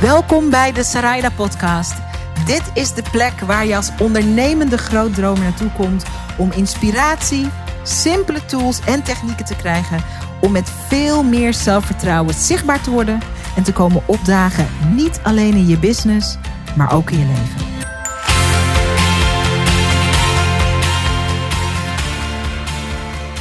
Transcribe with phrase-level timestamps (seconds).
[0.00, 1.94] Welkom bij de Sarayda Podcast.
[2.46, 6.04] Dit is de plek waar je als ondernemende grootdromer naartoe komt
[6.38, 7.48] om inspiratie,
[7.82, 10.04] simpele tools en technieken te krijgen
[10.40, 13.20] om met veel meer zelfvertrouwen zichtbaar te worden
[13.56, 16.36] en te komen opdagen, niet alleen in je business,
[16.76, 17.72] maar ook in je leven.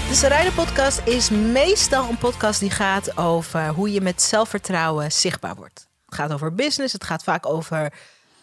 [0.09, 5.55] De Sarayda Podcast is meestal een podcast die gaat over hoe je met zelfvertrouwen zichtbaar
[5.55, 5.91] wordt.
[6.14, 7.94] Het gaat over business, het gaat vaak over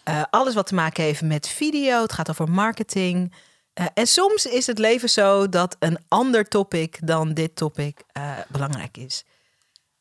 [0.09, 3.33] uh, alles wat te maken heeft met video, het gaat over marketing.
[3.79, 8.37] Uh, en soms is het leven zo dat een ander topic dan dit topic uh,
[8.49, 9.23] belangrijk is.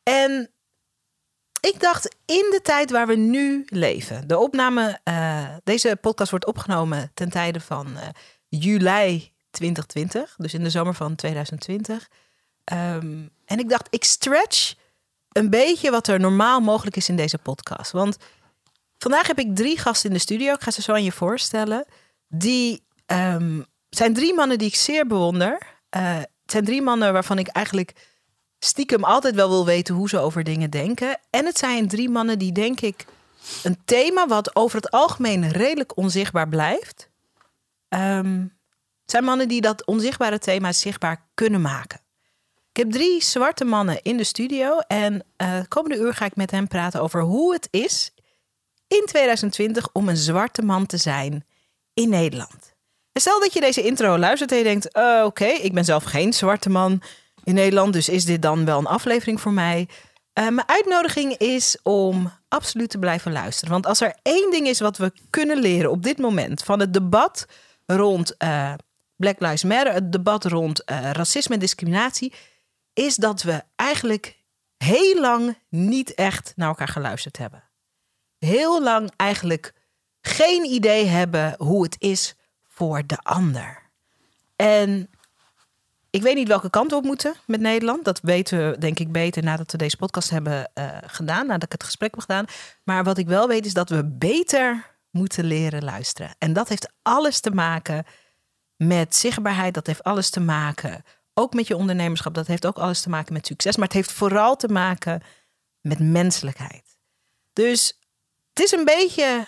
[0.02, 0.51] En
[1.61, 5.00] ik dacht in de tijd waar we nu leven, de opname,
[5.64, 7.97] deze podcast wordt opgenomen ten tijde van
[8.48, 12.09] juli 2020, dus in de zomer van 2020.
[12.73, 14.75] Um, en ik dacht, ik stretch
[15.33, 17.93] een beetje wat er normaal mogelijk is in deze podcast.
[17.93, 18.16] Want
[18.98, 20.53] vandaag heb ik drie gasten in de studio.
[20.53, 21.84] Ik ga ze zo aan je voorstellen.
[22.28, 25.53] Die um, zijn drie mannen die ik zeer bewonder.
[25.97, 28.09] Uh, het zijn drie mannen waarvan ik eigenlijk
[28.59, 31.19] stiekem altijd wel wil weten hoe ze over dingen denken.
[31.31, 33.05] En het zijn drie mannen die, denk ik,
[33.62, 37.11] een thema wat over het algemeen redelijk onzichtbaar blijft.
[37.89, 38.59] Um,
[39.03, 42.00] het zijn mannen die dat onzichtbare thema zichtbaar kunnen maken.
[42.81, 46.69] Heb drie zwarte mannen in de studio en uh, komende uur ga ik met hen
[46.69, 48.12] praten over hoe het is
[48.89, 51.45] in 2020 om een zwarte man te zijn
[51.95, 52.75] in Nederland.
[53.12, 56.05] En stel dat je deze intro luistert en je denkt: uh, oké, ik ben zelf
[56.05, 57.03] geen zwarte man
[57.45, 59.89] in Nederland, dus is dit dan wel een aflevering voor mij?
[60.34, 63.72] Uh, mijn uitnodiging is om absoluut te blijven luisteren.
[63.72, 66.92] Want als er één ding is wat we kunnen leren op dit moment van het
[66.92, 67.47] debat
[67.87, 68.72] rond uh,
[69.17, 72.33] Black Lives Matter, het debat rond racisme en discriminatie,
[73.01, 74.39] is dat we eigenlijk
[74.77, 77.62] heel lang niet echt naar elkaar geluisterd hebben.
[78.39, 79.73] Heel lang eigenlijk
[80.20, 82.34] geen idee hebben hoe het is
[82.67, 83.91] voor de ander.
[84.56, 85.10] En
[86.10, 88.05] ik weet niet welke kant we op moeten met Nederland.
[88.05, 91.72] Dat weten we denk ik beter nadat we deze podcast hebben uh, gedaan, nadat ik
[91.72, 92.44] het gesprek heb gedaan.
[92.84, 96.34] Maar wat ik wel weet is dat we beter moeten leren luisteren.
[96.39, 98.05] En dat heeft alles te maken
[98.77, 99.75] met zichtbaarheid.
[99.75, 102.34] Dat heeft alles te maken ook met je ondernemerschap.
[102.34, 103.76] Dat heeft ook alles te maken met succes.
[103.76, 105.22] Maar het heeft vooral te maken
[105.80, 106.98] met menselijkheid.
[107.52, 107.98] Dus
[108.48, 109.46] het is een beetje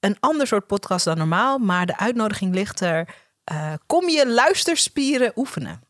[0.00, 1.58] een ander soort podcast dan normaal.
[1.58, 3.14] Maar de uitnodiging ligt er.
[3.52, 5.82] Uh, kom je luisterspieren oefenen.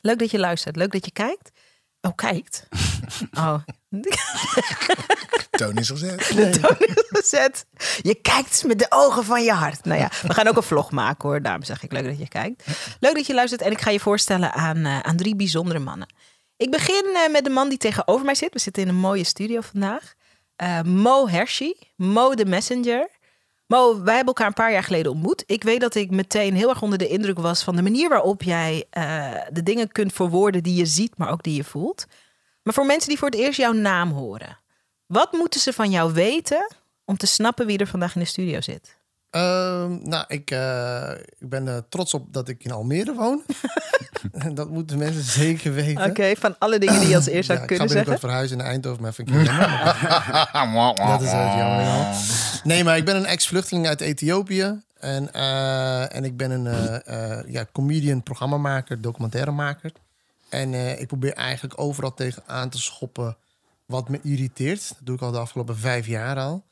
[0.00, 0.76] Leuk dat je luistert.
[0.76, 1.50] Leuk dat je kijkt.
[2.00, 2.68] Oh, kijkt.
[3.38, 3.54] Oh.
[5.50, 6.18] toon is gezet.
[6.18, 7.66] De toon is gezet.
[8.02, 9.84] Je kijkt met de ogen van je hart.
[9.84, 11.42] Nou ja, we gaan ook een vlog maken hoor.
[11.42, 12.66] Daarom zeg ik leuk dat je kijkt.
[13.00, 13.62] Leuk dat je luistert.
[13.62, 16.08] En ik ga je voorstellen aan, uh, aan drie bijzondere mannen.
[16.56, 18.52] Ik begin uh, met de man die tegenover mij zit.
[18.52, 20.14] We zitten in een mooie studio vandaag.
[20.62, 21.76] Uh, Mo Hershey.
[21.96, 23.08] Mo the Messenger.
[23.66, 25.44] Mo, wij hebben elkaar een paar jaar geleden ontmoet.
[25.46, 28.42] Ik weet dat ik meteen heel erg onder de indruk was van de manier waarop
[28.42, 28.86] jij
[29.50, 32.06] de dingen kunt verwoorden die je ziet, maar ook die je voelt.
[32.62, 34.58] Maar voor mensen die voor het eerst jouw naam horen,
[35.06, 38.60] wat moeten ze van jou weten om te snappen wie er vandaag in de studio
[38.60, 38.98] zit?
[39.30, 43.42] Uh, nou, ik, uh, ik ben uh, trots op dat ik in Almere woon.
[44.54, 46.00] dat moeten mensen zeker weten.
[46.00, 48.12] Oké, okay, van alle dingen die je als eerst zou kunnen zeggen.
[48.12, 50.94] Ik ga verhuizen naar Eindhoven, maar vind ik jammer.
[51.06, 52.06] dat is het jammer.
[52.64, 54.82] Nee, maar ik ben een ex-vluchteling uit Ethiopië.
[54.98, 57.02] En, uh, en ik ben een
[57.46, 59.92] ja, comedian, programmamaker, documentairemaker.
[60.50, 63.36] En uh, ik probeer eigenlijk overal tegenaan te schoppen
[63.86, 64.88] wat me irriteert.
[64.88, 66.64] Dat doe ik al de afgelopen vijf jaar al.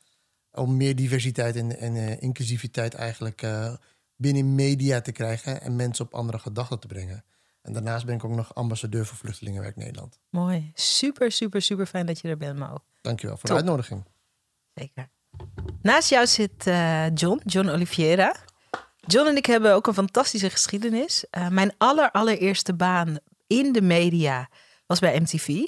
[0.51, 3.73] Om meer diversiteit en, en uh, inclusiviteit eigenlijk uh,
[4.15, 7.23] binnen media te krijgen en mensen op andere gedachten te brengen.
[7.61, 10.19] En daarnaast ben ik ook nog ambassadeur voor Vluchtelingenwerk Nederland.
[10.29, 10.71] Mooi.
[10.73, 12.77] Super, super, super fijn dat je er bent, Mo.
[13.01, 13.57] Dankjewel voor Top.
[13.57, 14.03] de uitnodiging.
[14.73, 15.09] Zeker.
[15.81, 16.63] Naast jou zit
[17.13, 18.35] John, John Oliveira.
[18.97, 21.25] John en ik hebben ook een fantastische geschiedenis.
[21.49, 23.19] mijn aller, allereerste baan
[23.49, 24.49] in de media
[24.85, 25.47] was bij MTV.
[25.47, 25.65] Uh,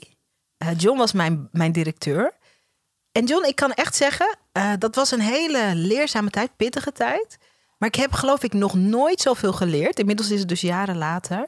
[0.57, 2.37] eh, John was mijn, mijn directeur.
[3.11, 7.37] En John, ik kan echt zeggen, uh, dat was een hele leerzame tijd, pittige tijd.
[7.77, 9.99] Maar ik heb geloof ik nog nooit zoveel geleerd.
[9.99, 11.47] Inmiddels is het dus jaren later.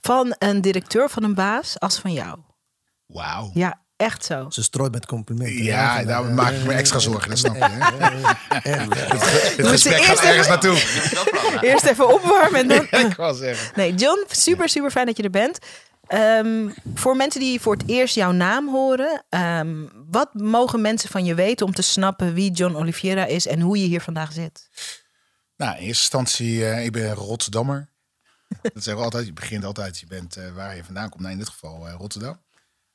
[0.00, 2.38] Van een directeur, van een baas, als van jou.
[3.06, 3.50] Wauw.
[3.54, 4.46] Ja, echt zo.
[4.48, 5.62] Ze strooit met complimenten.
[5.62, 7.62] Ja, daar nou, maak ik me extra zorgen, dat snap je.
[9.56, 10.76] Het gesprek gaat ergens naartoe.
[11.70, 12.86] Eerst even opwarmen en dan...
[13.06, 13.72] ik was zeggen.
[13.76, 15.58] Nee, John, super, super fijn dat je er bent.
[16.08, 21.24] Um, voor mensen die voor het eerst jouw naam horen, um, wat mogen mensen van
[21.24, 24.68] je weten om te snappen wie John Oliveira is en hoe je hier vandaag zit?
[25.56, 27.90] Nou, in eerste instantie, uh, ik ben Rotterdammer.
[28.62, 29.26] dat zeggen we altijd.
[29.26, 31.20] Je begint altijd, je bent uh, waar je vandaan komt.
[31.20, 32.43] Nou, in dit geval uh, Rotterdam.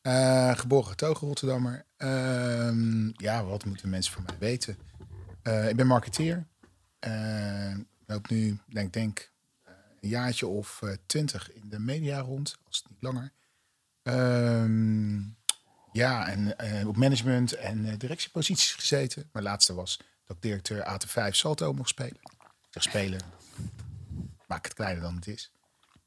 [0.02, 1.86] Uh, geboren getogen Rotterdammer.
[1.98, 4.78] Ehm, ja, wat moeten mensen van mij weten?
[5.68, 6.48] ik ben marketeer.
[7.00, 9.32] ik loop nu, denk denk,
[10.02, 13.32] een jaartje of twintig in de media rond, als het niet langer.
[14.04, 15.20] Ehm,
[15.92, 19.30] ja, en op management en directieposities gezeten.
[19.32, 22.20] Mijn laatste was dat ik directeur AT5 Salto mocht spelen.
[22.70, 23.20] Zeg spelen,
[24.48, 25.52] maak het kleiner dan het is.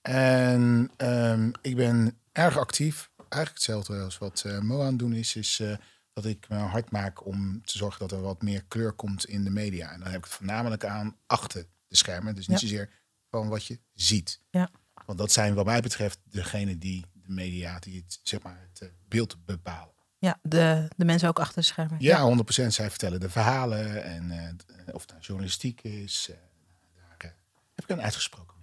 [0.03, 3.11] En um, ik ben erg actief.
[3.32, 5.76] Eigenlijk hetzelfde als wat uh, Mo aan het doen is, is uh,
[6.12, 9.44] dat ik me hard maak om te zorgen dat er wat meer kleur komt in
[9.44, 9.90] de media.
[9.90, 12.34] En dan heb ik het voornamelijk aan achter de schermen.
[12.34, 12.90] Dus niet zozeer
[13.31, 14.40] van wat je ziet.
[14.50, 14.70] Ja.
[15.06, 18.81] Want dat zijn wat mij betreft degene die de media, die het, zeg maar, het
[18.82, 19.94] uh, beeld bepalen.
[20.19, 21.96] Ja, de, de mensen ook achter de schermen.
[22.00, 22.37] Ja, ja.
[22.62, 22.67] 100%.
[22.67, 26.29] Zij vertellen de verhalen en uh, of het journalistiek is.
[26.31, 26.37] Uh,
[27.19, 27.34] daar
[27.75, 28.56] heb ik een uitgesproken.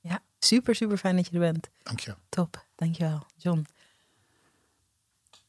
[0.00, 1.68] Ja, super, super fijn dat je er bent.
[1.82, 2.14] Dank je.
[2.28, 3.66] Top, dankjewel, John.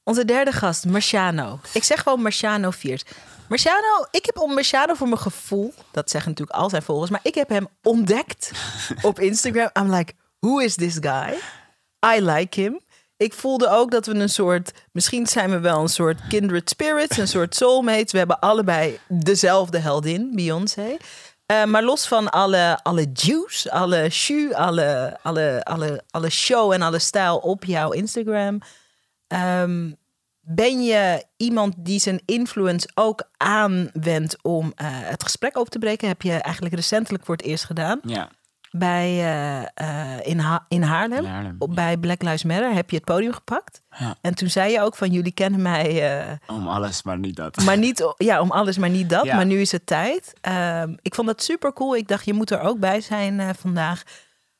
[0.03, 1.59] Onze derde gast, Marciano.
[1.73, 3.11] Ik zeg gewoon Marciano Viert.
[3.49, 7.19] Marciano, ik heb om Marciano voor mijn gevoel, dat zeggen natuurlijk al zijn volgers, maar
[7.23, 8.51] ik heb hem ontdekt
[9.01, 9.69] op Instagram.
[9.79, 11.33] I'm like, who is this guy?
[12.15, 12.79] I like him.
[13.17, 17.17] Ik voelde ook dat we een soort, misschien zijn we wel een soort kindred spirits,
[17.17, 18.11] een soort soulmates.
[18.11, 20.97] We hebben allebei dezelfde heldin, Beyoncé.
[21.51, 26.81] Uh, maar los van alle, alle juice, alle shoe, alle, alle, alle, alle show en
[26.81, 28.61] alle stijl op jouw Instagram.
[29.33, 29.95] Um,
[30.39, 36.07] ben je iemand die zijn influence ook aanwendt om uh, het gesprek op te breken?
[36.07, 37.99] Heb je eigenlijk recentelijk voor het eerst gedaan.
[38.03, 38.29] Ja
[38.73, 39.11] bij,
[39.81, 43.33] uh, in, ha in Haarlem, Haarlem op, bij Black Lives Matter, heb je het podium
[43.33, 43.81] gepakt.
[43.97, 44.15] Ja.
[44.21, 46.39] En toen zei je ook van jullie kennen mij.
[46.47, 47.63] Om alles, maar niet dat.
[47.63, 49.25] Maar niet, ja, om alles, maar niet dat.
[49.25, 49.35] Ja.
[49.35, 50.33] Maar nu is het tijd.
[50.47, 51.95] Uh, ik vond dat super cool.
[51.95, 54.03] Ik dacht, je moet er ook bij zijn vandaag.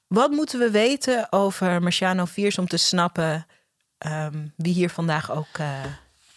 [0.07, 3.45] Wat moeten we weten over Marciano Viers om te snappen
[4.05, 5.57] um, wie hier vandaag ook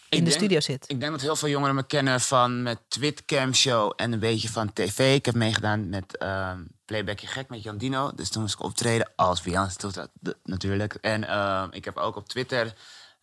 [0.09, 0.85] in de studio zit.
[0.87, 4.49] Ik denk dat heel veel jongeren me kennen van met Twitcam Show en een beetje
[4.49, 5.15] van tv.
[5.15, 8.13] Ik heb meegedaan met um, Playbackje Gek met Jan Dino.
[8.15, 10.09] Dus toen moest ik optreden als Beyoncé
[10.45, 10.95] natuurlijk.
[10.95, 12.75] En uh, ik heb ook op Twitter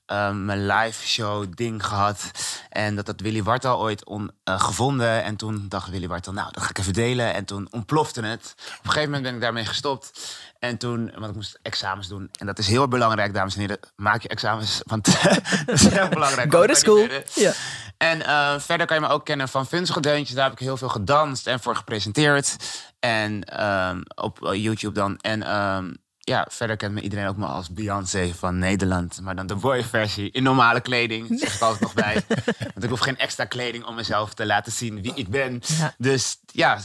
[0.07, 2.31] um, mijn live show ding gehad.
[2.69, 5.24] En dat had Willy Wartel ooit on, uh, gevonden.
[5.24, 7.34] En toen dacht Willy Wartel, nou, dat ga ik even delen.
[7.34, 8.56] En toen ontplofte het.
[8.57, 10.22] Op een gegeven moment ben ik daarmee gestopt.
[10.63, 12.30] En toen, want ik moest examens doen.
[12.39, 13.80] En dat is heel belangrijk, dames en heren.
[13.95, 15.06] Maak je examens, want
[15.65, 16.54] dat is heel belangrijk.
[16.54, 17.07] Go to school.
[17.33, 17.54] Ja.
[17.98, 20.36] En uh, verder kan je me ook kennen van Funzige Deuntjes.
[20.36, 22.56] Daar heb ik heel veel gedanst en voor gepresenteerd.
[23.00, 25.18] En um, op YouTube dan.
[25.18, 29.21] En um, ja, verder kent me iedereen ook maar als Beyoncé van Nederland.
[29.21, 31.30] Maar dan de boy-versie in normale kleding.
[31.30, 32.13] Dat zeg ik altijd nog bij.
[32.74, 35.62] Want ik hoef geen extra kleding om mezelf te laten zien wie ik ben.
[35.66, 35.94] Ja.
[35.98, 36.80] Dus ja,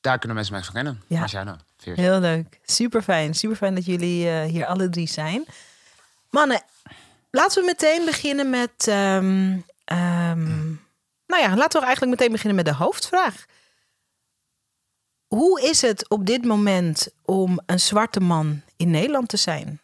[0.00, 1.02] daar kunnen mensen mij van kennen.
[1.06, 1.18] Ja.
[1.18, 2.60] Marciano, Heel leuk.
[2.64, 3.34] Super fijn.
[3.34, 5.44] Super fijn dat jullie uh, hier alle drie zijn.
[6.30, 6.62] Mannen,
[7.30, 8.86] laten we meteen beginnen met.
[8.88, 10.80] Um, um,
[11.26, 13.44] nou ja, laten we eigenlijk meteen beginnen met de hoofdvraag.
[15.26, 19.80] Hoe is het op dit moment om een zwarte man in Nederland te zijn?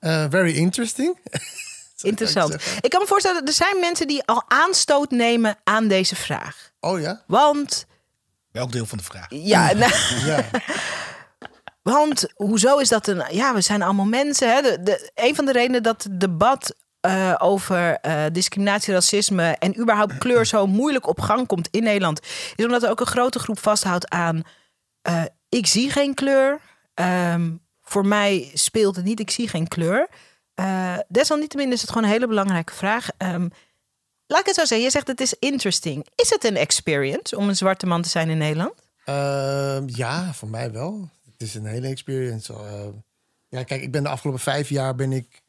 [0.00, 1.18] Uh, very interesting.
[2.02, 2.54] Interessant.
[2.80, 6.70] Ik kan me voorstellen, er zijn mensen die al aanstoot nemen aan deze vraag.
[6.80, 7.22] Oh ja?
[7.26, 7.86] Want...
[8.52, 9.26] Welk deel van de vraag?
[9.28, 9.92] Ja, nou,
[10.24, 10.44] ja.
[11.82, 13.24] Want hoezo is dat een...
[13.30, 14.54] Ja, we zijn allemaal mensen.
[14.54, 14.82] Hè?
[14.82, 16.74] De, een van de redenen dat het debat
[17.06, 22.20] uh, over uh, discriminatie, racisme en überhaupt kleur zo moeilijk op gang komt in Nederland,
[22.56, 24.42] is omdat er ook een grote groep vasthoudt aan:
[25.08, 26.60] uh, ik zie geen kleur.
[26.94, 30.08] Um, voor mij speelt het niet, ik zie geen kleur.
[31.08, 33.08] desalniettemin is het gewoon een hele belangrijke vraag.
[33.18, 33.50] Um,
[34.26, 36.06] laat ik het zo zeggen, je zegt het is interesting.
[36.14, 38.72] Is het een experience om een zwarte man te zijn in Nederland?
[39.04, 41.08] Ehm, ja, voor mij wel.
[41.40, 42.52] Het is een hele experience.
[43.48, 45.42] ja, kijk, ik ben de afgelopen vijf jaar ben ik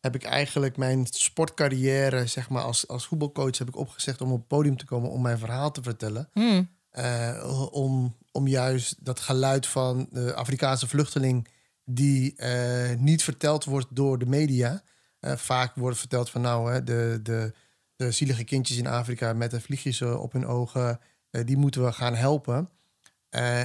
[0.00, 4.38] heb ik eigenlijk mijn sportcarrière, zeg maar, als, als voetbalcoach heb ik opgezegd om op
[4.38, 6.28] het podium te komen om mijn verhaal te vertellen.
[6.32, 6.68] Hmm.
[6.92, 11.48] Uh, om, om juist dat geluid van de Afrikaanse vluchteling
[11.84, 14.82] die uh, niet verteld wordt door de media.
[15.20, 17.52] Vaak wordt verteld van nou, hè, de, de,
[17.96, 21.00] de zielige kindjes in Afrika met de vliegjes op hun ogen,
[21.30, 22.68] die moeten we gaan helpen.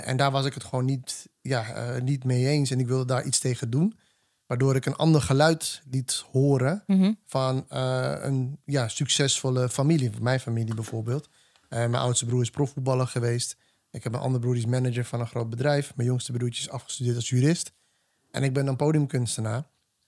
[0.05, 3.25] En daar was ik het gewoon niet, ja, niet mee eens en ik wilde daar
[3.25, 3.97] iets tegen doen.
[4.47, 7.17] Waardoor ik een ander geluid liet horen mm-hmm.
[7.25, 10.11] van uh, een ja, succesvolle familie.
[10.21, 11.29] Mijn familie bijvoorbeeld.
[11.69, 13.57] Mijn oudste broer is profvoetballer geweest.
[13.91, 15.95] Ik heb een andere broer die is manager van een groot bedrijf.
[15.95, 17.73] Mijn jongste broertje is afgestudeerd als jurist.
[18.31, 19.63] En ik ben een podiumkunstenaar.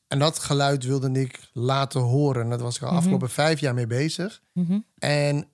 [0.08, 2.44] En dat geluid wilde ik laten horen.
[2.44, 3.04] En dat was ik al mm-hmm.
[3.04, 4.42] afgelopen vijf jaar mee bezig.
[4.54, 4.86] Mm-hmm.
[4.98, 5.48] En,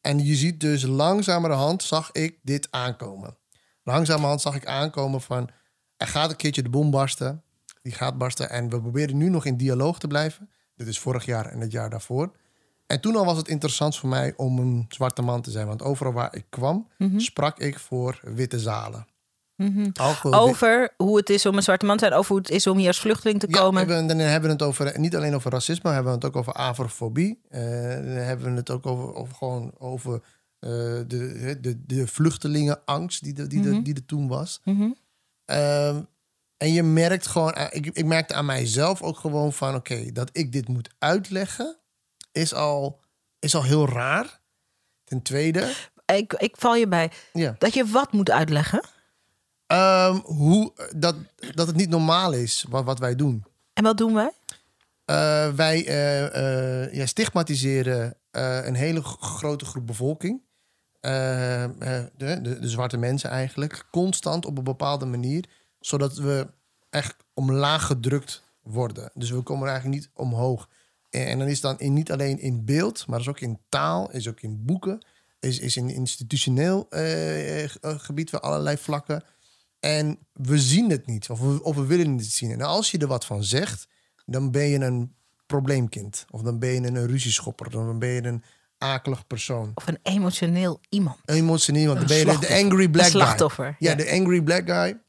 [0.00, 3.36] en je ziet dus langzamerhand zag ik dit aankomen.
[3.82, 5.48] Langzamerhand zag ik aankomen van
[5.96, 7.42] er gaat een keertje de bom barsten.
[7.82, 8.50] die gaat barsten.
[8.50, 10.50] En we proberen nu nog in dialoog te blijven.
[10.76, 12.32] Dit is vorig jaar en het jaar daarvoor.
[12.86, 15.66] En toen al was het interessant voor mij om een zwarte man te zijn.
[15.66, 17.18] Want overal waar ik kwam, Mhm.
[17.18, 19.06] sprak ik voor witte zalen.
[19.60, 19.90] Mhm.
[20.22, 22.76] Over hoe het is om een zwarte man te zijn, over hoe het is om
[22.78, 23.86] hier als vluchteling te Ja, komen.
[23.86, 26.36] we- dan hebben we het over, niet alleen over racisme, maar hebben we het ook
[26.36, 27.40] over afrofobie.
[27.48, 27.60] Eh,
[27.94, 30.22] dan hebben we het ook over, over gewoon over
[30.58, 30.70] eh,
[31.06, 33.82] de, de, de vluchtelingenangst die, er- die, er- Mhm.
[33.82, 34.60] die er toen was.
[34.64, 34.90] Mhm.
[35.44, 36.00] Ehm,
[36.56, 40.28] en je merkt gewoon, eh, ik, ik merkte aan mijzelf ook gewoon van, oké, dat
[40.32, 41.76] ik dit moet uitleggen,
[42.32, 43.00] is al,
[43.38, 44.40] is al heel raar.
[45.04, 45.72] Ten tweede,
[46.06, 47.54] Ik, ik val je bij ja.
[47.58, 48.82] dat je wat moet uitleggen.
[49.70, 51.14] Ehm, hoe, dat,
[51.54, 53.44] dat het niet normaal is wat, wat wij doen.
[53.72, 54.32] En wat doen wij?
[55.04, 60.42] Eh, wij eh, eh, ja, stigmatiseren eh, een hele grote groep bevolking.
[61.00, 61.70] Eh, eh,
[62.16, 63.86] de, de, de zwarte mensen eigenlijk.
[63.90, 65.44] Constant op een bepaalde manier.
[65.80, 66.46] Zodat we
[66.90, 69.10] echt omlaag gedrukt worden.
[69.14, 70.68] Dus we komen er eigenlijk niet omhoog.
[71.10, 74.10] En, en dan is dan in, niet alleen in beeld, maar is ook in taal,
[74.10, 75.06] is ook in boeken.
[75.40, 79.22] Is, is in institutioneel eh, eh, gebied van allerlei vlakken.
[79.80, 82.50] En we zien het niet, of we, of we willen het niet zien.
[82.50, 83.88] En als je er wat van zegt,
[84.26, 85.14] dan ben je een
[85.46, 86.24] probleemkind.
[86.30, 87.66] Of dan ben je een ruzieschopper.
[87.66, 88.42] Of dan ben je een
[88.78, 89.72] akelig persoon.
[89.74, 91.16] Of een emotioneel iemand.
[91.24, 93.74] Emotioneel, want dan ben je de- angry black Een slachtoffer, guy.
[93.78, 93.96] Ja, ja.
[93.96, 95.00] de angry black guy.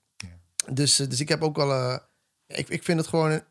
[0.72, 1.72] Dus, eh, dus ik heb ook al...
[1.72, 1.98] eh,
[2.48, 3.42] ik, ik vind het gewoon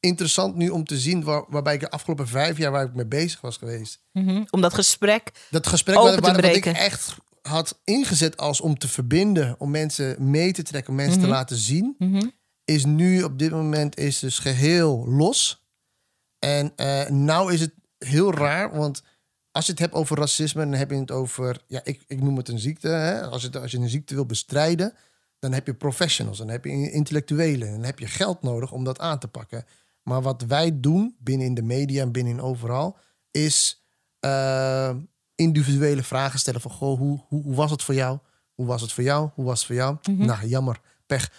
[0.00, 1.24] interessant nu om te zien...
[1.24, 4.00] Waar, waarbij ik de afgelopen vijf jaar waar ik mee bezig was geweest...
[4.12, 4.44] Mhm.
[4.50, 5.30] Om dat gesprek.
[5.50, 6.80] Dat gesprek Open waar, te waar- wat ik breken.
[6.80, 7.16] echt
[7.48, 9.54] had ingezet als om te verbinden...
[9.58, 11.24] om mensen mee te trekken, om mensen Mhm.
[11.28, 11.96] te laten zien...
[12.64, 15.66] is nu op dit moment is dus geheel los.
[16.38, 19.02] En eh nou is het heel raar, want
[19.50, 22.36] als je het hebt over racisme, dan heb je het over, ja, ik, ik noem
[22.36, 22.88] het een ziekte.
[22.88, 23.22] Hè?
[23.26, 24.94] Als, het, als je een ziekte wil bestrijden,
[25.38, 28.98] dan heb je professionals, dan heb je intellectuelen, dan heb je geld nodig om dat
[28.98, 29.64] aan te pakken.
[30.02, 32.96] Maar wat wij doen binnen in de media en binnen in overal,
[33.30, 33.84] is
[34.20, 34.96] eh,
[35.38, 38.18] individuele vragen stellen van, goh, hoe, hoe, hoe was het voor jou?
[38.54, 39.30] Hoe was het voor jou?
[39.34, 39.96] Hoe was het voor jou?
[40.02, 41.30] Nou, jammer, pech.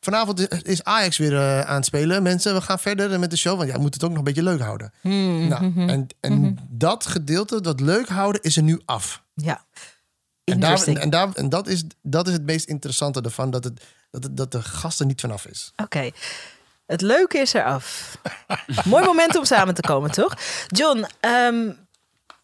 [0.00, 2.22] Vanavond is Ajax weer eh, aan het spelen.
[2.22, 3.56] Mensen, we gaan verder met de show.
[3.56, 4.92] Want ja, we moeten het ook nog een beetje leuk houden.
[5.00, 5.88] Hmm, Nou, mhm.
[5.88, 9.22] en en dat gedeelte, dat leuk houden, is er nu af.
[9.34, 9.64] Ja.
[10.44, 13.50] En, daar, en, daar, en dat, is, dat is het meest interessante ervan.
[13.50, 15.72] Dat, het, dat, het, dat de gast er niet vanaf is.
[15.76, 16.10] Oké.
[16.86, 18.18] Het leuke is eraf.
[18.84, 20.34] Mooi moment om samen te komen, toch?
[20.66, 21.70] John, ehm,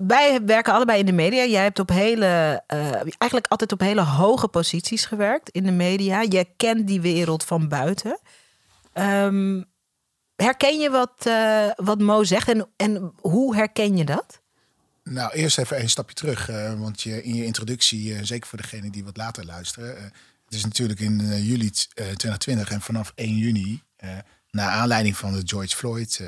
[0.07, 1.45] wij werken allebei in de media.
[1.45, 6.21] Jij hebt op hele, eh, eigenlijk altijd op hele hoge posities gewerkt in de media.
[6.21, 8.21] Je kent die wereld van buiten.
[8.93, 9.63] Ehm,
[10.37, 14.41] herken je wat, eh, wat Mo zegt en, en hoe herken je dat?
[15.05, 16.49] Nou, eerst even een stapje terug.
[16.49, 20.03] eh, want je, in je introductie, zeker voor degenen die wat later luisteren.
[20.45, 23.83] het is natuurlijk in juli t- eh, 2020 en vanaf 1 juni,
[24.51, 26.21] naar aanleiding van de George Floyd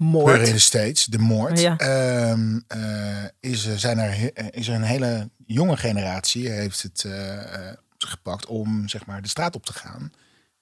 [0.00, 0.46] eh, eh, Moord.
[0.48, 1.76] in de States, de moord, Ja.
[1.76, 7.04] ehm, eh, is, er, zijn er, eh, is er een hele jonge generatie heeft het
[7.04, 10.12] eh, eh, gepakt om zeg maar de straat op te gaan.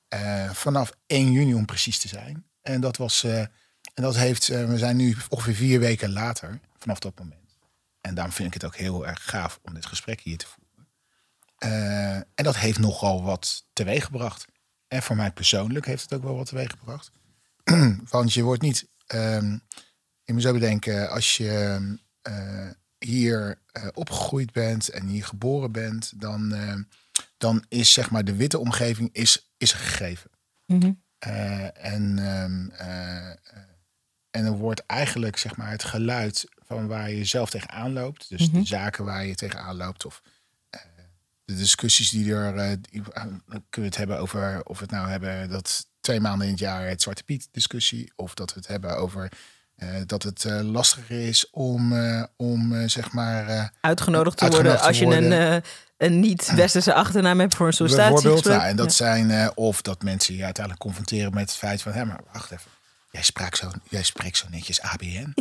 [0.09, 2.45] Eh, vanaf 1 juni om precies te zijn.
[2.63, 3.39] En dat was, eh,
[3.95, 7.57] en dat heeft, eh, we zijn nu ongeveer vier weken later vanaf dat moment.
[8.01, 10.87] En daarom vind ik het ook heel erg gaaf om dit gesprek hier te voeren.
[11.59, 14.45] Eh, en dat heeft nogal wat teweeggebracht.
[14.89, 17.11] En voor mij persoonlijk heeft het ook wel wat teweeggebracht.
[18.11, 19.59] Want je wordt niet, ehm
[20.25, 21.81] je moet zo bedenken, als je
[22.23, 26.75] eh, hier eh, opgegroeid bent en hier geboren bent, dan, eh,
[27.37, 30.31] dan is zeg maar de witte omgeving is, is gegeven.
[30.67, 30.93] Mhm.
[31.19, 33.29] Eh, en, ehm, eh,
[34.31, 38.51] en er wordt eigenlijk zeg maar het geluid van waar je zelf tegenaan loopt, dus
[38.51, 40.23] de zaken waar je tegenaan loopt of
[41.45, 45.09] de discussies die er, die- dan kunnen we het hebben over of we het nou
[45.09, 48.69] hebben dat twee maanden in het jaar het Zwarte Piet discussie, of dat we het
[48.69, 49.29] hebben over
[49.77, 54.77] eh, dat het eh, lastiger is om, eh, om zeg maar Uitgenodigd te Uitgenodigd worden
[54.77, 55.63] te als je een,
[55.97, 58.57] een niet-westerse achternaam hebt voor een bijvoorbeeld, sollicitatiegesprek.
[58.57, 59.05] nou, en dat Ja.
[59.29, 62.71] zijn of dat mensen je uiteindelijk confronteren met het feit van, hé, maar wacht even.
[63.11, 63.23] Jij,
[63.53, 65.35] zo, jij spreekt zo netjes ABN.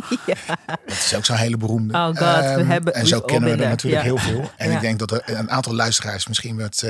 [0.66, 1.94] Dat is ook zo'n hele beroemde.
[1.94, 4.50] Oh god, we Ehm, hebben- en zo kennen we er natuurlijk heel veel.
[4.56, 4.74] En Ja.
[4.74, 6.84] ik denk dat er een aantal luisteraars misschien wat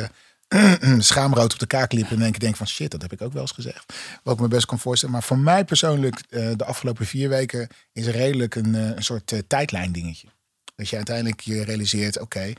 [0.99, 2.13] schaamrood op de kaak liepen.
[2.13, 3.93] En denken, denk van shit, dat heb ik ook wel eens gezegd.
[4.23, 5.15] Wat ik me best kan voorstellen.
[5.15, 9.03] Maar voor mij persoonlijk, eh, de afgelopen vier weken is er redelijk een, eh, een
[9.03, 10.29] soort eh, tijdlijn dingetje.
[10.77, 12.53] Dat je uiteindelijk je realiseert, oké,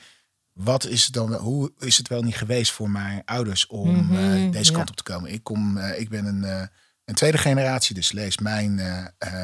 [0.54, 4.52] wat is het dan, hoe is het wel niet geweest voor mijn ouders om Mhm,
[4.52, 4.78] deze ja.
[4.78, 5.32] kant op te komen?
[5.32, 6.70] Ik, kom, ik ben een,
[7.06, 8.82] een tweede generatie, dus lees mijn,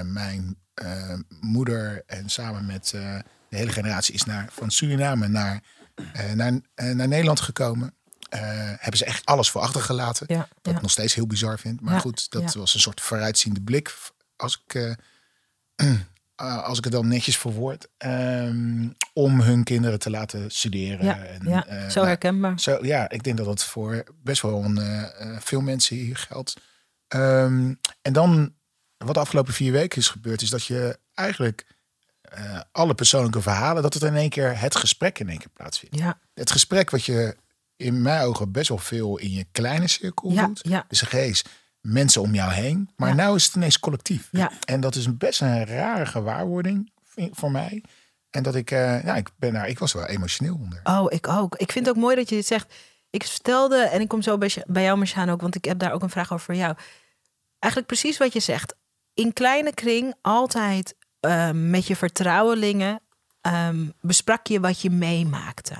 [0.03, 0.57] mijn
[1.39, 2.89] moeder en samen met
[3.49, 5.61] de hele generatie is naar, van Suriname naar,
[6.35, 7.93] naar, naar Nederland gekomen.
[8.79, 10.25] Hebben ze echt alles voor achtergelaten.
[10.29, 10.71] Ja, Wat ja.
[10.71, 11.81] ik nog steeds heel bizar vind.
[11.81, 13.95] Maar Ja, goed, dat was een soort vooruitziende blik.
[14.35, 14.91] Als ik, eh,
[16.35, 17.87] eh, als ik het dan netjes verwoord.
[17.97, 21.05] ehm, om hun kinderen te laten studeren.
[21.05, 21.65] Ja, en, ja.
[21.65, 22.59] eh, zo nou, herkenbaar.
[22.59, 26.17] zo, ja, ik denk dat dat voor best wel een, eh, eh, veel mensen hier
[26.17, 26.53] geldt.
[27.07, 28.53] Ehm, en dan,
[28.97, 31.65] wat de afgelopen vier weken is gebeurd, is dat je eigenlijk
[32.21, 35.95] eh, alle persoonlijke verhalen, dat het in één keer het gesprek in één keer plaatsvindt.
[35.97, 37.35] Ja, Het gesprek wat je
[37.77, 40.59] in mijn ogen best wel veel in je kleine cirkel Ja, doet.
[40.63, 40.85] ja.
[40.87, 41.49] Dus geest,
[41.81, 42.89] mensen om jou heen.
[42.95, 43.15] Maar Ja.
[43.15, 44.27] nou is het ineens collectief.
[44.31, 44.51] Ja.
[44.65, 46.91] En dat is best een rare gewaarwording
[47.31, 47.83] voor mij.
[48.29, 50.79] En dat ik, eh, ja, ik ben daar, ik was wel emotioneel onder.
[50.83, 51.55] Oh, ik ook.
[51.55, 52.73] Ik vind het ook mooi dat je dit zegt.
[53.09, 55.91] Ik vertelde, en ik kom zo bij, bij jou, Marjane, ook, want ik heb daar
[55.91, 56.75] ook een vraag over voor jou.
[57.59, 58.75] Eigenlijk precies wat je zegt.
[59.13, 62.99] In kleine kring altijd ehm, met je vertrouwelingen
[63.41, 65.75] ehm, besprak je wat je meemaakte.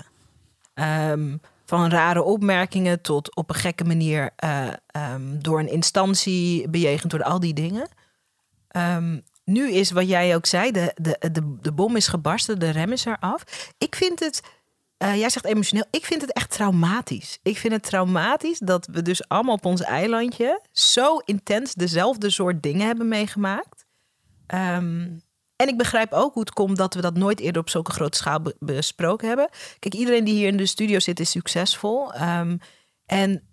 [0.73, 7.11] Ehm, van rare opmerkingen tot op een gekke manier eh, ehm, door een instantie bejegend
[7.11, 7.87] door al die dingen.
[8.67, 12.69] Ehm, nu is wat jij ook zei, de, de, de, de bom is gebarsten, de
[12.69, 13.43] rem is eraf.
[13.77, 14.41] Ik vind het,
[14.97, 17.39] eh, jij zegt emotioneel, ik vind het echt traumatisch.
[17.43, 22.63] Ik vind het traumatisch dat we dus allemaal op ons eilandje zo intens dezelfde soort
[22.63, 23.85] dingen hebben meegemaakt.
[24.47, 25.07] Ehm,
[25.55, 28.17] en ik begrijp ook hoe het komt dat we dat nooit eerder op zulke grote
[28.17, 29.49] schaal be- besproken hebben.
[29.79, 32.13] Kijk, iedereen die hier in de studio zit is succesvol.
[32.13, 32.57] Ehm,
[33.05, 33.43] en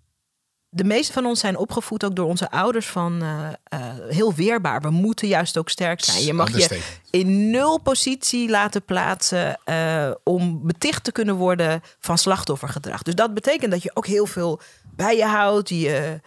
[0.69, 3.79] de meeste van ons zijn opgevoed ook door onze ouders van eh, eh,
[4.09, 4.81] heel weerbaar.
[4.81, 6.23] We moeten juist ook sterk zijn.
[6.25, 12.17] Je mag je in nul positie laten plaatsen eh, om beticht te kunnen worden van
[12.17, 13.01] slachtoffergedrag.
[13.01, 14.59] Dus dat betekent dat je ook heel veel
[14.95, 15.69] bij je houdt.
[15.69, 16.21] Je,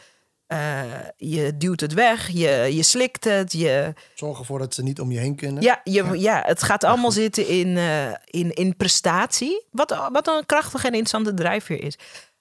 [0.46, 0.84] eh,
[1.16, 3.52] je duwt het weg, je, je slikt het.
[3.52, 5.62] Je, Zorg ervoor dat ze niet om je heen kunnen.
[5.62, 6.42] ja, je, ja.
[6.46, 9.64] het gaat allemaal zitten in, eh, in, in prestatie.
[9.70, 11.98] Wat, wat een krachtige en interessante drijfveer is.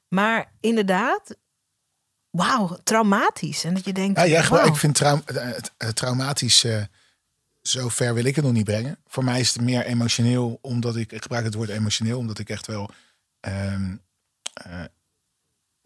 [0.08, 1.36] Maar inderdaad,
[2.30, 3.64] wauw, traumatisch.
[3.64, 6.84] En dat je denkt, Ja, ik vind traum, eh, traumatisch, eh,
[7.62, 8.98] zo ver wil ik het nog niet brengen.
[9.08, 12.50] Voor mij is het meer emotioneel, omdat ik, ik gebruik het woord emotioneel, omdat ik
[12.50, 12.90] echt wel,
[13.40, 13.96] ehm,
[14.54, 14.84] eh,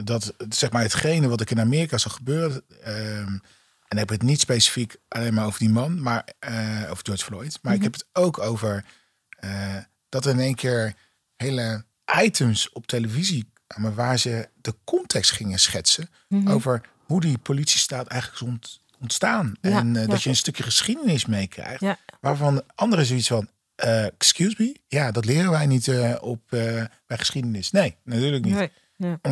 [0.03, 3.41] dat zeg maar hetgene wat ik in Amerika zag gebeuren, ehm, en
[3.87, 7.23] dan heb ik het niet specifiek alleen maar over die man, maar eh, over George
[7.23, 8.85] Floyd, maar ik heb het ook over
[9.29, 9.75] eh,
[10.09, 10.93] dat er in één keer
[11.35, 11.85] hele
[12.21, 16.09] items op televisie kwamen waar ze de context gingen schetsen
[16.45, 19.53] over hoe die politiestaat eigenlijk is ont- ontstaan.
[19.61, 20.07] Ja, en eh, ja.
[20.07, 21.97] dat je een stukje geschiedenis meekrijgt, Ja.
[22.21, 25.89] waarvan anderen zoiets van, excuse me, ja, dat leren wij niet
[26.21, 27.71] op, bij geschiedenis.
[27.71, 28.53] Nee, natuurlijk niet.
[28.53, 28.71] Nee,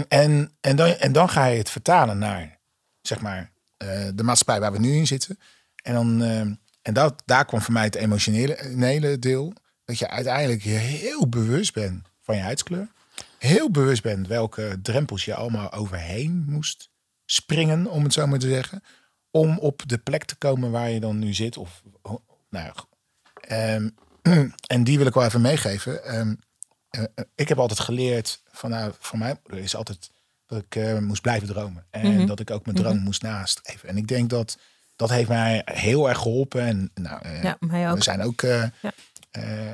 [0.08, 2.60] En, en, dan, en dan ga je het vertalen naar,
[3.02, 5.40] zeg maar, eh, de maatschappij waar we nu in zitten.
[5.84, 6.40] En, dan, eh,
[6.82, 9.54] en dat, daar kwam voor mij het emotionele deel.
[9.86, 12.88] Dat je uiteindelijk heel bewust bent van je huidskleur.
[13.38, 16.90] Heel bewust bent welke drempels je allemaal overheen moest
[17.26, 18.84] springen, om het zo maar te zeggen.
[19.32, 21.58] Om op de plek te komen waar je dan nu zit.
[21.58, 21.84] Of,
[22.50, 22.74] nou,
[23.42, 23.90] ehm,
[24.74, 26.04] en die wil ik wel even meegeven.
[26.04, 26.32] Eh,
[27.36, 30.12] ik heb altijd geleerd van, nou, van mij moeder is altijd
[30.46, 31.86] dat ik eh, moest blijven dromen.
[31.90, 32.26] En Mhm.
[32.26, 33.90] dat ik ook mijn droom moest nastreven.
[33.90, 34.58] En ik denk dat
[34.96, 36.62] dat heeft mij heel erg geholpen.
[36.62, 37.98] En nou, eh, Ja, mij ook.
[37.98, 38.92] we zijn ook eh, Ja.
[39.32, 39.72] eh,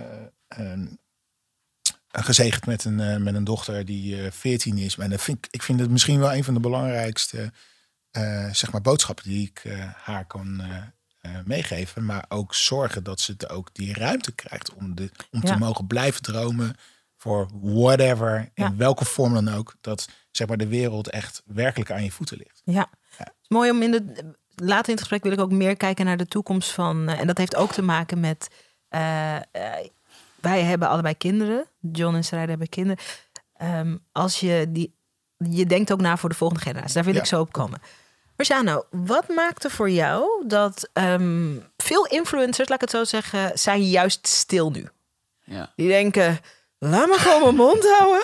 [0.48, 0.86] ehm,
[2.12, 4.96] gezegend met een, eh, met een dochter die eh 14 is.
[4.96, 7.52] Dat vind ik, ik vind het misschien wel een van de belangrijkste
[8.12, 10.78] eh, zeg maar boodschappen die ik eh, haar kan eh,
[11.22, 12.06] eh, meegeven.
[12.06, 15.54] Maar ook zorgen dat ze ook die ruimte krijgt om, de, om Ja.
[15.54, 16.76] te mogen blijven dromen
[17.24, 18.68] voor whatever, Ja.
[18.68, 19.76] in welke vorm dan ook.
[19.82, 22.62] Dat zeg maar de wereld echt werkelijk aan je voeten ligt.
[22.66, 22.90] Ja.
[23.16, 26.06] Het is mooi om in de later in het gesprek wil ik ook meer kijken
[26.06, 27.10] naar de toekomst van.
[27.10, 28.48] eh, en dat heeft ook te maken met.
[28.90, 29.42] eh, eh,
[30.42, 31.66] wij hebben allebei kinderen.
[31.80, 33.04] John en Sarayda hebben kinderen.
[33.54, 34.96] Ehm, als je die.
[35.38, 36.94] Je denkt ook na voor de volgende generatie.
[36.94, 37.20] Daar wil Ja.
[37.20, 37.82] ik zo op komen.
[38.38, 43.90] Marciano, wat maakte voor jou dat ehm, veel influencers, laat ik het zo zeggen, zijn
[43.90, 44.88] juist stil nu?
[45.44, 45.72] Ja.
[45.76, 46.40] Die denken,
[46.90, 48.22] laat me gewoon mijn mond houden.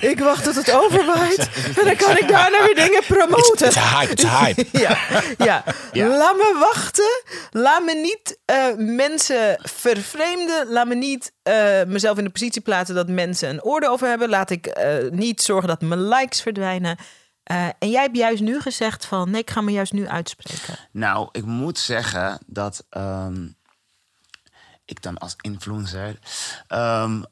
[0.00, 1.48] Ik wacht tot het overwaait.
[1.78, 3.66] En dan kan ik daarna weer dingen promoten.
[3.66, 4.66] Het is hype, het is hype.
[4.78, 4.98] Ja,
[5.38, 5.64] ja.
[5.92, 6.06] Ja.
[6.16, 7.22] laat me wachten.
[7.50, 10.66] Laat me niet eh, mensen vervreemden.
[10.68, 14.28] Laat me niet eh, mezelf in de positie plaatsen dat mensen een oordeel over hebben.
[14.28, 16.96] Laat ik eh, niet zorgen dat mijn likes verdwijnen.
[17.42, 19.30] Eh, en jij hebt juist nu gezegd van...
[19.30, 20.78] nee, ik ga me juist nu uitspreken.
[20.92, 23.46] Nou, ik moet zeggen dat ehm,
[24.84, 26.18] ik dan als influencer.
[26.68, 27.22] ehm,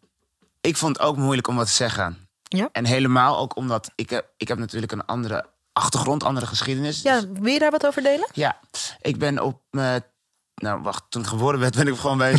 [0.67, 2.29] ik vond het ook moeilijk om wat te zeggen.
[2.43, 2.69] Ja?
[2.73, 7.03] En helemaal ook omdat ik heb, ik heb natuurlijk een andere achtergrond, andere geschiedenis.
[7.03, 8.29] Ja, Dus- wil je daar wat over delen?
[8.33, 8.61] ja.
[9.01, 10.05] Ik ben op mijn.
[10.55, 12.33] Nou, wacht, toen ik geboren werd, ben ik gewoon bij.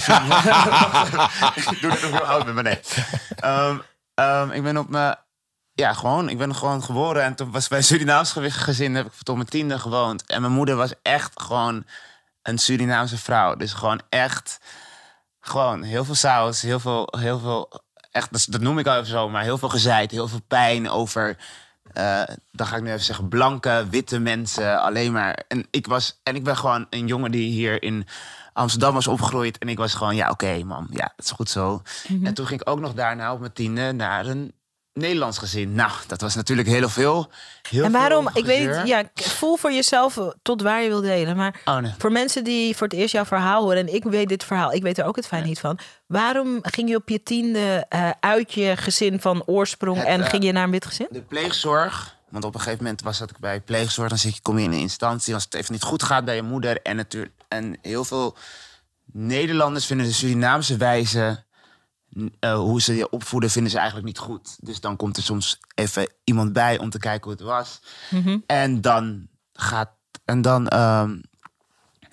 [1.56, 2.80] ik doe het nog heel oud ben, maar nee.
[3.36, 3.78] Ehm,
[4.14, 5.16] ehm, ik ben op mijn
[5.74, 6.30] ja, gewoon.
[6.30, 8.96] Ik ben gewoon geboren en toen was bij een Surinaams ge- gezin.
[8.96, 10.26] Heb ik tot mijn tiende gewoond.
[10.26, 11.86] En mijn moeder was echt gewoon
[12.42, 13.56] een Surinaamse vrouw.
[13.56, 14.60] Dus gewoon echt,
[15.40, 17.82] gewoon heel veel saus, heel veel, heel veel,
[18.18, 20.90] echt, dat, dat noem ik al even zo, maar heel veel gezeid, heel veel pijn
[20.90, 21.38] over,
[21.94, 25.44] eh, dan ga ik nu even zeggen, blanke, witte mensen, alleen maar.
[25.48, 28.08] En ik was, en ik ben gewoon een jongen die hier in
[28.54, 29.58] Amsterdam was opgegroeid.
[29.58, 31.82] En ik was gewoon, ja, oké, man, ja, het is goed zo.
[32.24, 34.54] En toen ging ik ook nog daarna op mijn tiende naar een
[34.98, 35.74] Nederlands gezin.
[35.74, 37.30] Nou, dat was natuurlijk heel veel.
[37.70, 41.02] Heel En waarom, veel ik weet ja, voel voor jezelf eh, tot waar je wil
[41.02, 41.36] delen.
[41.36, 41.94] Maar Oh, nee.
[41.98, 44.82] voor mensen die voor het eerst jouw verhaal horen, en ik weet dit verhaal, ik
[44.82, 45.80] weet er ook het fijn niet van.
[46.06, 50.30] Waarom ging je op je tiende eh, uit je gezin van oorsprong Het, en eh,
[50.30, 51.08] ging je naar een wit gezin?
[51.10, 52.16] De pleegzorg.
[52.30, 54.10] Want op een gegeven moment was dat ik bij pleegzorg.
[54.10, 55.34] Dan zit je, kom je in een instantie.
[55.34, 56.82] Als het even niet goed gaat bij je moeder.
[56.82, 58.36] En, natuurlijk, en heel veel
[59.12, 61.44] Nederlanders vinden de Surinaamse wijze.
[62.40, 64.58] Eh, hoe ze je opvoeden, vinden ze eigenlijk niet goed.
[64.60, 67.80] Dus dan komt er soms even iemand bij om te kijken hoe het was.
[68.10, 68.38] Mhm.
[68.46, 69.90] En dan gaat.
[70.26, 70.68] En dan.
[70.68, 71.16] ehm,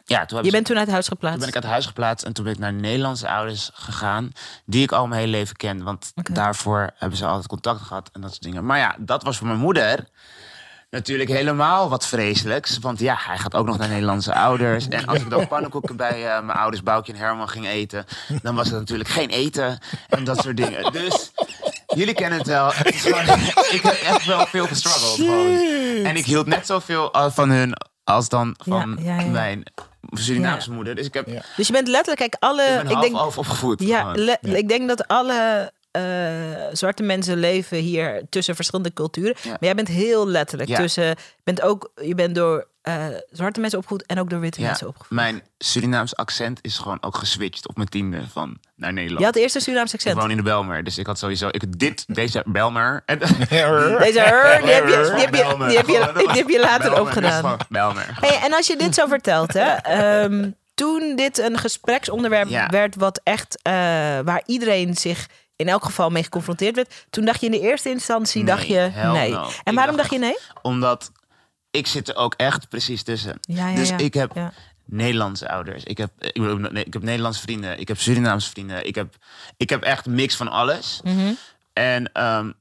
[0.07, 1.39] ja, toen Je ze- bent toen uit huis geplaatst.
[1.41, 4.31] toen ben ik uit huis geplaatst en toen ben ik naar Nederlandse ouders gegaan.
[4.67, 5.83] Die ik al mijn hele leven ken.
[5.83, 8.67] Want daarvoor hebben ze altijd contact gehad en dat soort dingen.
[8.67, 10.09] Maar ja, dat was voor mijn moeder
[10.95, 12.79] natuurlijk helemaal wat vreselijks.
[12.79, 14.89] Want ja, hij gaat ook nog naar Nederlandse ouders.
[14.89, 18.05] En als ik dan pannenkoeken bij eh, mijn ouders Boukje en Herman ging eten...
[18.43, 19.79] dan was het natuurlijk geen eten
[20.09, 20.93] en dat soort dingen.
[20.93, 21.33] Dus
[21.87, 22.71] jullie kennen het wel.
[22.73, 23.39] Het is gewoon-
[23.71, 25.15] ik heb echt wel veel gestruggeld.
[25.17, 25.57] Gewoon.
[26.05, 29.27] En ik hield net zoveel eh, van hun als dan van Ja, ja, ja.
[29.31, 29.63] mijn
[30.11, 30.95] Surinaamse moeder.
[30.95, 31.27] Dus ik heb...
[31.29, 31.43] Ja.
[31.57, 32.63] Dus je bent letterlijk, kijk, alle.
[32.63, 33.81] Ik ben ik half denk, half opgevoed.
[33.81, 36.03] ja, le- ik denk dat alle eh,
[36.73, 39.35] zwarte mensen leven hier tussen verschillende culturen.
[39.43, 39.51] Ja.
[39.51, 40.77] Maar jij bent heel letterlijk Ja.
[40.77, 41.05] tussen.
[41.05, 44.67] Je bent ook, je bent door eh, zwarte mensen opgevoed en ook door witte Ja,
[44.67, 45.11] mensen opgevoed.
[45.11, 49.21] mijn Surinaams accent is gewoon ook geswitcht op mijn tiende van naar Nederland.
[49.21, 50.17] Je had eerst een Surinaams ik accent.
[50.21, 53.03] woon in de Belmer, dus ik had sowieso ik, dit, deze Belmer.
[53.07, 56.61] En, Deze er, die heb je, die heb je, die heb je, die heb je
[56.61, 57.57] later Belmer, opgedaan.
[57.69, 58.17] Belmer.
[58.21, 59.73] Hey, en als je dit zo vertelt, hè,
[60.23, 63.73] ehm, toen dit een gespreksonderwerp werd, wat echt eh,
[64.25, 65.27] waar iedereen zich
[65.57, 68.67] in elk geval mee geconfronteerd werd, toen dacht je in de eerste instantie, Nee, dacht
[68.67, 69.31] je nee.
[69.31, 69.43] no.
[69.43, 70.39] En Ik waarom dacht je nee?
[70.63, 71.13] Omdat
[71.71, 73.39] ik zit er ook echt precies tussen.
[73.41, 73.97] Ja, ja, dus ja.
[73.99, 74.53] ik heb.
[74.87, 75.85] Nederlandse ouders.
[75.85, 77.81] Ik heb, ik, heb Nederlandse vrienden.
[77.81, 78.87] Ik heb Surinaamse vrienden.
[78.87, 79.17] Ik heb,
[79.57, 81.01] ik heb echt een mix van alles.
[81.05, 81.33] Mhm.
[81.73, 82.53] En, ehm,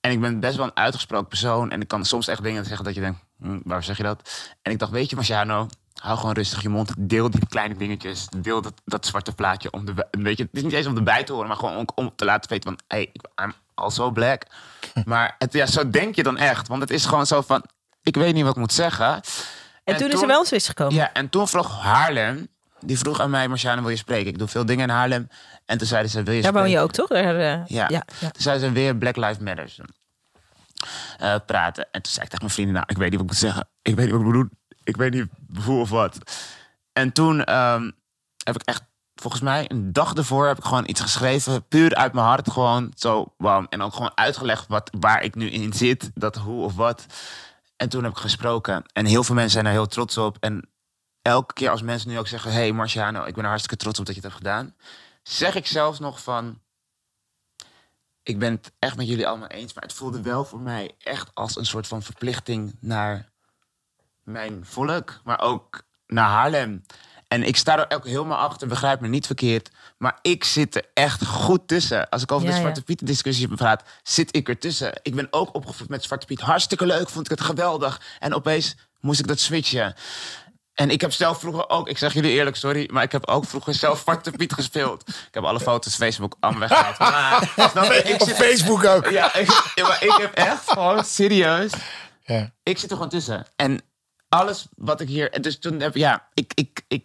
[0.00, 1.70] en ik ben best wel een uitgesproken persoon.
[1.70, 4.50] En ik kan soms echt dingen zeggen dat je denkt, hm, waar zeg je dat?
[4.62, 5.68] En ik dacht, weet je Marciano,
[6.00, 6.92] hou gewoon rustig je mond.
[6.98, 8.26] Deel die kleine dingetjes.
[8.36, 9.70] Deel dat, dat zwarte plaatje.
[9.70, 11.86] Om de, weet je, het is niet eens om erbij te horen, maar gewoon om,
[11.94, 12.78] om te laten weten van...
[12.86, 14.42] Hey, I'm also black.
[15.04, 16.68] Maar het, ja, zo denk je dan echt.
[16.68, 17.64] Want het is gewoon zo van,
[18.02, 19.20] ik weet niet wat ik moet zeggen.
[19.84, 20.94] En, toen, is er wel een switch gekomen.
[20.94, 22.48] Ja, en toen vroeg Haarlem,
[22.80, 24.26] die vroeg aan mij, Marciano, wil je spreken?
[24.26, 25.28] Ik doe veel dingen in Haarlem.
[25.66, 26.80] En toen zeiden ze, wil je Daar woon spreken?
[26.80, 27.08] je ook, toch?
[27.08, 28.02] Daar, eh, Ja.
[28.18, 29.74] Toen zeiden ze weer Black Lives Matter
[31.18, 31.86] eh, praten.
[31.90, 33.68] En toen zei ik tegen mijn vrienden, nou, ik weet niet wat ik moet zeggen.
[33.82, 34.50] Ik weet niet wat ik moet doen.
[34.84, 35.28] Ik weet niet
[35.64, 36.18] hoe of wat.
[36.92, 37.90] En toen ehm,
[38.44, 38.82] heb ik echt,
[39.14, 41.68] volgens mij, een dag ervoor heb ik gewoon iets geschreven.
[41.68, 43.66] Puur uit mijn hart, gewoon zo, bam.
[43.68, 46.10] En ook gewoon uitgelegd wat, waar ik nu in zit.
[46.14, 47.06] Dat hoe of wat.
[47.76, 48.84] En toen heb ik gesproken.
[48.92, 50.36] En heel veel mensen zijn daar heel trots op.
[50.40, 50.68] En
[51.22, 52.52] elke keer als mensen nu ook zeggen...
[52.52, 54.74] hey Marciano, ik ben er hartstikke trots op dat je het hebt gedaan.
[55.22, 56.62] Zeg ik zelfs nog van...
[58.22, 59.74] Ik ben het echt met jullie allemaal eens.
[59.74, 63.32] Maar het voelde wel voor mij echt als een soort van verplichting naar
[64.24, 65.20] mijn volk.
[65.24, 66.82] Maar ook naar Haarlem.
[67.28, 69.70] En ik sta er ook helemaal achter, begrijp me niet verkeerd.
[69.98, 72.08] Maar ik zit er echt goed tussen.
[72.08, 72.62] Als ik over Ja, de ja.
[72.62, 74.92] Zwarte Piet discussie praat, zit ik er tussen.
[75.02, 76.40] Ik ben ook opgevoed met Zwarte Piet.
[76.40, 78.00] Hartstikke leuk, vond ik het geweldig.
[78.18, 79.94] En opeens moest ik dat switchen.
[80.74, 83.44] En ik heb zelf vroeger ook, ik zeg jullie eerlijk, sorry, maar ik heb ook
[83.46, 85.08] vroeger zelf Zwarte Piet gespeeld.
[85.08, 86.98] Ik heb alle foto's Facebook allemaal weggehaald.
[87.74, 89.08] Maar, ik Op zit, Facebook ook.
[89.10, 89.46] ja, ik,
[89.82, 91.72] maar ik heb echt gewoon serieus
[92.22, 92.50] Ja.
[92.62, 93.46] ik zit er gewoon tussen.
[93.56, 93.80] En
[94.38, 95.30] alles wat ik hier.
[95.32, 97.04] en Dus toen heb ja, ik, ik, ik,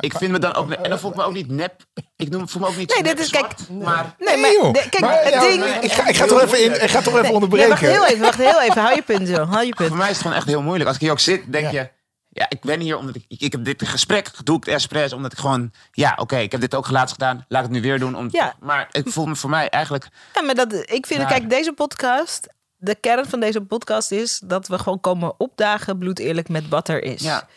[0.00, 0.70] ik vind me dan ook.
[0.70, 1.84] En dan voel ik me ook niet nep.
[2.16, 2.94] Ik noem, voel me ook niet.
[2.94, 4.14] Nee, dit is- kijk, maar.
[4.18, 5.64] Nee, maar kijk, het ding...
[5.64, 7.68] ik, ga, ik ga toch even, in, ik ga toch even Nee, onderbreken.
[7.68, 8.82] wacht heel even, wacht heel even.
[8.82, 9.88] Hou je punt zo, hou je punt.
[9.88, 10.86] Voor mij is het gewoon echt heel moeilijk.
[10.86, 11.90] Als ik hier ook zit, denk je.
[12.34, 15.38] Ja, ik ben hier omdat ik, ik, heb dit gesprek, doe ik expres, omdat ik
[15.38, 18.16] gewoon, ja, oké, ik heb dit ook laatst gedaan, laat ik het nu weer doen.
[18.16, 18.30] Om.
[18.60, 22.46] Maar ik voel me voor mij eigenlijk, Ja, maar dat, ik vind, kijk, deze podcast,
[22.82, 26.88] de kern van deze podcast is dat we gewoon komen opdagen, bloed eerlijk met wat
[26.88, 27.22] er is.
[27.22, 27.48] ja,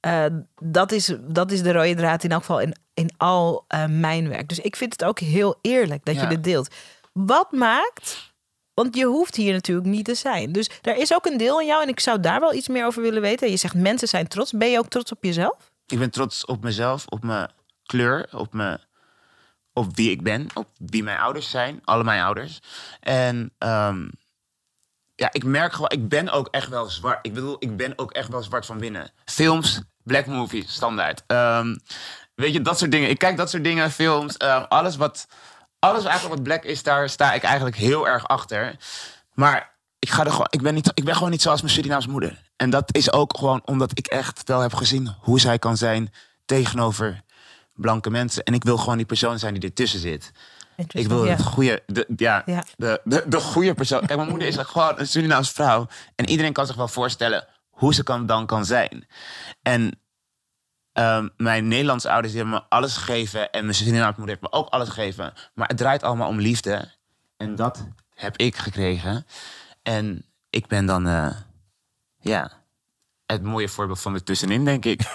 [0.00, 0.24] Eh,
[0.62, 4.28] dat, is dat is de rode draad in elk geval in, in al eh, mijn
[4.28, 4.48] werk.
[4.48, 6.74] Dus ik vind het ook heel eerlijk dat je dit deelt.
[7.12, 8.32] Wat maakt,
[8.74, 10.52] want je hoeft hier natuurlijk niet te zijn.
[10.52, 12.86] Dus er is ook een deel in jou en ik zou daar wel iets meer
[12.86, 13.50] over willen weten.
[13.50, 14.52] Je zegt mensen zijn trots.
[14.52, 15.70] Ben je ook trots op jezelf?
[15.86, 17.50] ik ben trots op mezelf, op mijn
[17.86, 18.80] kleur, op, mijn,
[19.72, 22.58] op wie ik ben, op wie mijn ouders zijn, alle mijn ouders.
[23.00, 24.08] En ehm,
[25.22, 27.18] ja, ik merk gewoon, ik ben ook echt wel zwart.
[27.22, 29.10] Ik bedoel, ik ben ook echt wel zwart van binnen.
[29.24, 31.22] Films, black movie, standaard.
[31.26, 31.76] Ehm,
[32.34, 33.10] weet je, dat soort dingen.
[33.10, 35.26] Ik kijk dat soort dingen, films, ehm, alles wat,
[35.78, 38.76] alles eigenlijk wat black is, daar sta ik eigenlijk heel erg achter.
[39.34, 42.10] Maar ik, ga er gewoon, ik, ben niet, ik ben gewoon niet zoals mijn Surinaamse
[42.10, 42.42] moeder.
[42.56, 46.12] En dat is ook gewoon omdat ik echt wel heb gezien hoe zij kan zijn
[46.44, 47.22] tegenover
[47.74, 48.42] blanke mensen.
[48.44, 50.30] En ik wil gewoon die persoon zijn die ertussen zit.
[50.88, 51.30] Ik wil ja.
[51.30, 52.64] het goede, de, ja, Ja.
[52.76, 54.00] De, de, de goede persoon.
[54.00, 55.86] Kijk, mijn moeder is gewoon een Surinaamse vrouw.
[56.14, 59.06] En iedereen kan zich wel voorstellen hoe ze kan, dan kan zijn.
[59.62, 60.00] En
[60.92, 63.50] ehm, mijn Nederlandse ouders die hebben me alles gegeven.
[63.50, 65.32] En mijn Surinaamse moeder heeft me ook alles gegeven.
[65.54, 66.90] Maar het draait allemaal om liefde.
[67.36, 69.26] En dat heb ik gekregen.
[69.82, 71.36] En ik ben dan, eh,
[72.20, 72.61] ja,
[73.32, 75.00] het mooie voorbeeld van ertussenin, denk ik.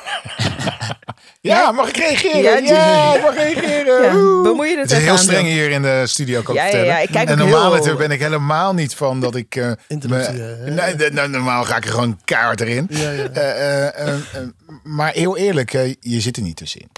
[1.41, 2.41] Ja, mag ik reageren?
[2.41, 4.03] Ja, Ja, ik mag reageren.
[4.03, 4.11] Ja,
[4.43, 6.59] bemoei je het Het is even heel aan, streng hier in de studio, kan ik
[6.61, 6.95] Ja, ja, vertellen.
[6.95, 9.55] ja, ik kijk en normaal heel- natuurlijk ben ik helemaal niet van dat ik...
[9.55, 10.71] eh, me- hè?
[10.71, 12.85] nee, de- nou, normaal ga ik er gewoon kaart erin.
[12.89, 13.23] Ja, ja.
[13.27, 14.47] Eh, eh, eh, eh,
[14.83, 16.89] maar heel eerlijk, je zit er niet tussenin.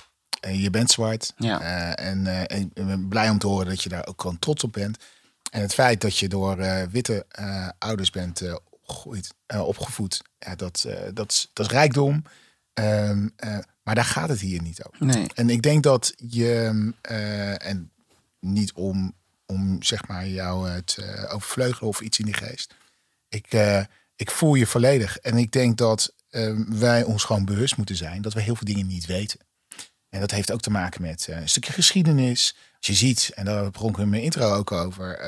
[0.41, 1.33] En je bent zwart.
[1.37, 1.61] Ja.
[1.61, 4.39] Eh, en, eh, en ik ben blij om te horen dat je daar ook gewoon
[4.39, 4.97] trots op bent.
[5.51, 7.25] En het feit dat je door eh, witte
[7.79, 8.41] ouders bent
[8.89, 12.23] opgegroeid, eh, opgevoed, ja, dat, eh, dat, is, dat is rijkdom.
[12.73, 15.05] Ehm, eh, maar daar gaat het hier niet over.
[15.05, 15.27] Nee.
[15.33, 17.91] En ik denk dat je, eh, en
[18.39, 19.13] niet om,
[19.45, 22.73] om zeg maar jou het eh, overvleugelen of iets in die geest.
[23.29, 23.53] Ik,
[24.15, 25.17] ik voel je volledig.
[25.17, 28.65] En ik denk dat eh, wij ons gewoon bewust moeten zijn dat we heel veel
[28.65, 29.39] dingen niet weten.
[30.09, 32.55] En dat heeft ook te maken met een stukje geschiedenis.
[32.77, 35.19] Als je ziet, en daar begon ik in mijn intro ook over.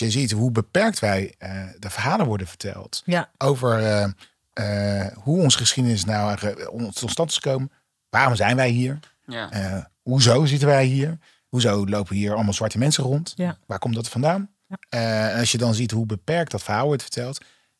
[0.00, 4.04] Als je ziet hoe beperkt wij eh, de verhalen worden verteld Ja, over eh,
[4.52, 7.70] eh, hoe onze geschiedenis nou eigenlijk tot stand is gekomen.
[8.10, 8.98] Waarom zijn wij hier?
[9.26, 9.50] Ja.
[9.50, 11.18] Eh, hoezo zitten wij hier?
[11.48, 13.32] Hoezo lopen hier allemaal zwarte mensen rond?
[13.36, 13.58] Ja.
[13.66, 14.50] Waar komt dat vandaan?
[14.88, 17.38] Eh, en als je dan ziet hoe beperkt dat verhaal wordt verteld,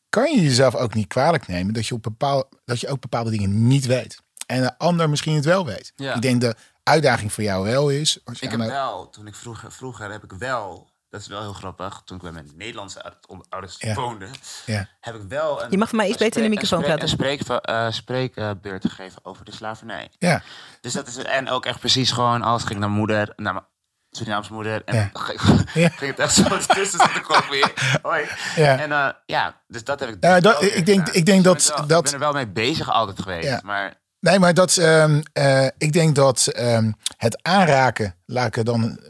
[0.08, 3.30] kan je jezelf ook niet kwalijk nemen dat je, op bepaal, dat je ook bepaalde
[3.30, 4.22] dingen niet weet.
[4.46, 5.92] En een ander misschien het wel weet.
[5.96, 6.14] Ja.
[6.14, 8.18] Ik denk de uitdaging voor jou wel is.
[8.24, 11.40] Als Ik heb de- wel, toen ik vroeger, vroeger heb ik wel, dat is wel
[11.40, 13.94] heel grappig, toen ik bij mijn Nederlandse oud- ouders Ja.
[13.94, 14.26] woonde,
[14.66, 14.88] Ja.
[15.00, 15.70] heb ik wel een...
[15.70, 17.02] Je mag mij iets beter in de microfoon een praten.
[17.02, 20.10] Een spreek, eh, spreekbeurt gegeven over de slavernij.
[20.18, 20.42] ja,
[20.80, 23.64] Dus dat is, en ook echt precies gewoon, alles ging naar moeder, naar mijn
[24.10, 24.84] Surinaamse moeder.
[24.84, 25.10] En Ja.
[25.26, 25.40] ging,
[25.74, 25.88] Ja.
[25.88, 27.72] ging het echt zo tussen zitten komen weer.
[28.02, 28.24] Hoi.
[28.56, 28.78] Ja.
[28.78, 31.14] En eh, ja, dus dat heb ik Ja, dat- ik denk- gedaan.
[31.14, 33.48] ik denk Dus dat- ben wel- dat- Ik ben er wel mee bezig altijd geweest.
[33.48, 33.60] Ja.
[33.64, 38.66] Maar Nee, maar dat, ehm, eh, ik denk dat ehm, het aanraken, laat ik het
[38.66, 39.00] dan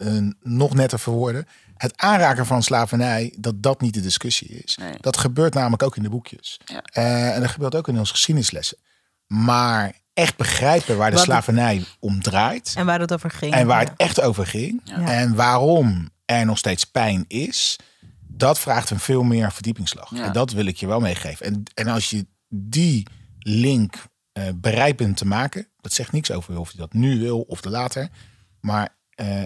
[0.41, 1.49] nog netter verwoorden.
[1.85, 4.77] Het aanraken van slavernij, dat dat niet de discussie is.
[4.77, 4.95] Nee.
[5.01, 6.61] Dat gebeurt namelijk ook in de boekjes.
[6.65, 6.83] Ja.
[6.83, 8.79] Eh, en dat gebeurt ook in onze geschiedenislessen.
[9.27, 12.73] Maar echt begrijpen waar de Wat- slavernij om draait.
[12.77, 13.53] en waar het over ging.
[13.55, 13.89] En waar Ja.
[13.91, 14.81] het echt over ging.
[14.85, 15.01] Ja.
[15.09, 17.79] En waarom er nog steeds pijn is.
[18.21, 20.11] Dat vraagt een veel meer verdiepingsslag.
[20.11, 20.25] Ja.
[20.25, 21.47] En dat wil ik je wel meegeven.
[21.47, 23.07] En, en als je die
[23.39, 23.95] link
[24.33, 25.69] eh bereid bent te maken.
[25.81, 28.09] Dat zegt niks over of je dat nu wil of later.
[28.61, 29.43] Maar eh,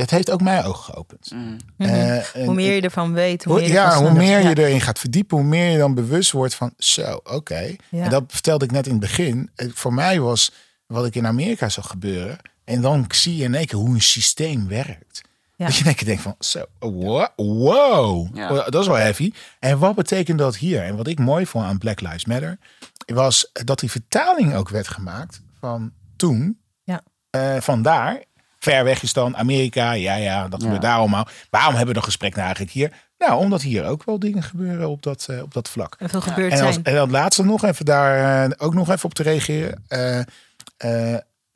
[0.00, 1.30] het heeft ook mijn ogen geopend.
[1.34, 2.44] mm, Eh, en Mhm.
[2.44, 4.48] Hoe meer je ervan weet, hoe hoe- meer je ja, hoe meer Ja.
[4.48, 7.74] je erin gaat verdiepen, hoe meer je dan bewust wordt van zo, oké.
[7.90, 8.04] Ja.
[8.04, 9.50] En dat vertelde ik net in het begin.
[9.56, 10.52] Voor mij was
[10.86, 12.38] wat ik in Amerika zag gebeuren.
[12.64, 15.20] En dan zie je in één keer hoe een systeem werkt.
[15.56, 15.64] Ja.
[15.66, 18.48] Dat je in één keer denkt van zo, wa- wow, Ja.
[18.70, 19.32] dat is wel heavy.
[19.58, 20.82] En wat betekent dat hier?
[20.82, 22.58] En wat ik mooi vond aan Black Lives Matter,
[23.06, 27.02] was dat die vertaling ook werd gemaakt van toen, Ja.
[27.30, 28.22] eh, vandaar.
[28.58, 30.64] Ver weg is dan Amerika, ja, ja, dat Ja.
[30.64, 31.26] gebeurt daar allemaal.
[31.50, 32.92] Waarom hebben we dan gesprek nou eigenlijk hier?
[33.18, 35.94] Nou, omdat hier ook wel dingen gebeuren op dat, eh, op dat vlak.
[35.98, 36.84] En veel gebeurd En als, zijn.
[36.86, 39.84] en dan laatste nog even daar eh, ook nog even op te reageren.
[39.88, 40.24] Eh, eh,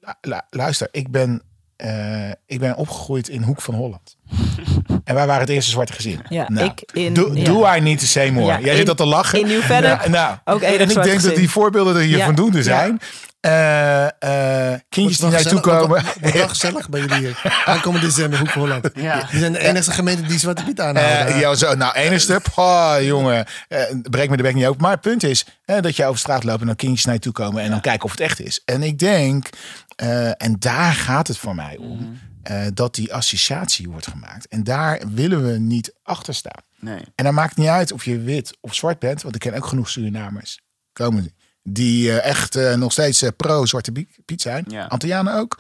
[0.01, 1.43] lu- lu- luister, ik ben,
[1.77, 4.17] eh, ik ben opgegroeid in Hoek van Holland.
[5.05, 6.21] en wij waren het eerste zwarte gezin.
[6.29, 7.45] Ja, nou, ik in- do, ja.
[7.45, 8.47] do I need to say more?
[8.47, 9.41] Ja, Jij in- zit dat te lachen.
[9.41, 12.65] in Nou, nou, ook en ik denk dat die voorbeelden er hier Ja, voldoende ja.
[12.65, 13.01] zijn.
[13.43, 15.89] Eh, eh, kindjes die naartoe komen.
[15.89, 17.43] wordt- wel gezellig bij jullie hier.
[17.65, 18.89] Aankomende december, Hoek van Holland.
[18.95, 19.27] Ja.
[19.31, 21.27] Die zijn de enige gemeente die Zwarte Piet aanhouden.
[21.35, 22.41] Eh, ja, zo, nou, enigste.
[22.55, 24.83] Oh, jongen, eh, breek me de bek niet open.
[24.83, 27.33] Maar het punt is dat je over straat loopt en dan kindjes naar je toe
[27.33, 28.63] komen en dan kijken of het echt is.
[28.65, 29.49] En ik denk,
[29.97, 34.47] eh, en daar gaat het voor mij om, eh, dat die associatie wordt gemaakt.
[34.49, 36.63] En daar willen we niet achter staan.
[36.81, 37.01] nee.
[37.15, 39.55] En dan maakt het niet uit of je wit of zwart bent, want ik ken
[39.55, 40.61] ook genoeg Surinamers.
[40.93, 43.93] Komen die eh, echt eh, nog steeds eh, pro-zwarte
[44.25, 44.65] Piet zijn.
[44.69, 44.85] Ja.
[44.87, 45.59] Antillianen ook.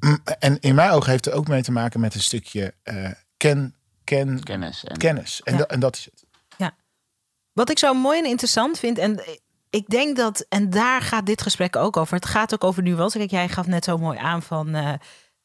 [0.00, 3.10] Mm, En in mijn ogen heeft het ook mee te maken met een stukje eh,
[3.36, 4.84] ken, ken, Kennis.
[4.84, 5.40] En, kennis.
[5.44, 5.58] En, Ja.
[5.58, 6.24] da- en dat is het.
[7.52, 9.20] Wat ik zo mooi en interessant vind, en
[9.70, 12.14] ik denk dat, en daar gaat dit gesprek ook over.
[12.14, 13.18] Het gaat ook over nuance.
[13.18, 14.92] Kijk, jij gaf net zo mooi aan van, eh,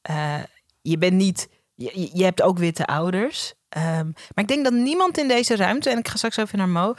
[0.01, 0.43] eh,
[0.81, 3.53] je bent niet, je, je hebt ook witte ouders.
[3.69, 6.69] Ehm, maar ik denk dat niemand in deze ruimte, en ik ga straks even naar
[6.69, 6.93] Mo,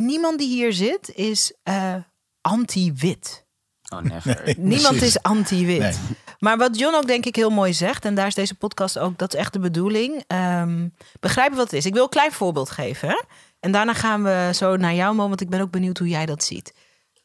[0.00, 1.94] niemand die hier zit is uh,
[2.40, 3.46] anti-wit.
[3.92, 4.54] Oh, never.
[4.58, 5.98] niemand is anti-wit.
[6.38, 9.18] Maar wat John ook denk ik heel mooi zegt, en daar is deze podcast ook,
[9.18, 10.24] dat is echt de bedoeling.
[10.60, 11.86] Um, begrijpen wat het is.
[11.86, 13.08] Ik wil een klein voorbeeld geven.
[13.08, 13.22] Hè?
[13.60, 16.26] En daarna gaan we zo naar jou, Mo, want ik ben ook benieuwd hoe jij
[16.26, 16.74] dat ziet.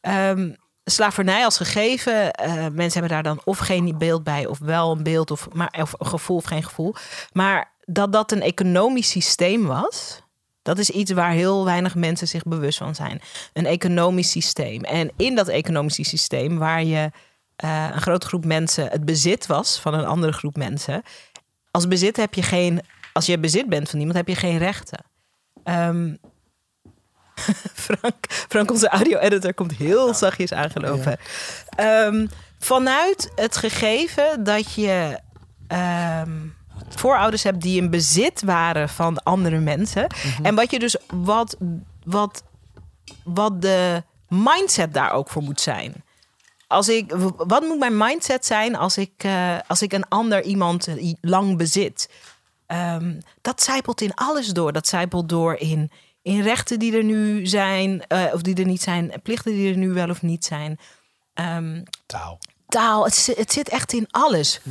[0.01, 2.13] Um, slavernij als gegeven.
[2.45, 5.75] Uh, mensen hebben daar dan of geen beeld bij, of wel een beeld, of, maar,
[5.81, 6.95] of een gevoel of geen gevoel.
[7.31, 10.22] Maar dat dat een economisch systeem was,
[10.63, 13.21] dat is iets waar heel weinig mensen zich bewust van zijn.
[13.53, 14.81] Een economisch systeem.
[14.81, 17.11] En in dat economische systeem, waar je
[17.63, 21.03] uh, een grote groep mensen het bezit was van een andere groep mensen.
[21.71, 22.81] Als bezit heb je geen.
[23.13, 25.05] Als je bezit bent van iemand, heb je geen rechten.
[25.63, 26.17] Um,
[27.85, 31.19] Frank, Frank, onze audio-editor, komt heel zachtjes aangelopen.
[31.79, 35.19] Um, vanuit het gegeven dat je
[35.67, 36.55] um,
[36.89, 40.07] voorouders hebt die in bezit waren van andere mensen.
[40.07, 40.45] Mhm.
[40.45, 41.57] En wat je dus wat,
[42.03, 42.43] wat,
[43.23, 46.03] wat de mindset daar ook voor moet zijn.
[46.67, 50.87] Als ik, wat moet mijn mindset zijn als ik, uh, als ik een ander iemand
[51.21, 52.09] lang bezit?
[52.67, 54.71] Um, dat zijpelt in alles door.
[54.71, 58.81] Dat zijpelt door in, in rechten die er nu zijn, uh, of die er niet
[58.81, 60.79] zijn, plichten die er nu wel of niet zijn.
[61.33, 62.39] Um, taal.
[62.67, 64.61] Taal, het, het, zit echt in alles.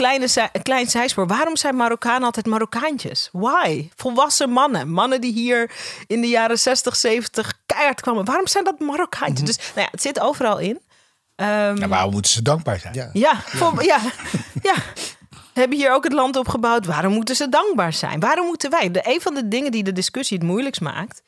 [0.00, 1.26] Kleine, klein zijspoor.
[1.26, 3.28] Waarom zijn Marokkanen altijd Marokkaantjes?
[3.32, 3.88] Why?
[3.96, 4.90] Volwassen mannen.
[4.90, 5.70] Mannen die hier
[6.06, 8.24] in de jaren 60, 70 keihard kwamen.
[8.24, 9.38] Waarom zijn dat Marokkaantjes?
[9.38, 9.46] Mhm.
[9.46, 10.80] Dus nou ja, het zit overal in.
[11.36, 12.94] Um, ja, waarom moeten ze dankbaar zijn?
[12.94, 13.72] Ja, ja, ja.
[13.82, 14.00] ja,
[14.72, 14.74] ja
[15.52, 16.86] hebben hier ook het land opgebouwd.
[16.86, 18.20] Waarom moeten ze dankbaar zijn?
[18.20, 18.90] Waarom moeten wij?
[18.90, 21.22] De, een van de dingen die de discussie het moeilijkst maakt.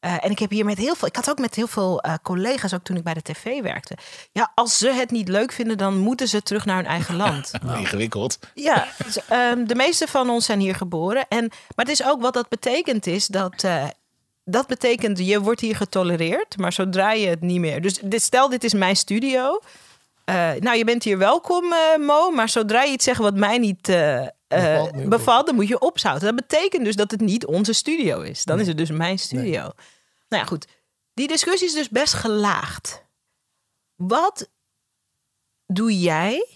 [0.00, 1.08] Uh, en ik heb hier met heel veel.
[1.08, 3.96] Ik had ook met heel veel uh, collega's, ook toen ik bij de tv werkte.
[4.32, 7.52] Ja, als ze het niet leuk vinden, dan moeten ze terug naar hun eigen land.
[7.62, 7.78] Nou.
[7.78, 8.38] Ingewikkeld.
[8.54, 11.26] Ja, dus, um, de meeste van ons zijn hier geboren.
[11.28, 13.62] En, maar het is ook wat dat betekent, is dat.
[13.64, 13.84] Uh,
[14.48, 17.82] dat betekent, je wordt hier getolereerd, maar zodra je het niet meer.
[17.82, 19.60] Dus dit, stel, dit is mijn studio.
[20.30, 22.30] Uh, nou, je bent hier welkom, uh, Mo.
[22.30, 26.26] Maar zodra je iets zegt wat mij niet uh, bevalt, bevalt, dan moet je opzouten.
[26.26, 28.44] Dat betekent dus dat het niet onze studio is.
[28.44, 29.62] Dan is het dus mijn studio.
[29.62, 29.72] Nee.
[30.28, 30.66] Nou ja, goed.
[31.14, 33.04] Die discussie is dus best gelaagd.
[33.94, 34.50] Wat
[35.66, 36.46] doe jij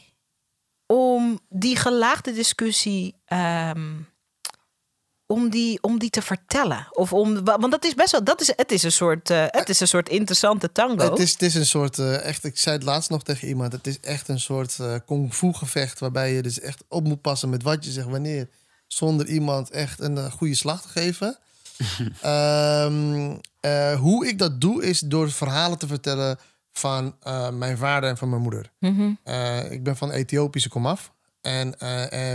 [0.87, 4.09] om die gelaagde discussie um,
[5.31, 6.87] om die, om die te vertellen?
[6.91, 9.69] Of om, want dat is best wel, dat is, het is een soort, uh, het
[9.69, 11.11] is een soort interessante tango.
[11.11, 13.73] Het is, het is een soort, uh, echt, ik zei het laatst nog tegen iemand,
[13.73, 17.21] het is echt een soort uh, kung fu gevecht waarbij je dus echt op moet
[17.21, 18.49] passen met wat je zegt wanneer,
[18.87, 21.39] zonder iemand echt een goede slag te geven.
[22.25, 23.41] um,
[24.07, 26.39] hoe ik dat doe is door verhalen te vertellen
[26.73, 27.15] van
[27.53, 28.71] mijn vader en van mijn moeder.
[28.79, 29.35] Mm -hmm.
[29.71, 31.13] ik ben van Ethiopische komaf.
[31.41, 31.75] En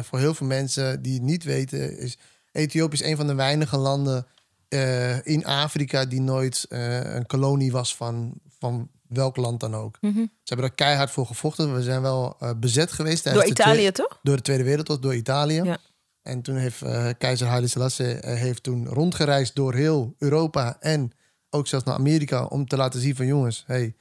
[0.04, 2.18] voor heel veel mensen die het niet weten, is
[2.56, 4.28] Ethiopië is een van de weinige landen
[4.70, 9.98] uh, in Afrika die nooit uh, een kolonie was van, van welk land dan ook.
[10.02, 10.32] Mm -hmm.
[10.44, 11.76] Ze hebben er keihard voor gevochten.
[11.76, 13.34] We zijn wel uh, bezet geweest.
[13.34, 14.20] Door Italië, toch?
[14.24, 15.62] Door de Tweede Wereldoorlog, door Italië.
[15.64, 15.78] Ja.
[16.22, 16.82] En toen heeft
[17.18, 21.12] keizer Haile Selassie heeft toen rondgereisd door heel Europa en
[21.50, 23.96] ook zelfs naar Amerika om te laten zien van jongens, hey,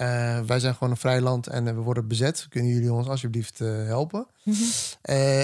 [0.00, 2.46] uh, wij zijn gewoon een vrij land en uh, we worden bezet.
[2.48, 4.26] Kunnen jullie ons alsjeblieft uh, helpen?
[4.44, 4.70] Mm -hmm.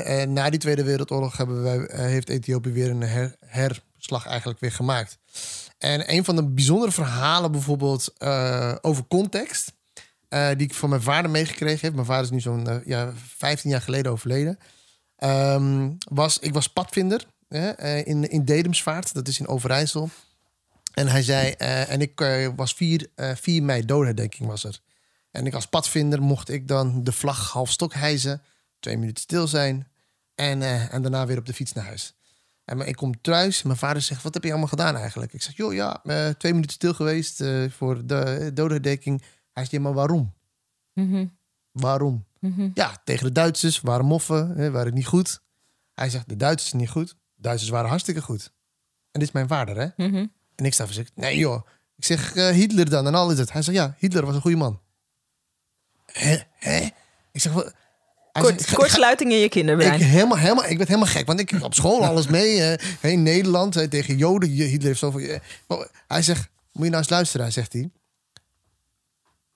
[0.02, 4.72] en na die Tweede Wereldoorlog hebben wij, heeft Ethiopië weer een her, herslag eigenlijk weer
[4.72, 5.18] gemaakt.
[5.78, 8.14] En een van de bijzondere verhalen bijvoorbeeld
[8.80, 9.72] over context...
[10.28, 11.94] die ik van mijn vader meegekregen heb...
[11.94, 14.58] mijn vader is nu zo'n ja, 15 jaar geleden overleden...
[15.24, 17.26] Um, was, ik was padvinder
[18.04, 20.10] in, in Dedemsvaart, dat is in Overijssel...
[20.98, 24.80] En hij zei, uh, en ik uh, was 4, uh, 4 mei doodherdenking was er.
[25.30, 28.42] En ik als padvinder mocht ik dan de vlag half stok hijzen,
[28.80, 29.88] twee minuten stil zijn
[30.34, 32.14] en, uh, en daarna weer op de fiets naar huis.
[32.64, 35.32] En ik kom thuis, mijn vader zegt, wat heb je allemaal gedaan eigenlijk?
[35.32, 36.02] Ik zeg, joh ja,
[36.38, 39.20] twee minuten stil geweest voor de doodherdenking.
[39.20, 40.34] Hij zegt, ja, maar waarom?
[40.92, 41.38] Mm -hmm.
[41.70, 42.26] Waarom?
[42.40, 42.70] Mm -hmm.
[42.74, 45.40] Ja, tegen de Duitsers waren moffen, hè, waren niet goed.
[45.94, 47.08] Hij zegt, de Duitsers niet goed.
[47.08, 48.52] De Duitsers waren hartstikke goed.
[49.10, 50.06] En dit is mijn vader, hè?
[50.06, 50.34] Mm -hmm.
[50.56, 51.66] En ik sta voor zich, nee joh.
[51.96, 53.52] Ik zeg, uh, Hitler dan, en al is het.
[53.52, 54.80] Hij zegt, ja, Hitler was een goede man.
[56.12, 56.36] Hè?
[56.58, 56.88] Hè?
[57.32, 57.74] Ik zeg, wat...
[58.32, 60.00] Kort, kortsluiting in je kinderbrein.
[60.00, 62.78] Ik, helemaal, helemaal, ik werd helemaal gek, want ik op school alles mee.
[63.02, 64.48] Uh, in Nederland, uh, tegen Joden.
[64.48, 65.20] Hitler heeft zoveel...
[65.20, 65.38] Uh,
[66.06, 67.90] hij zegt, moet je nou eens luisteren, zegt hij.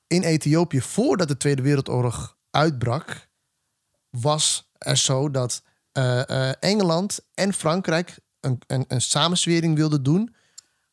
[0.07, 3.29] In Ethiopië, voordat de Tweede Wereldoorlog uitbrak...
[4.11, 5.63] was er zo dat
[6.61, 10.35] Engeland en Frankrijk een, een, een samenswering wilden doen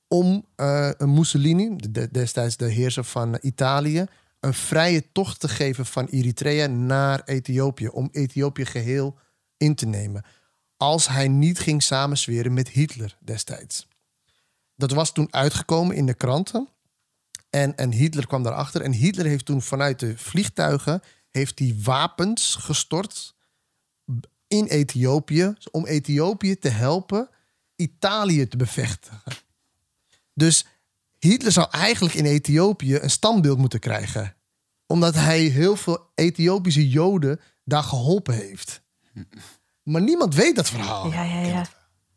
[0.07, 4.05] om uh, Mussolini, de, destijds de heerser van Italië,
[4.39, 7.87] een vrije tocht te geven van Eritrea naar Ethiopië.
[7.87, 9.17] Om Ethiopië geheel
[9.57, 10.23] in te nemen.
[10.77, 13.87] als hij niet ging samensweren met Hitler destijds.
[14.75, 16.69] Dat was toen uitgekomen in de kranten.
[17.49, 18.81] En, en Hitler kwam daarachter.
[18.81, 21.01] En Hitler heeft toen vanuit de vliegtuigen
[21.31, 23.35] heeft hij wapens gestort
[24.47, 27.29] in Ethiopië om Ethiopië te helpen
[27.75, 29.21] Italië te bevechten.
[30.37, 30.65] Dus
[31.19, 34.35] Hitler zou eigenlijk in Ethiopië een standbeeld moeten krijgen.
[34.87, 38.81] Omdat hij heel veel Ethiopische Joden daar geholpen heeft.
[39.83, 41.11] Maar niemand weet dat verhaal.
[41.11, 41.65] Ja, ja, ja.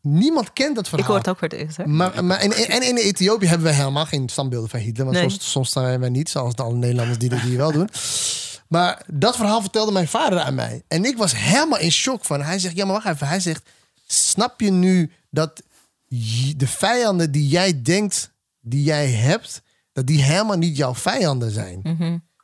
[0.01, 1.05] Niemand kent dat verhaal.
[1.05, 1.85] Ik hoor het ook voor het eerst.
[1.85, 5.05] Maar, maar en, en in Ethiopië hebben we helemaal geen standbeelden van Hitler.
[5.05, 5.29] Want Nee.
[5.29, 7.89] soms, soms staan wij niet, zoals alle Nederlanders die dat die wel doen.
[8.67, 10.83] Maar dat verhaal vertelde mijn vader aan mij.
[10.87, 12.41] En ik was helemaal in shock van.
[12.41, 13.27] Hij zegt, ja maar wacht even.
[13.27, 13.69] Hij zegt,
[14.07, 15.63] snap je nu dat
[16.57, 18.31] de vijanden die jij denkt,
[18.61, 19.61] die jij hebt...
[19.91, 21.81] dat die helemaal niet jouw vijanden zijn?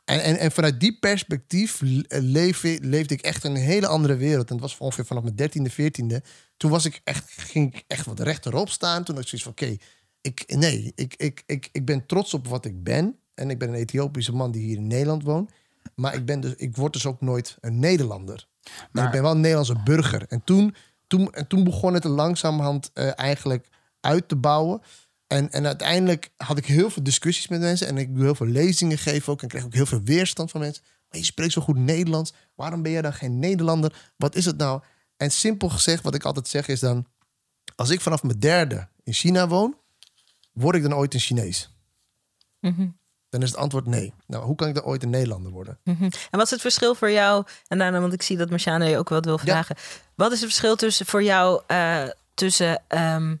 [0.04, 3.86] En, en, en vanuit die perspectief le- leef, ik- leefde ik echt in een hele
[3.86, 4.46] andere wereld.
[4.48, 6.22] En het was ongeveer vanaf mijn dertiende, veertiende.
[6.56, 9.04] Toen was ik echt, ging ik echt wat rechterop staan.
[9.04, 9.84] Toen had ik zoiets van, oké,
[10.20, 13.16] ik, nee, ik, ik, ik, ik ben trots op wat ik ben.
[13.34, 15.50] En ik ben een Ethiopische man die hier in Nederland woont.
[15.94, 18.46] Maar ik, ben dus, ik word dus ook nooit een Nederlander.
[18.64, 20.24] Maar Maar- ik ben wel een Nederlandse burger.
[20.28, 20.74] En toen,
[21.08, 23.68] toen, en toen begon het er langzamerhand eh, eigenlijk
[24.00, 24.82] uit te bouwen.
[25.26, 27.86] En, en uiteindelijk had ik heel veel discussies met mensen.
[27.86, 29.42] En ik doe heel veel lezingen geven ook.
[29.42, 30.82] En kreeg ook heel veel weerstand van mensen.
[31.08, 32.32] Maar je spreekt zo goed Nederlands.
[32.54, 34.12] Waarom ben jij dan geen Nederlander?
[34.16, 34.82] Wat is het nou?
[35.16, 37.06] En simpel gezegd, wat ik altijd zeg is dan...
[37.74, 39.76] Als ik vanaf mijn derde in China woon...
[40.52, 41.70] word ik dan ooit een Chinees?
[43.30, 44.12] Dan is het antwoord nee.
[44.26, 45.78] Nou, hoe kan ik dan ooit een Nederlander worden?
[45.84, 46.02] Mhm.
[46.02, 47.44] En wat is het verschil voor jou?
[47.68, 49.76] En daarna, want ik zie dat Marciana je ook wat wil vragen.
[50.14, 52.02] Wat is het verschil tussen voor jou eh,
[52.34, 53.36] tussen ehm,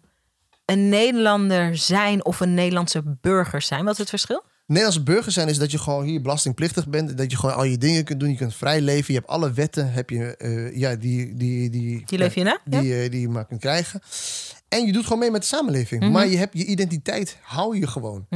[0.64, 3.84] een Nederlander zijn of een Nederlandse burger zijn?
[3.84, 4.42] Wat is het verschil?
[4.66, 7.18] Nederlandse burger zijn is dat je gewoon hier belastingplichtig bent.
[7.18, 8.30] Dat je gewoon al je dingen kunt doen.
[8.30, 9.14] Je kunt vrij leven.
[9.14, 12.58] Je hebt alle wetten heb je, eh, ja, die, die, die, Die leef je na?
[12.64, 14.00] die, eh, die je maar kunt krijgen.
[14.68, 16.02] En je doet gewoon mee met de samenleving.
[16.02, 16.12] Mhm.
[16.12, 18.26] Maar je hebt je identiteit, hou je gewoon.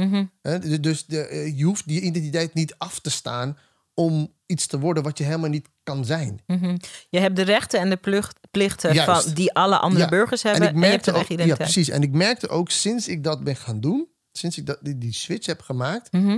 [0.41, 3.57] D- Dus de, eh, je hoeft die identiteit niet af te staan
[3.93, 6.41] om iets te worden wat je helemaal niet kan zijn.
[6.47, 6.77] Mhm.
[7.09, 9.23] Je hebt de rechten en de plucht- plichten Juist.
[9.25, 10.09] van, die alle andere Ja.
[10.09, 10.67] burgers hebben.
[10.67, 11.71] En, je hebt een ook, eigen ja, identiteit.
[11.73, 11.93] precies.
[11.93, 15.13] En ik merkte ook sinds ik dat ben gaan doen, sinds ik dat, die, die
[15.13, 16.37] switch heb gemaakt, Mhm.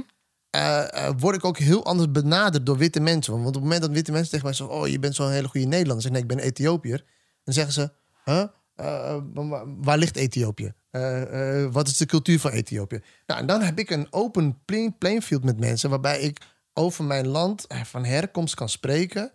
[0.49, 3.33] eh, eh, word ik ook heel anders benaderd door witte mensen.
[3.33, 5.47] Want op het moment dat witte mensen tegen mij zeggen: Oh, je bent zo'n hele
[5.47, 6.01] goede Nederlander.
[6.01, 7.03] Zeg ik, nee, ik ben Ethiopiër.
[7.43, 7.91] Dan zeggen ze:
[8.25, 8.43] huh?
[8.75, 10.73] Eh, maar waar, ligt Ethiopië?
[10.95, 13.01] Eh, eh, wat is de cultuur van Ethiopië?
[13.25, 16.41] Nou, en dan heb ik een open plain, playing met mensen waarbij ik
[16.73, 19.31] over mijn land eh, van herkomst kan spreken.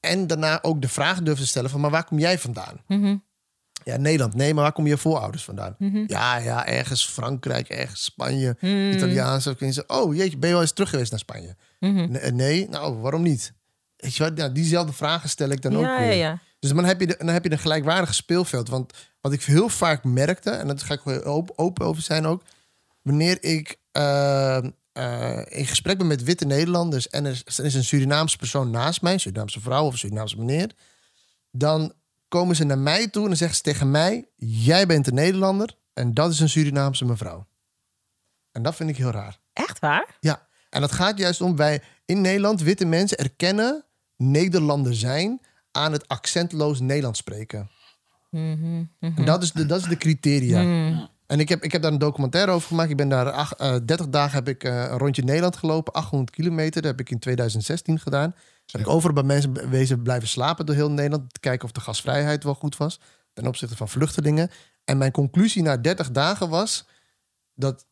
[0.00, 2.80] En daarna ook de vraag durf te stellen: van, Maar waar kom jij vandaan?
[2.86, 3.16] Mhm.
[3.84, 4.34] Ja, Nederland.
[4.34, 5.76] Nee, maar waar komen je voorouders vandaan?
[6.06, 8.56] Ja, ja, ergens Frankrijk, ergens Spanje,
[8.94, 9.46] Italiaans.
[9.46, 11.56] Of kun je zeggen, oh jeetje, ben je wel eens terug geweest naar Spanje?
[11.80, 12.10] Mhm.
[12.10, 13.52] Nee, nee, nou, waarom niet?
[13.96, 16.04] Weet je wat, nou, diezelfde vragen stel ik dan ook weer.
[16.04, 16.40] ja, ja.
[16.58, 18.68] Dus dan heb, je de, dan heb je een gelijkwaardig speelveld.
[18.68, 22.26] Want wat ik heel vaak merkte, en daar ga ik wel open, open over zijn
[22.26, 22.42] ook.
[23.02, 24.56] Wanneer ik eh,
[24.92, 29.12] eh, in gesprek ben met witte Nederlanders en er is een Surinaamse persoon naast mij,
[29.12, 30.74] een Surinaamse vrouw of een Surinaamse meneer,
[31.50, 31.92] dan
[32.28, 35.76] komen ze naar mij toe en dan zeggen ze tegen mij: Jij bent een Nederlander
[35.92, 37.46] en dat is een Surinaamse mevrouw.
[38.52, 39.38] En dat vind ik heel raar.
[39.52, 40.16] Echt waar?
[40.20, 43.84] Ja, en dat gaat juist om wij in Nederland, witte mensen, erkennen
[44.16, 45.40] Nederlander zijn
[45.78, 47.70] aan het accentloos Nederlands spreken.
[48.30, 50.60] Mhm, En dat is de, dat is de criteria.
[51.26, 52.90] En ik heb, ik heb daar een documentaire over gemaakt.
[52.90, 56.30] Ik ben daar acht, eh, 30 dagen heb ik eh, een rondje Nederland gelopen, 800
[56.30, 56.82] kilometer.
[56.82, 58.34] Dat heb ik in 2016 gedaan.
[58.66, 61.32] Heb ik overal bij mensen wezen blijven slapen door heel Nederland.
[61.32, 63.00] Te kijken of de gasvrijheid wel goed was.
[63.32, 64.50] Ten opzichte van vluchtelingen.
[64.84, 66.86] En mijn conclusie na 30 dagen was
[67.54, 67.86] dat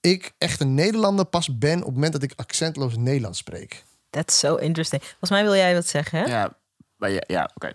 [0.00, 3.84] ik echt een Nederlander pas ben op het moment dat ik accentloos Nederlands spreek.
[4.10, 5.02] That's so interesting.
[5.02, 6.24] Volgens mij wil jij wat zeggen, hè?
[6.24, 6.58] Ja,
[7.00, 7.70] maar ja, ja oké.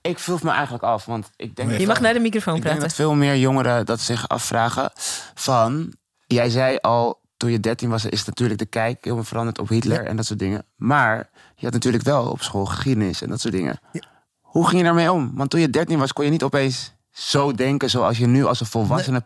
[0.00, 1.78] Ik vroeg me eigenlijk af, want ik denk...
[1.78, 2.88] Je mag naar de microfoon Ik denk praten.
[2.96, 4.90] dat veel meer jongeren dat zich afvragen
[5.34, 5.92] van...
[6.26, 10.06] Jij zei al, toen je 13 was, is natuurlijk de kijk heel veranderd op Hitler
[10.06, 10.64] en dat soort dingen.
[10.76, 13.80] Maar je had natuurlijk wel op school geschiedenis en dat soort dingen.
[13.92, 14.00] Ja.
[14.40, 15.32] Hoe ging je daarmee om?
[15.34, 18.60] Want toen je 13 was, kon je niet opeens zo denken zoals je nu als
[18.60, 19.24] een volwassene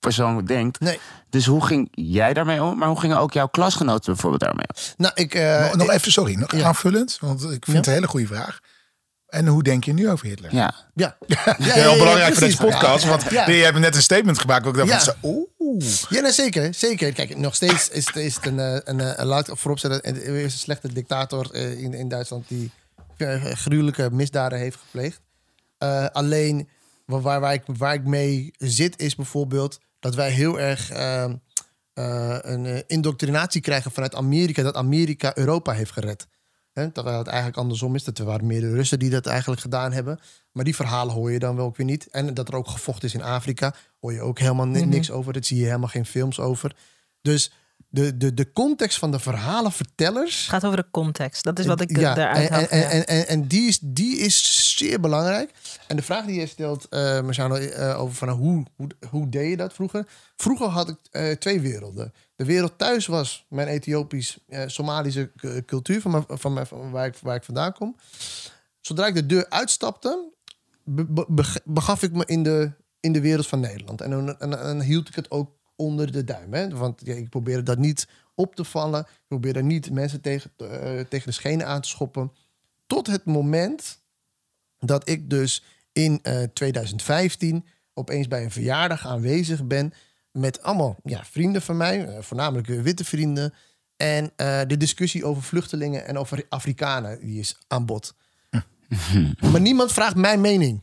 [0.00, 0.80] persoon denkt.
[0.80, 0.98] Nee.
[1.30, 2.78] Dus hoe ging jij daarmee om?
[2.78, 4.82] Maar hoe gingen ook jouw klasgenoten bijvoorbeeld daarmee om?
[4.96, 5.34] Nou, ik...
[5.34, 6.66] eh, nog, even, sorry, nog Ja.
[6.66, 7.72] aanvullend, want ik vind Ja.
[7.74, 8.58] het een hele goede vraag.
[9.28, 10.54] En hoe denk je nu over Hitler?
[10.54, 10.74] Ja.
[10.94, 11.16] Ja.
[11.58, 13.48] Heel belangrijk voor deze podcast, want Ja.
[13.50, 14.66] je hebt net een statement gemaakt.
[14.66, 15.14] Ook dacht Ja.
[15.22, 15.84] oeh.
[16.08, 17.12] Ja, nee, zeker, zeker.
[17.12, 20.02] Kijk, nog steeds is, het- is het een, eh, een, een, laat ik voorop zetten,
[20.04, 22.70] er is een slechte dictator eh, in, in Duitsland die
[23.16, 25.20] eh, gruwelijke misdaden heeft gepleegd.
[25.78, 26.68] Eh, alleen
[27.04, 31.24] waar, waar, waar ik, waar ik mee zit is bijvoorbeeld dat wij heel erg eh,
[31.24, 31.30] eh,
[32.40, 36.26] een eh, indoctrinatie krijgen vanuit Amerika, dat Amerika Europa heeft gered.
[36.78, 38.04] Hè, terwijl het eigenlijk andersom is.
[38.04, 40.18] Dat er waren meer de Russen die dat eigenlijk gedaan hebben.
[40.52, 42.08] Maar die verhalen hoor je dan wel ook weer niet.
[42.10, 44.88] En dat er ook gevochten is in Afrika, hoor je ook helemaal Mhm.
[44.88, 45.32] niks over.
[45.32, 46.76] Dat zie je helemaal geen films over.
[47.22, 47.52] Dus
[47.90, 50.40] de, de, de context van de verhalenvertellers.
[50.40, 51.44] Het gaat over de context.
[51.44, 52.60] Dat is wat ik ja, daaruit haal.
[52.66, 52.88] en, Ja.
[52.88, 55.50] en, en, en die, is, die is zeer belangrijk.
[55.86, 59.56] En de vraag die je stelt, Marciano, eh, over van, hoe, hoe, hoe deed je
[59.56, 60.06] dat vroeger?
[60.36, 62.12] Vroeger had ik eh, twee werelden.
[62.38, 65.32] De wereld thuis was mijn Ethiopisch-Somalische
[65.66, 67.96] cultuur, van, mijn, van, mijn, van waar, ik, waar ik vandaan kom.
[68.80, 70.32] Zodra ik de deur uitstapte,
[70.84, 74.00] be- be- beg- begaf ik me in de, in de wereld van Nederland.
[74.00, 76.54] En dan, hield ik het ook onder de duim.
[76.54, 76.68] Hè?
[76.68, 79.00] Want ja, ik probeerde dat niet op te vallen.
[79.00, 82.32] Ik probeerde niet mensen tegen, eh, tegen de schenen aan te schoppen.
[82.86, 84.00] Tot het moment
[84.78, 89.92] dat ik dus in eh, 2015 opeens bij een verjaardag aanwezig ben
[90.32, 93.54] met allemaal ja, vrienden van mij, eh, voornamelijk eh, witte vrienden.
[93.96, 98.14] En eh, de discussie over vluchtelingen en over Afrikanen die is aan bod.
[99.52, 100.80] maar niemand vraagt mijn mening.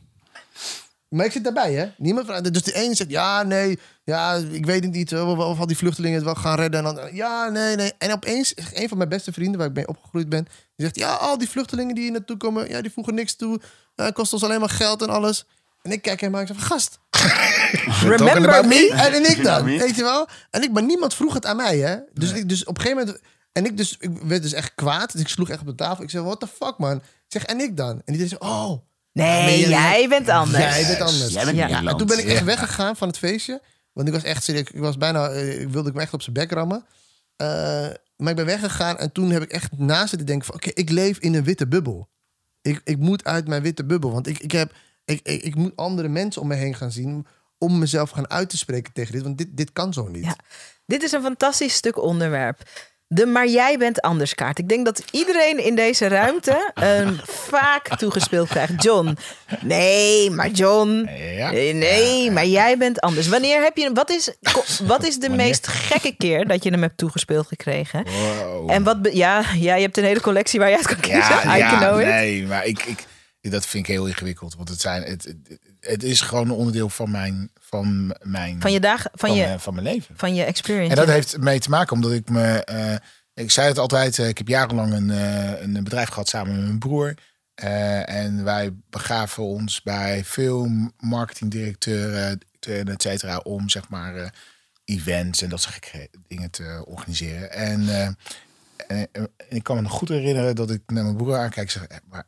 [1.08, 1.86] Maar ik zit daarbij, hè?
[1.96, 2.52] Niemand vraagt.
[2.52, 5.14] Dus de ene zegt ja, nee, ja, ik weet het niet.
[5.14, 6.86] Of, of al die vluchtelingen het wel gaan redden.
[6.86, 7.92] En dan ja, nee, nee.
[7.98, 11.14] En opeens, een van mijn beste vrienden waar ik mee opgegroeid ben, die zegt ja,
[11.14, 13.60] al die vluchtelingen die hier naartoe komen, ja, die voegen niks toe.
[13.94, 15.46] Ja, het kost ons alleen maar geld en alles.
[15.86, 16.98] En ik kijk hem aan en ik zeg, gast,
[18.02, 18.90] Remember me?
[18.92, 20.28] en, en ik dan, weet je wel?
[20.50, 21.96] En ik, maar niemand vroeg het aan mij, hè?
[22.12, 23.22] Dus, ik, dus op een gegeven moment.
[23.52, 25.12] En ik, dus, ik werd dus echt kwaad.
[25.12, 26.04] Dus ik sloeg echt op de tafel.
[26.04, 26.96] Ik zeg, what the fuck, man?
[26.96, 28.02] Ik zeg, en ik dan?
[28.04, 28.70] En die zei, oh.
[29.12, 30.62] Nee, jij- jij bent anders.
[30.74, 31.32] Jij bent anders.
[31.32, 31.82] Jij bent Ja.
[31.84, 32.44] En toen ben ik echt Ja.
[32.44, 33.62] weggegaan van het feestje.
[33.92, 34.70] Want ik was echt serieus.
[34.70, 35.28] Ik was bijna.
[35.28, 36.84] eh, Ik wilde ik me echt op zijn bek rammen.
[37.36, 37.46] Eh,
[38.16, 38.98] maar ik ben weggegaan.
[38.98, 41.66] En toen heb ik echt naast zitten denken: van oké, ik leef in een witte
[41.66, 42.08] bubbel.
[42.62, 44.12] Ik, ik moet uit mijn witte bubbel.
[44.12, 44.72] Want ik, ik, heb,
[45.06, 47.26] ik, ik, ik moet andere mensen om me heen gaan zien.
[47.58, 49.22] Om mezelf gaan uit te spreken tegen dit.
[49.22, 50.24] Want dit, dit kan zo niet.
[50.24, 50.36] Ja.
[50.86, 52.62] Dit is een fantastisch stuk onderwerp.
[53.08, 54.58] De maar jij bent anders kaart.
[54.58, 58.82] Ik denk dat iedereen in deze ruimte een vaak toegespeeld krijgt.
[58.82, 59.16] John,
[59.60, 61.50] nee, maar John, Ja.
[61.50, 63.28] nee, nee, maar jij bent anders.
[63.28, 64.30] Wanneer heb je, wat is,
[64.86, 65.46] wat is de Wanneer?
[65.46, 68.04] meest gekke keer dat je hem hebt toegespeeld gekregen?
[68.04, 68.70] Wow.
[68.70, 71.20] En wat, ja, ja, je hebt een hele collectie waar je uit kan kiezen.
[71.20, 72.06] Ja, I ja can know it.
[72.06, 73.04] nee, maar ik, ik,
[73.50, 74.54] dat vind ik heel ingewikkeld.
[74.54, 78.72] Want het, zijn, het, het, het is gewoon een onderdeel van mijn, van mijn, Van
[78.72, 80.14] je dagen, van, van, je, mijn, van mijn leven.
[80.16, 80.90] van je experience.
[80.90, 81.12] En dat ja.
[81.12, 82.64] heeft mee te maken omdat ik me.
[82.64, 82.94] eh,
[83.34, 86.64] ik zei het altijd, eh, ik heb jarenlang een, eh, een bedrijf gehad samen met
[86.64, 87.14] mijn broer.
[87.54, 90.68] En wij begaven ons bij veel
[90.98, 94.34] marketingdirecteuren, directeuren, et cetera, om zeg maar
[94.84, 97.52] events en dat soort dingen te organiseren.
[97.52, 97.88] En,
[98.86, 99.08] en,
[99.48, 102.26] ik kan me nog goed herinneren dat ik naar mijn broer aankijk en zeg, maar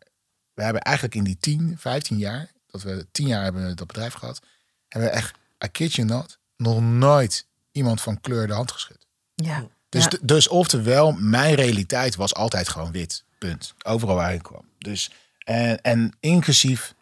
[0.59, 4.15] we hebben eigenlijk in die 10, 15 jaar, dat we 10 jaar hebben dat bedrijf
[4.15, 4.41] gehad,
[4.89, 9.07] hebben we echt, I kid you not, nog nooit iemand van kleur de hand geschud.
[9.35, 9.67] ja.
[9.89, 10.19] Dus, ja.
[10.23, 13.25] dus oftewel, mijn realiteit was altijd gewoon wit.
[13.39, 13.75] Punt.
[13.85, 14.65] Overal waar ik kwam.
[14.79, 16.95] Dus, en, en inclusief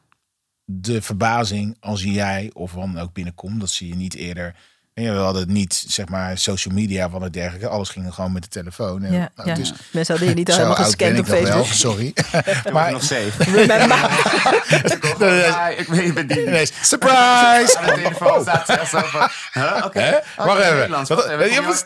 [0.64, 4.56] de verbazing als jij of dan ook binnenkomt, dat zie je niet eerder.
[4.96, 7.68] En ja, we hadden niet, zeg maar, social media van het dergelijke.
[7.68, 9.02] Alles ging gewoon met de telefoon.
[9.04, 9.54] En, Ja, nou, ja.
[9.54, 11.66] dus, Mensen hadden je niet helemaal gescand op nog wel, Facebook.
[11.66, 12.12] sorry.
[12.72, 13.30] maar nog safe.
[13.48, 14.10] Remember?
[16.60, 17.78] Ik surprise!
[17.78, 19.28] Aan de telefoon staat zelfs zo van...
[19.52, 19.82] Huh?
[19.84, 20.20] Oké.
[20.38, 20.74] Oh, Wacht even.
[20.74, 21.08] Nederlands.
[21.08, 21.84] Wat- Wat-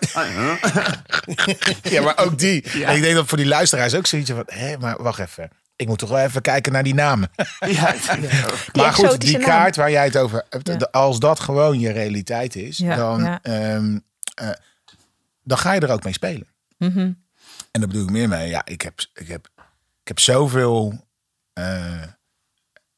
[1.82, 2.78] ja, maar ook die.
[2.78, 2.88] Ja.
[2.88, 4.42] En ik denk dat voor die luisteraars ook zoiets van...
[4.46, 5.50] Hé, maar wacht even.
[5.80, 7.30] Ik moet toch wel even kijken naar die namen.
[7.66, 7.94] Ja,
[8.72, 9.46] maar goed, die naam.
[9.46, 10.88] kaart waar jij het over hebt, Ja.
[10.90, 13.38] als dat gewoon je realiteit is, Ja, dan, ja.
[13.42, 13.98] ehm,
[14.34, 14.48] eh,
[15.42, 16.46] dan ga je er ook mee spelen.
[16.78, 16.98] Mhm.
[17.70, 18.48] En daar bedoel ik meer mee.
[18.48, 19.48] Ja, ik heb, ik heb,
[20.02, 21.04] ik heb zoveel
[21.52, 22.02] eh,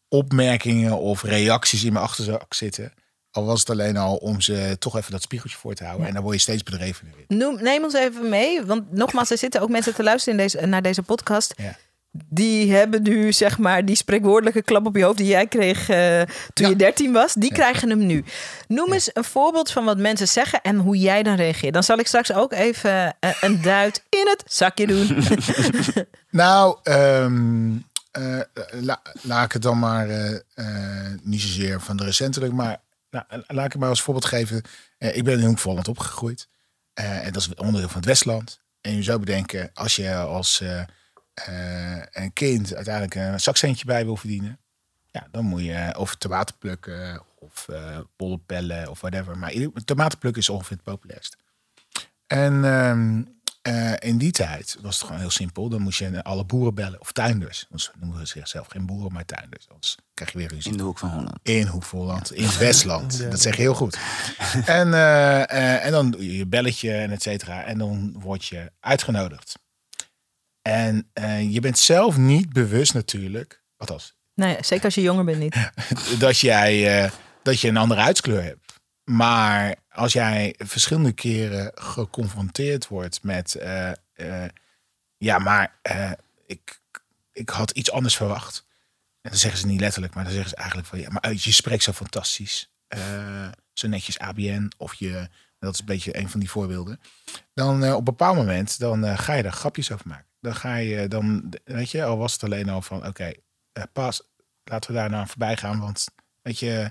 [0.09, 2.93] opmerkingen of reacties in mijn achterzak zitten.
[3.31, 6.07] Al was het alleen al om ze toch even dat spiegeltje voor te houden.
[6.07, 7.37] En dan word je steeds bedrevener in.
[7.39, 10.67] Noem, neem ons even mee, want nogmaals, er zitten ook mensen te luisteren in deze,
[10.67, 11.55] naar deze podcast.
[11.57, 11.77] Ja.
[12.15, 16.23] Die hebben nu, zeg maar, die spreekwoordelijke klap op je hoofd die jij kreeg eh,
[16.53, 16.69] toen Ja.
[16.69, 17.35] je 13 was.
[17.35, 18.25] Die krijgen hem nu.
[18.69, 21.73] Noem eens een voorbeeld van wat mensen zeggen en hoe jij dan reageert.
[21.75, 25.17] Dan zal ik straks ook even eh, een duit in het zakje doen.
[26.31, 27.71] Nou, ehm,
[28.11, 28.41] eh,
[28.81, 30.09] la- laat ik het dan maar
[31.23, 34.63] niet zozeer van de recentelijk, maar nou, laat ik het maar als voorbeeld geven.
[34.99, 36.49] Ik ben in Hoek van Holland opgegroeid.
[36.95, 38.61] En dat is onderdeel van het Westland.
[38.81, 40.63] En je zou bedenken, als je als
[42.13, 44.59] een kind uiteindelijk een zakcentje bij wil verdienen,
[45.11, 49.39] ja, dan moet je of tomaten plukken of eh bollen pellen of whatever.
[49.39, 49.53] Maar
[49.85, 51.37] tomaten plukken is ongeveer het populairst.
[52.27, 53.23] En ehm,
[53.63, 55.69] eh, in die tijd was het gewoon heel simpel.
[55.69, 57.67] Dan moest je alle boeren bellen, of tuinders.
[57.69, 59.69] Want ze noemen zichzelf geen boeren, maar tuinders.
[59.69, 60.71] Anders krijg je weer ruzie.
[60.71, 61.39] In de hoek van Holland.
[61.43, 63.31] In Hoekvolland, in het Westland.
[63.31, 63.99] Dat zeg je heel goed.
[64.67, 67.65] En, eh, eh, en dan doe je je belletje en et cetera.
[67.65, 69.59] En dan word je uitgenodigd.
[70.63, 75.39] En eh, je bent zelf niet bewust natuurlijk, althans, Nee, zeker als je jonger bent
[75.39, 75.71] niet.
[76.19, 77.11] dat, jij, eh,
[77.43, 78.81] dat je een andere huidskleur hebt.
[79.05, 83.93] Maar als jij verschillende keren geconfronteerd wordt met, eh,
[85.17, 85.79] ja, maar
[86.47, 86.81] ik,
[87.33, 88.67] ik had iets anders verwacht.
[89.21, 91.53] En dan zeggen ze niet letterlijk, maar dan zeggen ze eigenlijk van, ja, maar je
[91.53, 92.71] spreekt zo fantastisch.
[93.73, 97.01] Zo netjes ABN of je, dat is een beetje een van die voorbeelden.
[97.55, 100.32] Dan op een bepaald moment, dan ga je er grapjes over maken.
[100.43, 103.33] Dan ga je, dan, weet je, al was het alleen al van, oké,
[103.73, 104.23] eh, pas,
[104.65, 105.81] laten we daar nou voorbij gaan.
[105.81, 106.07] Want
[106.43, 106.91] weet je,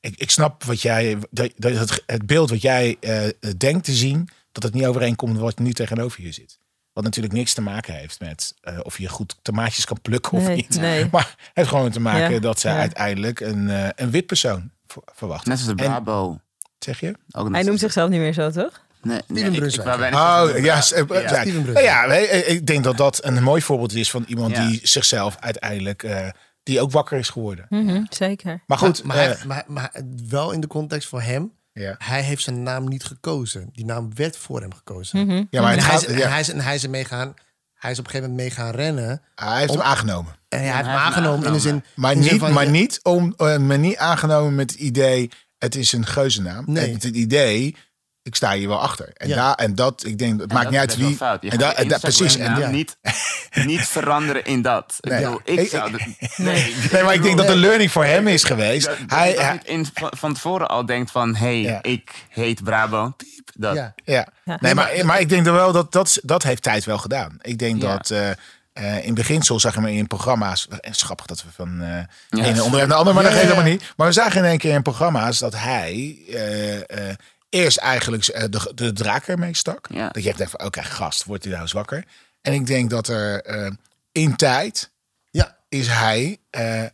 [0.00, 3.22] ik, ik snap wat jij, dat, dat het, het beeld wat jij eh,
[3.56, 6.58] denkt te zien, dat het niet overeenkomt met wat nu tegenover je zit.
[6.92, 10.42] Wat natuurlijk niks te maken heeft met eh, of je goed tomaatjes kan plukken of
[10.46, 10.76] Nee, niet.
[10.78, 11.08] nee.
[11.12, 12.78] Maar het heeft gewoon te maken Ja, dat zij ja.
[12.78, 15.46] uiteindelijk een, eh, een wit persoon ver- verwacht.
[15.46, 16.40] Net als de En- Brabo.
[16.78, 17.14] Zeg je?
[17.30, 18.86] Ook Hij noemt zichzelf niet meer zo, toch?
[19.02, 20.14] Nee, nee, Steven ik, ik Brunswijk.
[20.14, 20.80] Oh, ja, eh, ja.
[20.80, 21.78] Steven Nou Brunswijk.
[21.86, 24.66] ja, wij- eh, ik denk dat dat een mooi voorbeeld is van iemand Ja.
[24.68, 26.28] die zichzelf uiteindelijk, eh,
[26.62, 27.66] die ook wakker is geworden.
[27.68, 28.62] Mhm, zeker.
[28.66, 29.92] Maar goed, maar, hij- eh, maar, maar
[30.28, 31.52] wel in de context voor hem.
[31.72, 31.94] ja.
[31.98, 33.68] Hij heeft zijn naam niet gekozen.
[33.72, 35.18] Die naam werd voor hem gekozen.
[35.50, 37.34] Ja, maar En hij, is, en hij, is, en hij is ermee gaan.
[37.74, 39.22] Hij is op een gegeven moment mee gaan rennen.
[39.34, 40.32] hij heeft hem aangenomen.
[40.48, 41.84] En hij hij heeft hem aangenomen in de zin.
[41.94, 44.70] Maar in de zin niet, van, maar ja, niet, om, eh, maar niet aangenomen met
[44.70, 46.64] het idee, het is een geuzennaam.
[46.66, 46.92] Nee.
[46.92, 47.76] Het, het idee,
[48.22, 49.10] ik sta hier wel achter.
[49.14, 49.36] En, Ja.
[49.36, 51.08] daar, en dat, ik denk, het En maakt dat niet uit wie.
[51.40, 52.36] Je En, da- je en da- Instagram precies.
[52.36, 52.68] En, ja.
[52.70, 52.96] niet,
[53.72, 54.94] niet veranderen in dat.
[55.00, 55.20] Ik Nee.
[55.20, 55.90] bedoel, ik zou...
[55.90, 56.00] dat-
[56.36, 56.74] Nee.
[56.92, 58.86] nee, maar ik denk dat de learning voor hem is geweest.
[58.86, 61.34] Dat, dat Hij, je hij- niet in, van, tevoren al denkt van...
[61.34, 61.78] hey, Ja.
[61.82, 63.10] ik heet Brabo.
[63.16, 63.74] Piep, dat.
[63.74, 63.94] ja.
[64.04, 64.26] Ja.
[64.44, 64.58] Ja.
[64.60, 67.38] Nee, maar, maar ik denk wel dat, dat dat heeft tijd wel gedaan.
[67.40, 67.96] Ik denk Ja.
[67.96, 68.30] dat eh,
[68.72, 70.68] eh, in beginsel zagen we in programma's.
[70.80, 71.88] En schappig dat we van eh
[72.28, 72.44] Ja.
[72.44, 73.92] ene onderwerp naar de ander, maar dat geeft helemaal niet.
[73.96, 76.76] Maar we zagen in één keer in programma's dat hij eh,
[77.08, 77.14] eh,
[77.50, 79.86] eerst eigenlijk eh, de, de draak ermee stak.
[79.92, 80.08] Ja.
[80.08, 82.04] Dat je echt denkt van, oké, gast, wordt hij nou zwakker?
[82.42, 83.70] En ik denk dat er eh,
[84.12, 84.90] in tijd
[85.30, 85.56] ja.
[85.68, 86.90] is hij, eh, eh,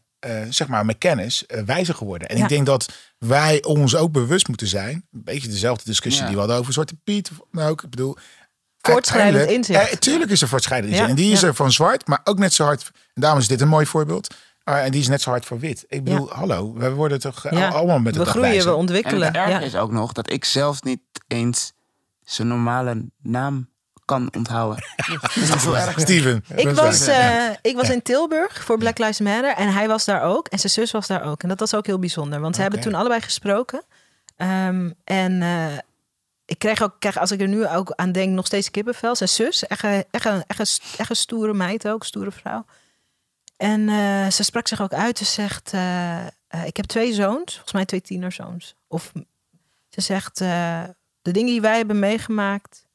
[0.50, 2.28] zeg maar, met kennis wijzer geworden.
[2.28, 2.42] En Ja.
[2.42, 2.88] ik denk dat
[3.18, 4.94] wij ons ook bewust moeten zijn.
[5.12, 6.26] Een beetje dezelfde discussie Ja.
[6.26, 7.30] die we hadden over Zwarte Piet.
[7.50, 8.16] Nou, ook, ik bedoel...
[8.78, 10.00] Voortschrijdend inzicht.
[10.00, 11.18] Tuurlijk is er voortschrijdend Ja, inzicht.
[11.18, 11.46] En die is ja.
[11.46, 12.90] er van zwart, maar ook net zo hard...
[13.14, 14.34] En daarom is dit een mooi voorbeeld.
[14.68, 15.84] Ah, en die is net zo hard voor wit.
[15.88, 17.68] Ik bedoel, hallo, we worden toch eh, Ja.
[17.68, 19.26] allemaal met de We groeien, we En ontwikkelen.
[19.26, 19.60] het erge Ja.
[19.60, 21.72] is ook nog dat ik zelf niet eens
[22.24, 23.68] zijn normale naam
[24.04, 24.84] kan onthouden.
[25.20, 25.36] dat
[25.96, 26.02] is.
[26.02, 26.44] Steven.
[26.54, 30.22] Ik was, eh, ik was in Tilburg voor Black Lives Matter en hij was daar
[30.22, 30.48] ook.
[30.48, 31.42] En zijn zus was daar ook.
[31.42, 33.82] En dat was ook heel bijzonder, want ze hebben toen allebei gesproken.
[34.36, 35.66] Ehm, en eh,
[36.44, 39.16] ik krijg ook, krijg, als ik er nu ook aan denk, nog steeds kippenvel.
[39.16, 40.66] Zijn zus, echt een, echt een, echt een,
[40.98, 42.64] echt een stoere meid ook, stoere vrouw.
[43.56, 45.18] En eh, ze sprak zich ook uit.
[45.18, 46.30] Ze zegt, eh, eh,
[46.64, 48.74] ik heb twee zoons, volgens mij twee tienerzoons.
[48.86, 49.12] Of
[49.88, 52.86] ze zegt, de dingen die wij hebben meegemaakt.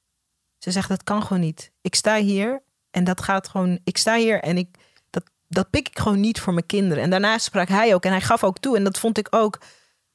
[0.57, 1.71] Ze zegt, dat kan gewoon niet.
[1.81, 3.79] Ik sta hier en dat gaat gewoon.
[3.83, 4.77] Ik sta hier en ik
[5.09, 7.03] dat, dat pik ik gewoon niet voor mijn kinderen.
[7.03, 8.77] En daarna sprak hij ook en hij gaf ook toe.
[8.77, 9.61] En dat vond ik ook.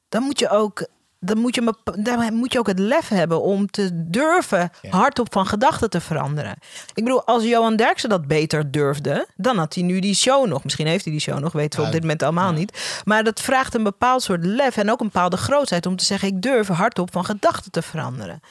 [0.09, 0.87] Dan moet je ook.
[1.27, 5.45] Dan moet je, dan moet je ook het lef hebben om te durven hardop van
[5.45, 6.55] gedachten te veranderen.
[6.93, 10.63] Ik bedoel, als Johan Derksen dat beter durfde, dan had hij nu die show nog.
[10.63, 13.01] Misschien heeft hij die show nog, weten we op dit moment allemaal niet.
[13.05, 16.27] Maar dat vraagt een bepaald soort lef en ook een bepaalde grootheid om te zeggen:
[16.27, 18.41] ik durf hardop van gedachten te veranderen.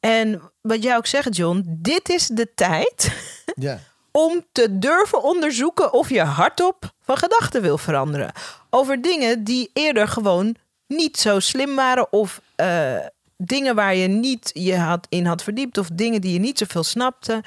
[0.00, 3.12] En wat jij ook zegt, John, dit is de tijd
[3.54, 3.78] ja.
[4.12, 8.32] om te durven onderzoeken of je hardop van gedachten wil veranderen.
[8.70, 10.56] Over dingen die eerder gewoon
[10.96, 12.96] niet zo slim waren of eh,
[13.36, 16.84] dingen waar je niet je had, in had verdiept of dingen die je niet zoveel
[16.84, 17.42] snapte.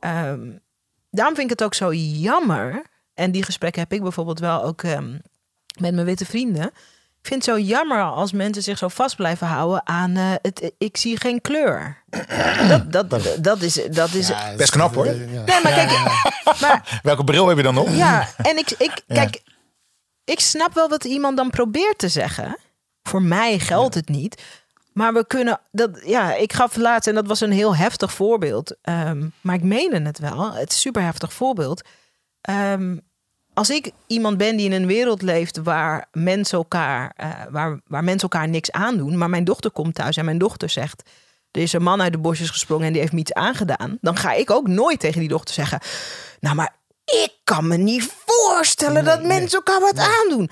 [0.00, 0.50] Ehm,
[1.10, 2.82] daarom vind ik het ook zo jammer.
[3.14, 5.10] En die gesprekken heb ik bijvoorbeeld wel ook ehm,
[5.80, 6.64] met mijn witte vrienden.
[7.22, 10.72] Ik vind het zo jammer als mensen zich zo vast blijven houden aan eh, het,
[10.78, 12.02] ik zie geen kleur.
[12.88, 15.06] Dat, dat, dat is, dat is Ja, Best knap, hoor.
[15.06, 15.12] Ja.
[15.12, 15.90] Nee, maar kijk,
[16.60, 17.88] maar Welke bril heb je dan op?
[17.88, 19.14] ja, en ik, ik Ja.
[19.14, 19.42] kijk,
[20.24, 22.56] ik snap wel wat iemand dan probeert te zeggen.
[23.02, 24.42] Voor mij geldt het niet.
[24.92, 28.76] Maar we kunnen, dat, ja, ik gaf laatst, en dat was een heel heftig voorbeeld.
[28.82, 30.52] ehm, maar ik meende het wel.
[30.52, 31.82] Het is een super heftig voorbeeld.
[32.40, 32.96] Ehm,
[33.54, 38.04] als ik iemand ben die in een wereld leeft waar mensen elkaar, eh, waar, waar
[38.04, 41.10] mensen elkaar niks aandoen, maar mijn dochter komt thuis en mijn dochter zegt:
[41.50, 44.16] er is een man uit de bosjes gesprongen en die heeft me iets aangedaan, dan
[44.16, 45.80] ga ik ook nooit tegen die dochter zeggen:
[46.40, 46.74] Nou, maar
[47.10, 50.50] ik kan me niet voorstellen dat mensen elkaar wat aandoen.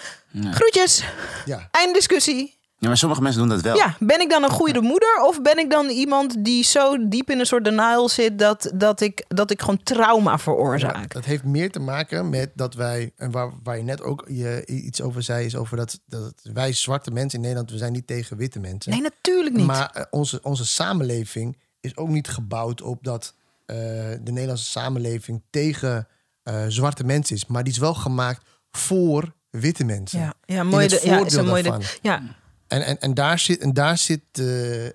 [0.55, 1.05] Groetjes,
[1.45, 1.69] Ja.
[1.71, 2.57] einddiscussie.
[2.81, 3.77] Ja, maar sommige mensen doen dat wel.
[3.77, 7.31] Ja, ben ik dan een goede moeder of ben ik dan iemand die zo diep
[7.31, 11.13] in een soort denial zit dat, dat, ik, dat ik gewoon trauma Ja, veroorzaak?
[11.13, 14.67] dat heeft meer te maken met dat wij, en waar, waar je net ook je,
[14.67, 18.07] iets over zei, is over dat, dat wij zwarte mensen in Nederland, we zijn niet
[18.07, 18.93] tegen witte mensen.
[18.93, 19.67] Nee, natuurlijk niet.
[19.67, 23.35] Maar eh, onze, onze samenleving is ook niet gebouwd op dat
[23.67, 26.09] de Nederlandse samenleving tegen
[26.49, 27.47] eh, zwarte mensen is.
[27.47, 30.21] Maar die is wel gemaakt voor witte mensen.
[30.21, 30.87] Ja, ja mooi.
[30.87, 31.63] het ja, is een mooie.
[31.63, 31.83] daarvan.
[32.03, 32.23] Ja,
[32.67, 34.87] En, en, en daar zit, en daar zit eh,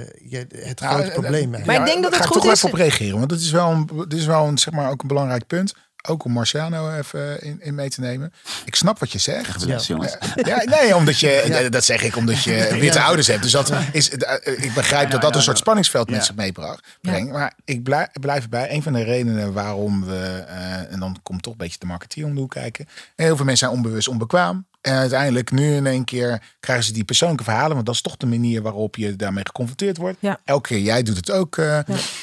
[0.00, 1.64] eh, ja, het grote probleem mee.
[1.64, 3.18] Maar ik denk dat het ga ik goed toch is- even op reageren.
[3.18, 5.74] Want het is wel een, het is wel een, zeg maar, ook een belangrijk punt.
[6.06, 8.32] Ook om Marciano even in, in mee te nemen.
[8.64, 9.64] Ik snap wat je zegt.
[9.66, 9.78] Ja.
[9.78, 10.16] jongens.
[10.34, 13.42] Ja, nee, omdat je, dat zeg ik omdat je witte ouders hebt.
[13.42, 16.84] Dus dat is, eh, ik begrijp dat dat een soort spanningsveld met zich meebracht.
[17.00, 17.32] Brengt.
[17.32, 18.72] Maar ik blijf, blijf erbij.
[18.72, 22.24] Een van de redenen waarom we, eh, en dan komt toch een beetje de marketeer
[22.24, 22.86] om de hoek kijken.
[23.16, 24.66] Heel veel mensen zijn onbewust onbekwaam.
[24.86, 27.74] En uiteindelijk nu in één keer krijgen ze die persoonlijke verhalen.
[27.74, 30.16] Want dat is toch de manier waarop je daarmee geconfronteerd wordt.
[30.20, 30.38] Ja.
[30.44, 31.56] Elke keer, jij doet het ook.
[31.56, 31.78] eh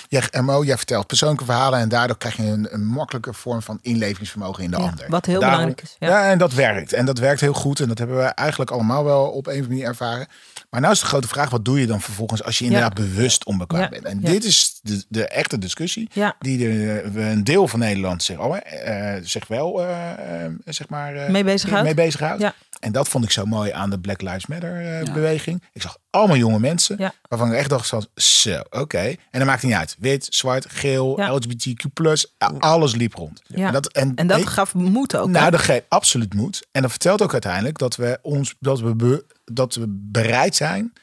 [0.07, 1.79] jij, MO, jij vertelt persoonlijke verhalen.
[1.79, 5.05] En daardoor krijg je een, een makkelijke vorm van inlevingsvermogen in de Ja, ander.
[5.09, 6.07] wat heel Daarom- belangrijk is, ja.
[6.07, 6.31] Ja.
[6.31, 6.93] en dat werkt.
[6.93, 7.79] En dat werkt heel goed.
[7.79, 10.27] En dat hebben we eigenlijk allemaal wel op een of andere manier ervaren.
[10.73, 13.45] Maar nou is de grote vraag, wat doe je dan vervolgens als je inderdaad bewust
[13.45, 13.89] onbekwaam Ja.
[13.89, 14.03] bent?
[14.05, 14.29] En Ja.
[14.29, 16.35] dit is de, de echte discussie Ja.
[16.39, 21.15] die de, we een deel van Nederland zich, eh, zich wel eh, eh, zeg maar,
[21.15, 21.83] eh, Mee bezighoudt.
[21.85, 22.41] mee bezighoudt.
[22.41, 22.53] Ja.
[22.79, 25.63] En dat vond ik zo mooi aan de Black Lives Matter eh, beweging.
[25.73, 27.13] Ik zag allemaal jonge mensen Ja.
[27.29, 28.97] waarvan ik echt dacht, van, zo, oké.
[28.99, 29.95] En dat maakt niet uit.
[29.99, 31.31] Wit, zwart, geel, Ja.
[31.35, 31.85] LGBTQ+,
[32.59, 33.41] alles liep rond.
[33.45, 33.67] Ja.
[33.67, 35.25] En dat, en, en dat gaf moed ook.
[35.25, 35.31] hè?
[35.31, 36.67] nou, dat geeft absoluut moed.
[36.71, 40.93] En dat vertelt ook uiteindelijk dat we ons dat we, be- dat we bereid zijn.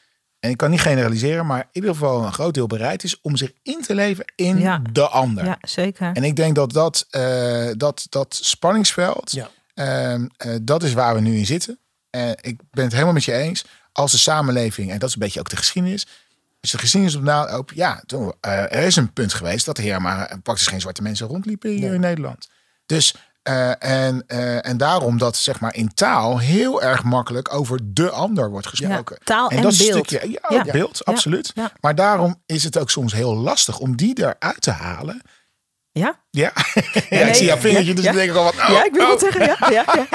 [0.41, 3.37] En ik kan niet generaliseren, maar in ieder geval een groot deel bereid is om
[3.37, 4.83] zich in te leven in Ja.
[4.93, 5.45] de ander.
[5.45, 6.11] ja, zeker.
[6.13, 9.51] En ik denk dat dat, eh, dat, dat spanningsveld, Ja.
[9.75, 11.79] ehm, eh, dat is waar we nu in zitten.
[12.11, 13.65] En ik ben het helemaal met je eens.
[13.93, 16.07] Als de samenleving, en dat is een beetje ook de geschiedenis.
[16.61, 19.77] Als de geschiedenis op na, op, ja, toen, eh, er is een punt geweest dat
[19.79, 22.49] er hier maar praktisch geen zwarte mensen rondliepen hier in Nederland.
[22.87, 27.79] Dus, eh, en, eh, en daarom dat zeg maar in taal heel erg makkelijk over
[27.83, 29.17] de ander wordt gesproken.
[29.19, 30.07] Ja, taal en dat beeld.
[30.07, 31.53] Stukje, ja, beeld, absoluut.
[31.55, 31.73] Ja.
[31.81, 35.23] Maar daarom is het ook soms heel lastig om die eruit te halen.
[35.93, 36.19] ja?
[36.31, 36.53] Ja,
[37.11, 38.55] nee, ik zie jouw vingertje, dus dan denk ik al wat.
[38.55, 39.11] oh, ja, ik wil oh.
[39.11, 39.73] het zeggen.
[39.73, 39.85] Ja.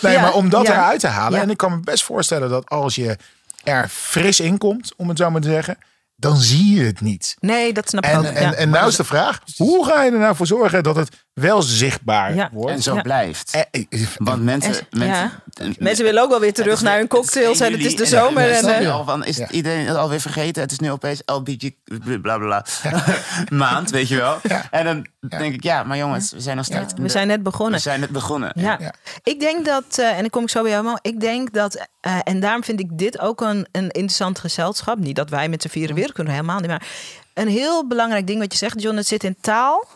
[0.00, 1.40] Nee, maar om dat eruit te halen.
[1.40, 3.16] En ik kan me best voorstellen dat als je
[3.62, 5.78] er fris in komt, om het zo maar te zeggen,
[6.16, 7.36] dan zie je het niet.
[7.40, 8.24] Nee, dat snap ik En, ook.
[8.24, 8.52] en, ja.
[8.52, 11.62] en nou is de vraag, hoe ga je er nou voor zorgen dat het wel
[11.62, 12.48] zichtbaar Ja.
[12.52, 12.70] wordt?
[12.70, 13.02] En zo Ja.
[13.02, 13.66] blijft.
[13.70, 15.72] Eh, Want mensen, En- mensen, ja.
[15.78, 17.96] Mensen willen ook wel weer terug Het is naar weer- hun cocktails en het is
[17.96, 18.50] de en- zomer.
[18.50, 20.62] en- eh, al van, is het iedereen het alweer vergeten?
[20.62, 21.70] Het is nu opeens LBG
[22.04, 22.64] bla bla bla
[23.64, 24.38] maand, weet je wel.
[24.70, 25.06] En dan
[25.38, 26.92] denk ik, ja, maar jongens, we zijn nog steeds...
[26.96, 27.74] we zijn net begonnen.
[27.74, 28.52] We zijn net begonnen.
[28.54, 28.76] Ja.
[28.80, 28.92] Ja.
[29.22, 31.86] ik denk dat, eh, en dan kom ik zo bij jou, maar ik denk dat,
[32.00, 34.98] eh, en daarom vind ik dit ook een, een interessant gezelschap.
[34.98, 36.68] Niet dat wij met z'n vieren wereld kunnen, helemaal niet.
[36.68, 36.86] Maar
[37.34, 39.86] een heel belangrijk ding wat je zegt, John, het zit in taal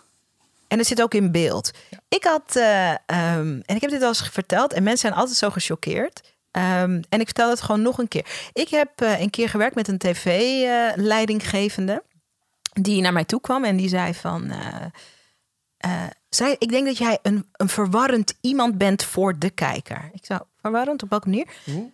[0.68, 1.70] en het zit ook in beeld.
[2.08, 5.36] Ik had, eh, ehm, en ik heb dit al eens verteld, en mensen zijn altijd
[5.38, 6.36] zo gechoqueerd.
[6.50, 8.26] Ehm, en ik vertel het gewoon nog een keer.
[8.52, 12.02] Ik heb eh, een keer gewerkt met een tv-leidinggevende.
[12.72, 14.50] die naar mij toe kwam en die zei van...
[14.50, 14.86] eh,
[16.28, 20.10] zei, ik denk dat jij een, een verwarrend iemand bent voor de kijker.
[20.12, 21.02] Ik zou, verwarrend?
[21.02, 21.46] Op welke manier?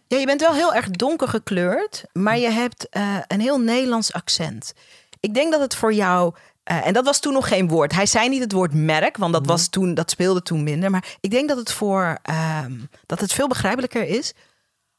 [0.06, 2.86] Ja, je bent wel heel erg donker gekleurd, maar je hebt
[3.26, 4.72] een heel Nederlands accent.
[5.20, 6.34] Ik denk dat het voor jou,
[6.64, 7.92] eh, en dat was toen nog geen woord.
[7.92, 10.90] Hij zei niet het woord merk, want dat, was toen, dat speelde toen minder.
[10.90, 12.72] Maar ik denk dat het voor ehm,
[13.06, 14.32] dat het veel begrijpelijker is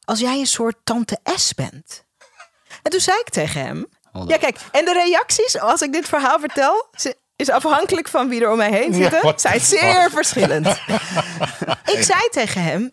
[0.04, 2.04] als jij een soort tante S bent.
[2.82, 3.86] En toen zei ik tegen hem.
[4.12, 6.88] Hold Ja, kijk, en de reacties als ik dit verhaal vertel,
[7.36, 10.66] is afhankelijk van wie er om mij heen zitten, what zijn zeer verschillend.
[11.94, 12.92] ik zei tegen hem: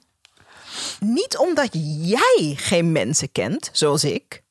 [0.99, 1.69] niet omdat
[2.01, 4.43] jij geen mensen kent, zoals ik,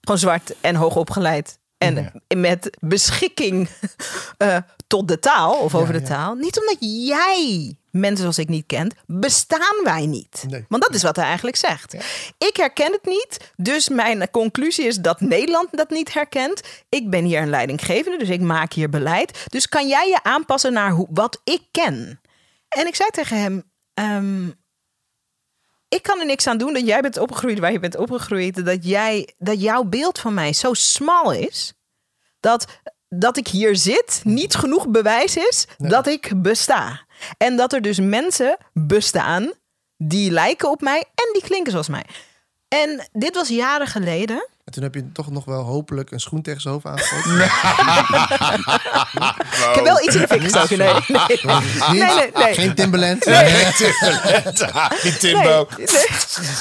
[0.00, 3.68] gewoon zwart en hoogopgeleid en met beschikking
[4.36, 4.56] eh,
[4.86, 8.94] tot de taal of over de taal, niet omdat jij mensen zoals ik niet kent,
[9.06, 10.44] bestaan wij niet.
[10.48, 10.64] Nee.
[10.68, 11.94] Want dat is wat hij eigenlijk zegt.
[12.38, 16.62] Ik herken het niet, dus mijn conclusie is dat Nederland dat niet herkent.
[16.88, 19.44] Ik ben hier een leidinggevende, dus ik maak hier beleid.
[19.48, 22.20] Dus kan jij je aanpassen naar hoe, wat ik ken?
[22.68, 23.62] En ik zei tegen hem.
[23.94, 24.48] ehm,
[25.88, 28.64] ik kan er niks aan doen dat jij bent opgegroeid waar je bent opgegroeid.
[28.64, 31.72] Dat, jij, dat jouw beeld van mij zo smal is.
[32.40, 32.66] Dat,
[33.08, 37.06] dat ik hier zit niet genoeg bewijs is dat ik besta.
[37.36, 39.52] En dat er dus mensen bestaan
[39.96, 42.04] die lijken op mij en die klinken zoals mij.
[42.68, 44.48] En dit was jaren geleden.
[44.64, 47.34] En toen heb je toch nog wel hopelijk een schoen tegen zijn hoofd aangeschoten.
[49.68, 50.78] Ik heb wel iets in de fik gestoken.
[50.78, 51.00] Nee, nee.
[51.90, 52.54] nee, nee, nee.
[52.54, 53.20] Geen Timberland.
[53.22, 53.40] Timbo.
[53.40, 53.64] Nee,
[55.86, 56.06] nee.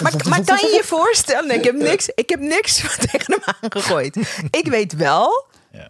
[0.02, 1.48] Maar, maar kan je je voorstellen?
[1.48, 2.76] Nee, ik heb niks, ik heb niks
[3.12, 4.16] tegen hem aangegooid.
[4.52, 5.90] Ik weet wel Ja.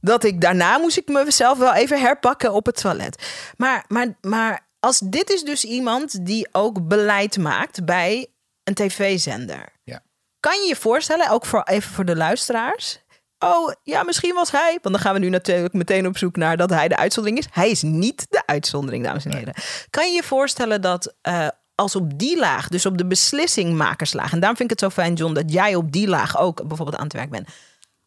[0.00, 3.26] dat ik daarna moest ik mezelf wel even herpakken op het toilet.
[3.56, 8.26] Maar, maar, maar als dit is dus iemand die ook beleid maakt bij
[8.66, 9.72] een tv-zender.
[9.84, 10.02] Ja.
[10.40, 12.98] Kan je je voorstellen, ook voor, even voor de luisteraars,
[13.38, 14.78] oh ja, misschien was hij.
[14.82, 17.48] Want dan gaan we nu natuurlijk meteen op zoek naar dat hij de uitzondering is.
[17.50, 19.54] Hij is niet de uitzondering, dames en heren.
[19.90, 24.40] Kan je je voorstellen dat uh, als op die laag, dus op de beslissingmakerslaag, en
[24.40, 27.04] daarom vind ik het zo fijn, John, dat jij op die laag ook bijvoorbeeld aan
[27.04, 27.48] het werk bent.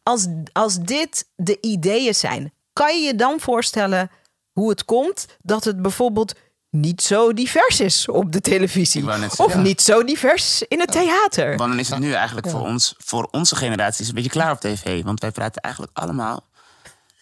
[0.02, 4.10] Als, als dit de ideeën zijn, kan je je dan voorstellen
[4.52, 6.34] hoe het komt dat het bijvoorbeeld
[6.70, 9.04] niet zo divers is op de televisie.
[9.36, 11.56] of niet zo divers in het theater.
[11.56, 14.52] Want dan is het nu eigenlijk voor ons, voor onze generatie, is een beetje klaar
[14.52, 15.02] op tv.
[15.02, 16.48] Want wij praten eigenlijk allemaal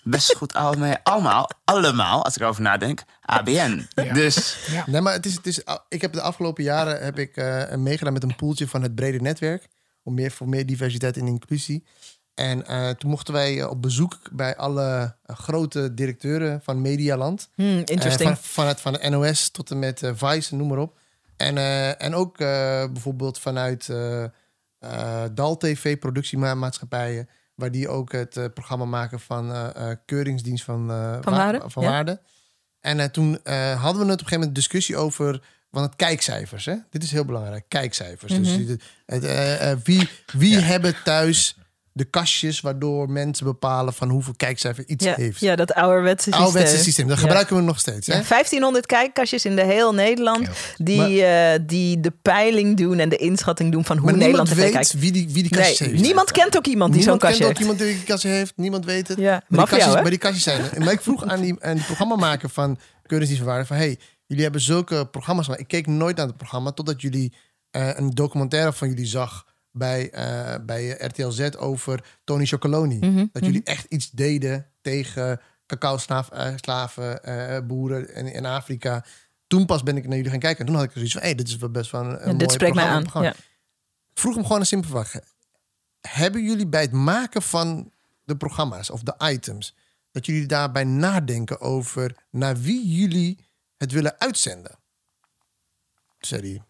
[0.02, 3.88] best goed allemaal, allemaal, als ik erover nadenk, ABN.
[4.12, 4.56] Dus.
[4.86, 8.12] Nee, maar het is, het is, ik heb de afgelopen jaren heb ik, uh, meegedaan
[8.12, 9.68] met een poeltje van het brede netwerk.
[10.02, 11.84] Om meer, voor meer diversiteit en inclusie.
[12.38, 17.48] En uh, toen mochten wij eh, op bezoek bij alle grote directeuren van Medialand.
[17.54, 18.28] Hmm, interesting.
[18.28, 20.98] van, van, het, van de NOS tot en met Vice, noem maar op.
[21.36, 21.56] En,
[21.98, 22.36] en ook
[22.92, 23.92] bijvoorbeeld vanuit
[25.34, 30.86] Dal TV, productiemaatschappijen waar die ook het uh, programma maken van uh, Keuringsdienst van,
[31.22, 31.62] van Waarde.
[31.66, 32.20] Van waarde.
[32.80, 36.64] En toen hadden we het op een gegeven moment discussie over van het kijkcijfers.
[36.64, 36.74] Hè?
[36.90, 38.32] Dit is heel belangrijk, kijkcijfers.
[38.32, 38.66] Mm -hmm.
[39.06, 40.60] Dus wie, wie ja.
[40.60, 41.56] hebben thuis
[41.98, 45.40] de kastjes waardoor mensen bepalen van hoeveel kijkcijfer iets ja, heeft.
[45.40, 46.44] Ja, dat ouderwetse systeem.
[46.44, 48.06] Ouderwetse systeem, dat gebruiken we nog steeds.
[48.06, 48.12] Hè?
[48.12, 53.16] 1500 kijkkastjes in de heel Nederland die, maar, uh, die de peiling doen en de
[53.16, 54.92] inschatting doen van hoe Nederland weet kijkt.
[54.92, 56.02] wie die, wie die kastjes nee, heeft.
[56.02, 57.58] Niemand kent ook iemand die zo'n kastje heeft.
[57.58, 58.52] Niemand kent ook iemand die een kastje heeft.
[58.56, 59.18] Niemand weet het.
[59.18, 60.84] Ja, maar, die kastjes, maar die kastjes zijn er.
[60.84, 63.76] Maar ik vroeg aan die, aan die programmamaker van Keuringsdienst van Waarde van...
[63.76, 66.72] hey, jullie hebben zulke programma's, maar ik keek nooit naar het programma...
[66.72, 67.32] totdat jullie
[67.76, 72.98] uh, een documentaire van jullie zag bij, uh, bij RTL Z over Tony Chocoloni.
[72.98, 79.04] Mhm, dat jullie echt iets deden tegen cacao-slaven, uh, boeren in, in Afrika.
[79.46, 80.60] Toen pas ben ik naar jullie gaan kijken.
[80.60, 82.38] En toen had ik zoiets van, hé, hey, dit is wel best wel een, ja,
[82.38, 83.06] Dit spreekt mij aan.
[83.12, 83.34] Ja.
[84.14, 85.14] Vroeg hem gewoon een simpele vraag.
[86.00, 87.92] Hebben jullie bij het maken van
[88.24, 89.74] de programma's of de items...
[90.10, 93.38] dat jullie daarbij nadenken over naar wie jullie
[93.76, 94.78] het willen uitzenden?
[96.18, 96.62] Hij,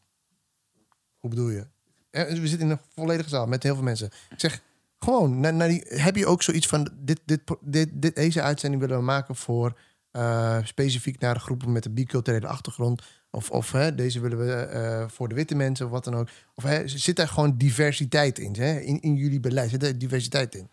[1.18, 1.66] hoe bedoel je?
[2.11, 4.11] We zitten in een volledige zaal met heel veel mensen.
[4.30, 4.62] Ik zeg,
[4.98, 6.90] gewoon, naar, naar die, heb je ook zoiets van...
[6.98, 9.78] Dit, dit, dit, dit, deze uitzending willen we maken voor...
[10.12, 13.02] Uh, specifiek naar de groepen met een biculturele achtergrond.
[13.30, 16.28] Of, of hè, deze willen we uh, voor de witte mensen of wat dan ook.
[16.54, 18.78] Of hè, zit daar gewoon diversiteit in, hè?
[18.78, 19.70] In, in jullie beleid?
[19.70, 20.68] Zit er diversiteit in?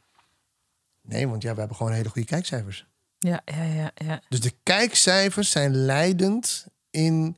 [1.02, 2.88] Nee, want ja, we hebben gewoon hele goede kijkcijfers.
[3.18, 4.22] Ja, ja, ja, ja.
[4.30, 7.38] Dus de kijkcijfers zijn leidend in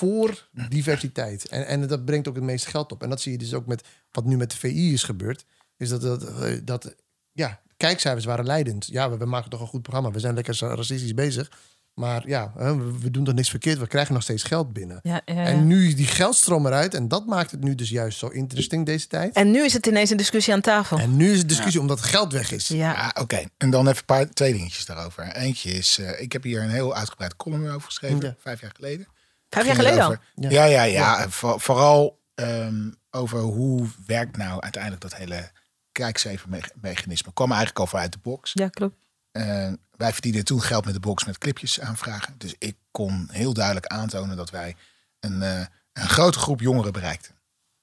[0.00, 1.48] voor diversiteit.
[1.48, 3.02] En, en dat brengt ook het meeste geld op.
[3.02, 5.44] En dat zie je dus ook met wat nu met de VI is gebeurd.
[5.76, 6.94] Is dat, dat, dat
[7.32, 8.86] ja, kijkcijfers waren leidend.
[8.86, 10.10] Ja, we, we, maken toch een goed programma.
[10.10, 11.50] We zijn lekker racistisch bezig.
[11.94, 13.78] Maar ja, we, we doen toch niks verkeerd.
[13.78, 15.00] We krijgen nog steeds geld binnen.
[15.02, 15.44] Ja, ja, ja.
[15.44, 16.94] En nu is die geldstroom eruit.
[16.94, 19.34] En dat maakt het nu dus juist zo interesting deze tijd.
[19.34, 20.98] En nu is het ineens een discussie aan tafel.
[20.98, 22.68] En nu is het discussie omdat het geld weg is.
[22.68, 23.20] Ja, oké.
[23.20, 23.48] Okay.
[23.56, 25.32] En dan even een paar, twee dingetjes daarover.
[25.32, 28.36] Eentje is, uh, ik heb hier een heel uitgebreid column over geschreven.
[28.40, 29.06] Vijf jaar geleden.
[29.50, 30.16] Vijf jaar geleden al?
[30.34, 31.28] Ja, ja, ja.
[31.30, 35.50] vooral um, over hoe werkt nou uiteindelijk dat hele
[35.92, 37.32] kijkcijfermechanisme.
[37.32, 38.50] Kwam eigenlijk al vanuit de box.
[38.54, 38.94] Ja, klopt.
[39.32, 42.34] Uh, wij verdienden toen geld met de box met clipjes aanvragen.
[42.38, 44.76] Dus ik kon heel duidelijk aantonen dat wij
[45.20, 45.58] een, uh,
[45.92, 47.34] een grote groep jongeren bereikten.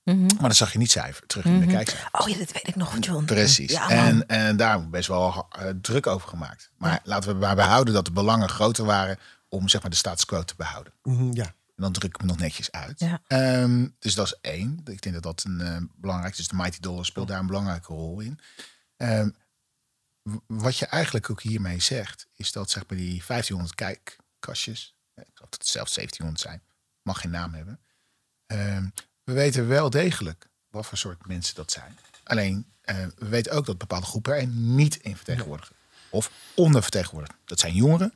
[0.03, 0.37] Mm -hmm.
[0.39, 1.67] Maar dat zag je niet cijfer, terug in mm -hmm.
[1.67, 2.09] de kijkcijfers.
[2.11, 3.25] Oh ja, dat weet ik nog, John.
[3.25, 3.71] Precies.
[3.71, 6.69] Ja, en, en daar best wel uh, druk over gemaakt.
[6.77, 6.99] Maar ja.
[7.03, 10.43] laten we maar behouden dat de belangen groter waren om zeg maar, de status quo
[10.43, 10.93] te behouden.
[11.03, 11.53] Mm -hmm, ja.
[11.77, 12.99] En dan druk ik me nog netjes uit.
[12.99, 13.21] Ja.
[13.61, 14.81] Um, dus dat is één.
[14.85, 16.37] Ik denk dat dat een uh, belangrijk is.
[16.37, 18.39] Dus de Mighty Dollar speelt daar een belangrijke rol in.
[18.97, 19.35] Um,
[20.47, 25.49] wat je eigenlijk ook hiermee zegt, is dat zeg maar die 1500 kijkkastjes, ik geloof
[25.49, 26.61] dat het zelfs 1700 zijn,
[27.01, 27.79] mag geen naam hebben.
[28.47, 31.97] Um, we weten wel degelijk wat voor soort mensen dat zijn.
[32.23, 35.75] Alleen, uh, we weten ook dat bepaalde groepen er niet in vertegenwoordigen.
[36.09, 37.33] Of ondervertegenwoordigd.
[37.45, 38.13] Dat zijn jongeren,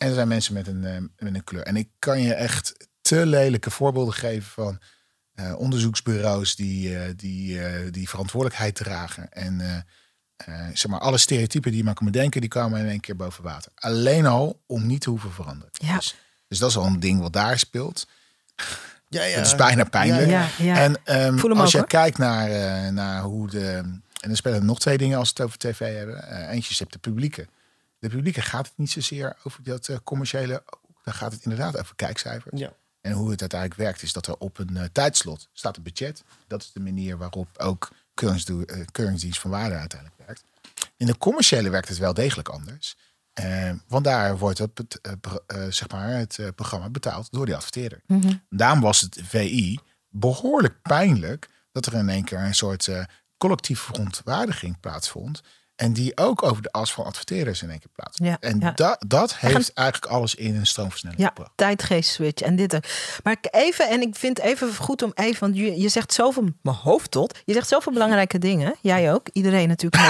[0.00, 1.62] en er zijn mensen met een, uh, met een kleur.
[1.62, 4.78] En ik kan je echt te lelijke voorbeelden geven van
[5.34, 9.32] uh, onderzoeksbureaus die, uh, die, die verantwoordelijkheid dragen.
[9.32, 9.84] En
[10.72, 13.44] zeg maar, alle stereotypen die je maar kan bedenken, die kwamen in één keer boven
[13.44, 13.72] water.
[13.74, 15.70] Alleen al om niet te hoeven veranderen.
[15.72, 15.96] Ja.
[15.96, 16.16] Dus,
[16.48, 18.06] dus dat is al een ding wat daar speelt.
[19.08, 19.36] Ja, ja.
[19.36, 20.30] Het is bijna pijnlijk.
[20.30, 20.76] Ja, ja.
[20.76, 22.48] En um, Voel hem als ook, je kijkt naar,
[22.92, 23.66] naar hoe de.
[24.20, 26.48] En dan spelen er nog twee dingen als we het over tv hebben.
[26.48, 27.46] eentje is de publieke.
[28.00, 30.62] De publieke gaat het niet zozeer over dat uh, commerciële.
[31.04, 32.60] Dan gaat het inderdaad over kijkcijfers.
[32.60, 32.72] Ja.
[33.00, 36.24] En hoe het uiteindelijk werkt, is dat er op een uh, tijdslot staat een budget.
[36.46, 37.90] Dat is de manier waarop ook
[38.92, 40.44] keuringsdienst uh, van waarde uiteindelijk werkt.
[40.96, 42.96] In de commerciële werkt het wel degelijk anders.
[43.40, 45.00] Uh, want daar wordt het,
[45.68, 48.00] zeg maar het programma betaald door die adverteerder.
[48.06, 48.42] Mm -hmm.
[48.48, 49.78] Daarom was het VI
[50.08, 52.88] behoorlijk pijnlijk dat er in één keer een soort
[53.38, 55.42] collectieve verontwaardiging plaatsvond.
[55.80, 58.18] En die ook over de as van adverteerders in één keer plaats.
[58.22, 58.72] Ja, en ja.
[58.74, 61.50] dat, dat heeft eigenlijk alles in een stroomversnelling Ja, gebracht.
[61.54, 62.74] tijdgeest switch en dit.
[62.74, 62.84] ook.
[63.22, 66.76] Maar even, en ik vind even goed om even, want je, je zegt zoveel, mijn
[66.76, 68.74] hoofd tot, je zegt zoveel belangrijke dingen.
[68.80, 70.02] Jij ook, iedereen natuurlijk.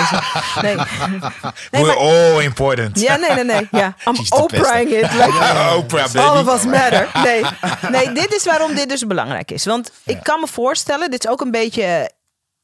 [0.62, 0.74] Nee.
[1.70, 3.00] nee We're maar, all important.
[3.00, 3.68] ja, nee, nee, nee.
[3.70, 4.16] Ja, I'm.
[4.30, 5.12] Oprahing it.
[5.12, 7.08] Like, Oprah, All of us matter.
[7.22, 7.44] Nee.
[7.90, 9.64] nee, dit is waarom dit dus belangrijk is.
[9.64, 12.10] Want ik kan me voorstellen, dit is ook een beetje,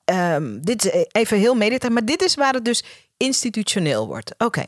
[0.07, 2.85] ehm, dit is even heel meditaat, maar dit is waar het dus
[3.17, 4.35] institutioneel wordt.
[4.39, 4.65] Oké,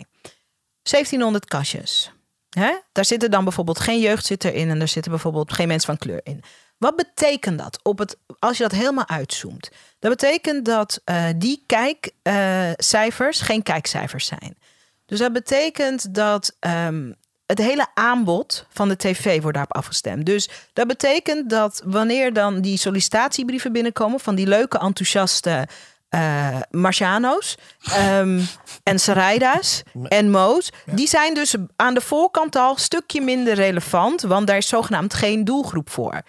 [0.83, 2.13] 1700 kastjes.
[2.49, 2.73] Hè?
[2.93, 5.99] Daar zitten dan bijvoorbeeld geen jeugd zit erin en er zitten bijvoorbeeld geen mensen van
[5.99, 6.43] kleur in.
[6.79, 9.71] Wat betekent dat op het, als je dat helemaal uitzoomt?
[9.99, 14.59] Dat betekent dat eh, die kijkcijfers geen kijkcijfers zijn.
[15.07, 17.13] Dus dat betekent dat ehm,
[17.49, 20.27] het hele aanbod van de tv wordt daarop afgestemd.
[20.27, 25.69] Dus dat betekent dat wanneer dan die sollicitatiebrieven binnenkomen van die leuke, enthousiaste
[26.09, 28.41] eh Marciano's ehm,
[28.83, 34.23] en Saraida's en Mo's, die zijn dus aan de voorkant al een stukje minder relevant,
[34.23, 36.23] want daar is zogenaamd geen doelgroep voor.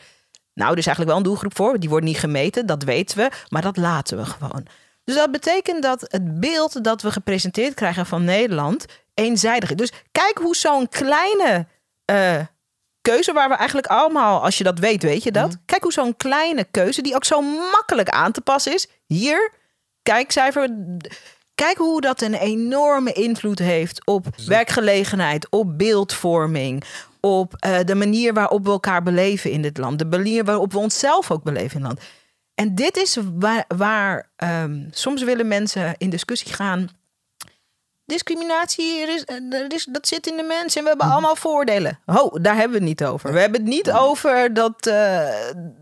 [0.53, 1.79] Nou, er is eigenlijk wel een doelgroep voor.
[1.79, 3.29] Die wordt niet gemeten, dat weten we.
[3.49, 4.65] Maar dat laten we gewoon.
[5.03, 8.85] Dus dat betekent dat het beeld dat we gepresenteerd krijgen van Nederland
[9.19, 9.75] eenzijdig is.
[9.75, 11.67] Dus kijk hoe zo'n kleine
[12.05, 12.39] eh,
[13.01, 15.57] keuze, waar we eigenlijk allemaal, als je dat weet, weet je dat.
[15.65, 17.41] Kijk hoe zo'n kleine keuze, die ook zo
[17.71, 18.87] makkelijk aan te passen is.
[19.05, 19.51] Hier,
[20.03, 20.69] kijkcijfer.
[21.55, 26.83] Kijk hoe dat een enorme invloed heeft op werkgelegenheid, op beeldvorming,
[27.19, 30.77] op eh, de manier waarop we elkaar beleven in dit land, de manier waarop we
[30.77, 31.99] onszelf ook beleven in het land.
[32.55, 36.89] En dit is waar, waar ehm, soms willen mensen in discussie gaan.
[38.09, 41.99] Discriminatie, er is, er is, dat zit in de mensen en we hebben allemaal voordelen.
[42.05, 43.33] Ho, daar hebben we het niet over.
[43.33, 44.93] We hebben het niet over dat, eh,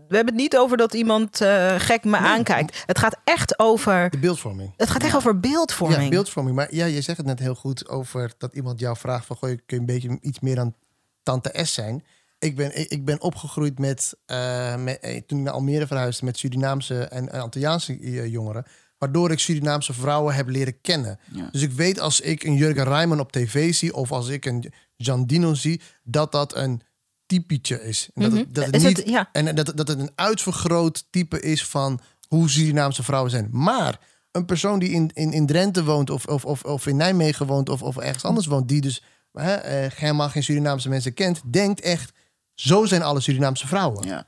[0.08, 2.82] we hebben het niet over dat iemand eh, gek me aankijkt.
[2.86, 4.72] Het gaat echt over, De beeldvorming.
[4.76, 6.02] het gaat echt over beeldvorming.
[6.02, 6.56] Ja, beeldvorming.
[6.56, 9.36] Maar ja, je zegt het net heel goed over dat iemand jou vraagt van...
[9.36, 10.74] Goh, kun je een beetje iets meer dan
[11.22, 12.04] tante S zijn?
[12.38, 15.00] Ik ben, ik, ben opgegroeid met, eh, met...
[15.26, 18.64] Toen ik naar Almere verhuisde met Surinaamse en, en Antilliaanse jongeren...
[18.98, 21.18] Waardoor ik Surinaamse vrouwen heb leren kennen.
[21.32, 21.48] Ja.
[21.52, 23.94] Dus ik weet als ik een Jurgen Rijman op tv zie...
[23.94, 25.80] of als ik een Jan Dino zie...
[26.02, 26.80] dat dat een
[27.26, 28.08] typetje is.
[28.14, 29.28] En dat, het, dat het Is het- niet, ja.
[29.32, 33.48] en dat, dat het een uitvergroot type is van hoe Surinaamse vrouwen zijn.
[33.50, 33.98] Maar
[34.32, 37.68] een persoon die in, in, in Drenthe woont of, of, of, of in Nijmegen woont
[37.68, 41.80] of, of ergens anders woont, die dus hè, eh, helemaal geen Surinaamse mensen kent, denkt
[41.80, 42.12] echt,
[42.54, 44.06] zo zijn alle Surinaamse vrouwen.
[44.06, 44.26] Ja.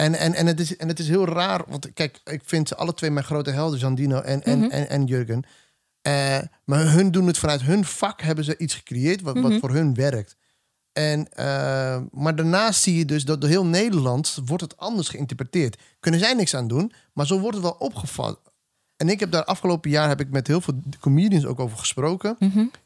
[0.00, 2.76] En, en, en, het is, en het is heel raar, want kijk, ik vind ze
[2.76, 5.42] alle twee mijn grote helden, Jandino en, en, en, en Jurgen.
[6.02, 9.70] Eh, maar hun doen het vanuit hun vak, hebben ze iets gecreëerd wat, wat voor
[9.70, 10.36] hun werkt.
[10.92, 15.80] En, eh, maar daarnaast zie je dus dat door heel Nederland wordt het anders geïnterpreteerd.
[15.98, 18.40] Kunnen zij niks aan doen, maar zo wordt het wel opgevat.
[18.96, 22.36] En ik heb daar afgelopen jaar heb ik met heel veel comedians ook over gesproken.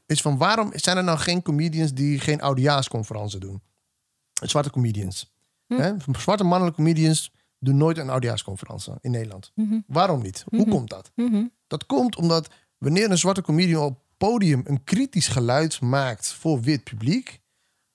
[0.06, 3.62] Is van waarom zijn er nou geen comedians die geen oudejaarsconferentie doen?
[4.32, 5.33] Zwarte comedians.
[5.68, 5.92] Hè?
[6.18, 9.52] Zwarte mannelijke comedians doen nooit een oudejaarsconferentie in Nederland.
[9.86, 10.44] Waarom niet?
[10.48, 11.10] Hoe komt dat?
[11.66, 12.48] Dat komt omdat
[12.78, 17.40] wanneer een zwarte comedian op podium een kritisch geluid maakt voor wit publiek,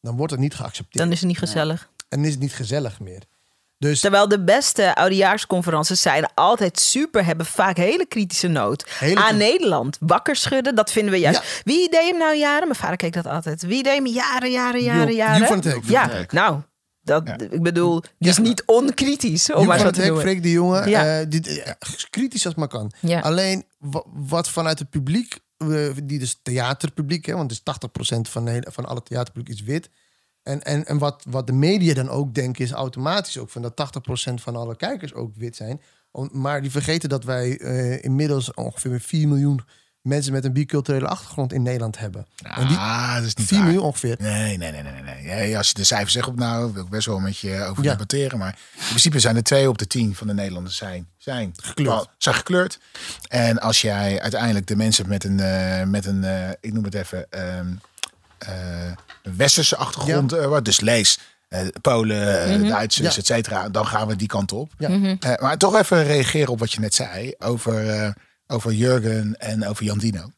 [0.02, 1.04] dan wordt het niet geaccepteerd.
[1.04, 1.90] Dan is het niet gezellig.
[2.10, 3.22] En is het niet gezellig meer.
[3.78, 8.90] Dus Terwijl de beste oudejaarsconferences zijn altijd super, hebben vaak hele kritische noot.
[8.90, 9.98] Hele- Aan Nederland.
[10.00, 11.42] Wakker schudden, dat vinden we juist.
[11.42, 11.62] Ja.
[11.64, 12.68] Wie deed hem nou jaren?
[12.68, 13.62] Mijn vader keek dat altijd.
[13.62, 15.38] Wie deed hem jaren, jaren, jaren, jaren?
[15.38, 15.84] Joep van het Hek.
[15.86, 16.62] Ja, nou,
[17.10, 17.38] dat, Ja.
[17.50, 20.28] ik bedoel, is niet onkritisch, om maar zo het te Hek, noemen.
[20.28, 21.24] Freek de Jonge, Ja.
[21.26, 21.72] dit, eh,
[22.10, 22.92] kritisch als maar kan.
[23.22, 25.40] Alleen wa- wat vanuit het publiek,
[26.04, 29.90] die dus theaterpubliek, hè, want dus 80% van, van alle theaterpubliek is wit.
[30.44, 33.76] En, en, en wat, wat de media dan ook denken is automatisch ook van dat
[33.76, 35.82] 80% van alle kijkers ook wit zijn.
[36.12, 39.62] Om- maar die vergeten dat wij eh, inmiddels ongeveer 4 miljoen
[40.02, 42.26] mensen met een biculturele achtergrond in Nederland hebben.
[42.44, 43.66] en die Ah, dat is niet 4 waar.
[43.68, 44.16] miljoen ongeveer.
[44.20, 47.06] Nee, nee, nee, nee, nee, Als je de cijfers zegt op nou, wil ik best
[47.06, 47.92] wel met je over Ja.
[47.92, 48.38] debatteren.
[48.40, 52.08] Maar in principe zijn er twee op de tien van de Nederlanders zijn, zijn Gekleurd.
[52.18, 52.80] zijn gekleurd.
[53.28, 56.94] En als jij uiteindelijk de mensen met een, eh, met een eh, ik noem het
[56.96, 57.68] even, ehm,
[58.38, 58.92] eh,
[59.24, 61.20] een westerse achtergrond, eh, wat dus lees
[61.50, 63.20] eh, Polen, eh, Duitsers, Ja.
[63.22, 64.72] et cetera, dan gaan we die kant op.
[64.78, 64.90] Ja.
[65.20, 68.10] Eh, maar toch even reageren op wat je net zei over, eh,
[68.52, 70.32] over Jurgen en over Jandino.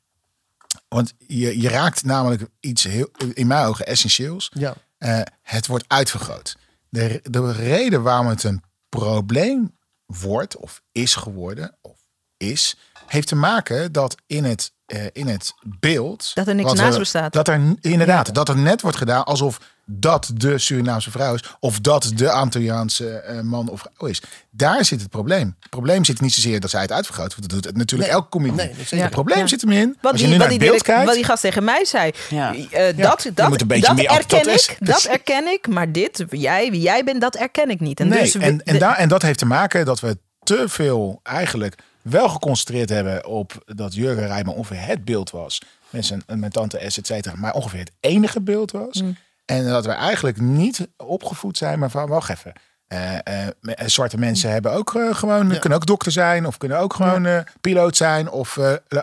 [0.87, 4.51] Want je, je raakt namelijk iets heel, in mijn ogen essentieels.
[4.53, 4.73] Ja.
[4.97, 6.57] Eh, het wordt uitvergroot.
[6.89, 11.99] De, de reden waarom het een probleem wordt, of is geworden, of
[12.37, 16.31] is, heeft te maken dat in het eh, in het beeld.
[16.33, 17.33] Dat er niks naast er- bestaat.
[17.33, 21.43] Dat er inderdaad, dat er net wordt gedaan alsof dat de Surinaamse vrouw is.
[21.59, 24.21] Of dat de Antilliaanse eh, man of vrouw is.
[24.49, 25.55] Daar zit het probleem.
[25.59, 27.29] Het probleem zit niet zozeer dat zij het uitvergroot.
[27.35, 28.19] Want dat doet het natuurlijk Nee.
[28.19, 28.55] elke comedie.
[28.89, 29.01] Nee.
[29.01, 29.47] Het probleem Ja.
[29.47, 29.97] zit hem in.
[30.01, 31.05] Wat als je die, nu wat, naar die het beeld direct- kijkt.
[31.05, 32.11] wat die gast tegen mij zei.
[32.29, 32.53] Ja.
[32.71, 34.77] eh, dat dat, moet een beetje dat meer erken is- ik.
[34.79, 35.67] Dat erken ik.
[35.67, 37.99] Maar dit, jij, wie jij bent, dat erken ik niet.
[37.99, 40.63] En, Nee, dus, en, en, de- daar, en dat heeft te maken dat we te
[40.67, 45.61] veel eigenlijk wel geconcentreerd hebben op dat Jurgen Rijman ongeveer het beeld was.
[45.89, 47.35] Met, zijn, met tante S, et cetera.
[47.37, 49.01] Maar ongeveer het enige beeld was.
[49.01, 49.17] Mm.
[49.45, 52.53] En dat we eigenlijk niet opgevoed zijn, maar van wacht even.
[52.87, 56.93] eh, eh, eh, zwarte mensen hebben ook gewoon, kunnen ook dokter zijn, of kunnen ook
[56.93, 58.57] gewoon piloot zijn, of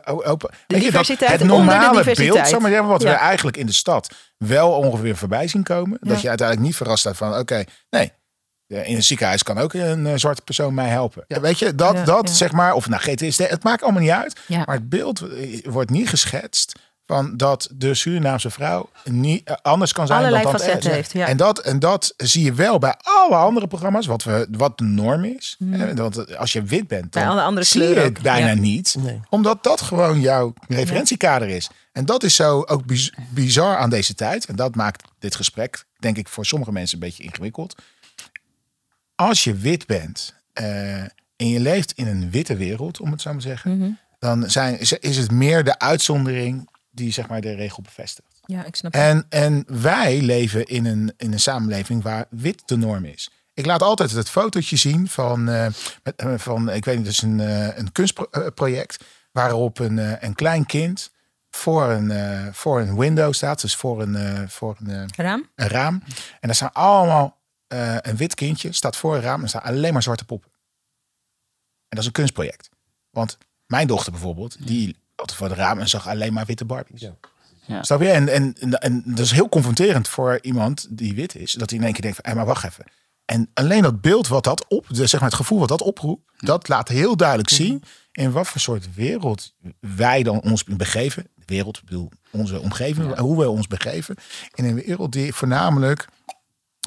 [0.04, 0.50] open.
[0.66, 3.10] Weet je, dat het normale beeld, zeg maar zeggen, wat Ja.
[3.10, 5.98] we eigenlijk in de stad wel ongeveer voorbij zien komen.
[6.00, 8.12] Dat je uiteindelijk niet verrast staat van, oké, nee,
[8.68, 11.24] in een ziekenhuis kan ook een eh, zwarte persoon mij helpen.
[11.28, 12.34] Weet je, dat, Ja, dat ja.
[12.34, 14.40] zeg maar, of nou GTSD, het maakt allemaal niet uit.
[14.46, 14.62] Ja.
[14.66, 16.72] Maar het beeld eh, wordt niet geschetst
[17.06, 20.94] van dat de Surinaamse vrouw niet eh, anders kan zijn Allerlei dan facetten S.
[20.94, 21.26] heeft, ja.
[21.26, 24.84] En, dat, en dat zie je wel bij alle andere programma's, wat, we, wat de
[24.84, 25.56] norm is.
[25.72, 27.10] Eh, Want als je wit bent.
[27.10, 28.54] Bij dan alle andere zie je het ook, bijna ja.
[28.54, 28.94] niet.
[28.98, 29.20] Nee.
[29.28, 31.68] Omdat dat gewoon jouw referentiekader is.
[31.92, 34.44] En dat is zo ook biz- bizar aan deze tijd.
[34.46, 37.74] En dat maakt dit gesprek, denk ik, voor sommige mensen een beetje ingewikkeld.
[39.20, 41.00] Als je wit bent eh,
[41.36, 43.90] en je leeft in een witte wereld, om het zo maar te zeggen, Mhm.
[44.18, 48.26] dan zijn, is- het meer de uitzondering die zeg maar de regel bevestigt.
[48.46, 48.92] ja, ik snap.
[48.94, 53.30] En, en wij leven in een, in een samenleving waar wit de norm is.
[53.54, 55.66] Ik laat altijd het fotootje zien van, eh,
[56.02, 57.38] met, eh, van ik weet niet, dus een,
[57.78, 61.10] een kunstproject waarop een, een klein kind
[61.50, 62.12] voor een,
[62.54, 65.48] voor een window staat, dus voor een, voor een, Raam?
[65.54, 66.02] een raam.
[66.06, 67.36] En daar staan allemaal
[67.68, 70.50] eh, een wit kindje staat voor een raam en staan alleen maar zwarte poppen.
[71.88, 72.68] En dat is een kunstproject.
[73.10, 77.00] Want mijn dochter bijvoorbeeld, die had voor het raam en zag alleen maar witte Barbies.
[77.00, 77.14] Ja.
[77.66, 77.82] Ja.
[77.82, 78.10] Snap je?
[78.10, 81.52] En, en, en, en dat is heel confronterend voor iemand die wit is.
[81.52, 82.84] Dat hij in één keer denkt van, hé, maar wacht even.
[83.24, 86.68] En alleen dat beeld wat dat op, zeg maar het gevoel wat dat oproept, dat
[86.68, 91.26] laat heel duidelijk zien in wat voor soort wereld wij dan ons begeven.
[91.34, 94.16] De wereld, ik bedoel, onze omgeving, hoe we ons begeven.
[94.54, 96.08] In een wereld die voornamelijk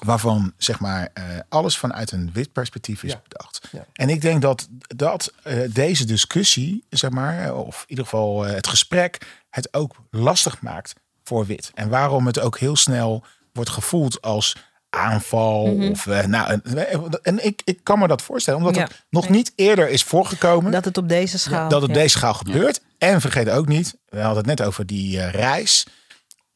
[0.05, 3.21] waarvan zeg maar eh, alles vanuit een wit perspectief is Ja.
[3.27, 3.61] bedacht.
[3.71, 3.85] Ja.
[3.93, 8.45] En ik denk dat, dat eh, deze discussie, zeg maar, eh, of in ieder geval
[8.47, 9.17] eh, het gesprek,
[9.49, 11.71] het ook lastig maakt voor wit.
[11.73, 13.23] En waarom het ook heel snel
[13.53, 14.55] wordt gevoeld als
[14.89, 15.77] aanval.
[15.91, 18.81] Of, eh, nou, en, en ik, ik kan me dat voorstellen, omdat Ja.
[18.83, 21.69] het nog niet eerder is voorgekomen Dat het op deze schaal.
[21.69, 21.93] dat op ja.
[21.93, 22.81] deze schaal gebeurt.
[22.97, 25.87] En vergeet ook niet, we hadden het net over die eh, reis.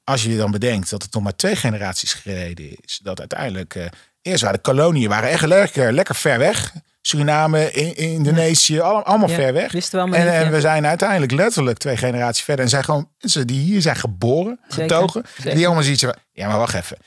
[0.05, 2.99] Als je je dan bedenkt dat het nog maar twee generaties geleden is.
[3.03, 3.85] Dat uiteindelijk, eh,
[4.21, 6.73] eerst waren de koloniën waren echt lekker, lekker ver weg.
[7.01, 9.71] Suriname, in, Indonesië, allemaal, allemaal Ja, ver weg.
[9.71, 10.49] wisten we allemaal en, niet, en ja.
[10.51, 12.63] we zijn uiteindelijk letterlijk twee generaties verder.
[12.63, 15.23] En zijn gewoon mensen die hier zijn geboren, Zeker, getogen.
[15.37, 15.55] zeker.
[15.55, 16.97] Die allemaal zoiets van, ja maar wacht even.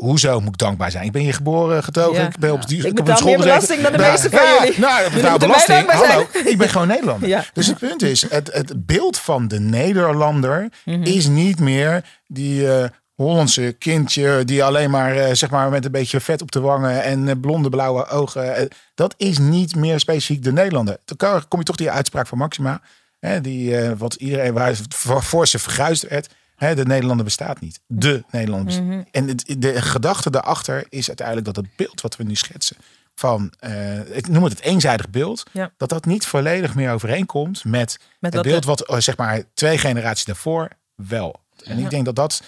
[0.00, 1.04] Hoezo moet ik dankbaar zijn?
[1.04, 2.20] Ik ben hier geboren, getogen.
[2.20, 2.26] Ja.
[2.28, 4.64] Ik ben op die Ik betaal school meer belasting dan de Nou, meeste van ja,
[4.64, 4.80] jullie.
[4.80, 5.90] Nou, ik betaal belasting.
[5.90, 7.28] Hallo, ik ben gewoon Nederlander.
[7.28, 7.44] Ja.
[7.52, 11.02] Dus het punt is, het, het beeld van de Nederlander Mhm.
[11.02, 15.90] is niet meer die eh, Hollandse kindje die alleen maar, eh, zeg maar met een
[15.90, 18.68] beetje vet op de wangen en eh, blonde blauwe ogen.
[18.94, 20.96] dat is niet meer specifiek de Nederlander.
[21.04, 22.80] Dan kom je toch die uitspraak van Maxima,
[23.18, 26.28] hè, die wat iedereen waar voor, voor ze verguisd werd.
[26.60, 27.80] Hè, de Nederlander bestaat niet.
[27.86, 28.84] De Nederlander bestaat.
[28.86, 29.02] Mhm.
[29.10, 32.76] En het, de gedachte daarachter is uiteindelijk dat het beeld wat we nu schetsen
[33.14, 35.70] van, eh, ik noem het het eenzijdig beeld, Ja.
[35.76, 39.78] dat dat niet volledig meer overeenkomt met, Met het beeld wat eh, zeg maar twee
[39.78, 41.40] generaties daarvoor wel.
[41.64, 42.42] En ik denk dat dat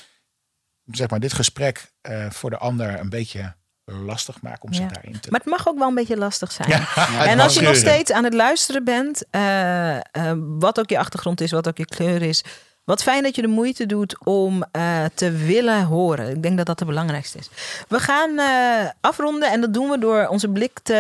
[0.87, 3.55] zeg maar dit gesprek eh, voor de ander een beetje
[3.85, 4.91] lastig maakt om zich Ja.
[4.91, 5.31] daarin te.
[5.31, 6.71] Maar het mag ook wel een beetje lastig zijn.
[7.29, 10.03] en als je nog steeds aan het luisteren bent, eh, eh,
[10.59, 12.45] wat ook je achtergrond is, wat ook je kleur is.
[12.93, 16.31] Wat fijn dat je de moeite doet om eh, te willen horen.
[16.31, 17.51] Ik denk dat dat het belangrijkste is.
[17.89, 20.95] We gaan eh, afronden en dat doen we door onze blik te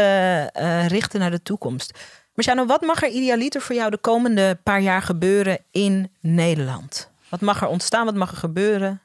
[0.52, 1.98] eh, richten naar de toekomst.
[2.34, 7.10] Marciano, wat mag er idealiter voor jou de komende paar jaar gebeuren in Nederland?
[7.28, 8.04] Wat mag er ontstaan?
[8.04, 9.00] Wat mag er gebeuren?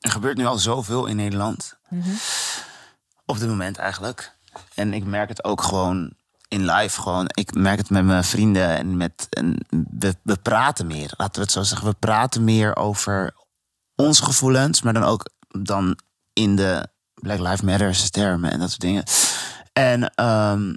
[0.00, 1.78] Er gebeurt nu al zoveel in Nederland.
[1.88, 2.10] Mhm.
[3.24, 4.32] Op dit moment eigenlijk.
[4.74, 6.12] En ik merk het ook gewoon
[6.48, 7.00] in live.
[7.00, 7.26] Gewoon.
[7.34, 9.26] Ik merk het met mijn vrienden en met.
[9.30, 11.12] En we, we praten meer.
[11.16, 11.86] Laten we het zo zeggen.
[11.88, 13.34] We praten meer over
[13.94, 15.98] onze gevoelens, maar dan ook dan
[16.32, 19.04] in de Black Lives Matter termen en dat soort dingen.
[19.72, 20.74] En ehm,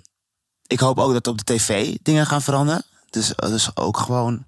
[0.67, 2.83] ik hoop ook dat op de tv dingen gaan veranderen.
[3.09, 4.45] Dus, dus ook gewoon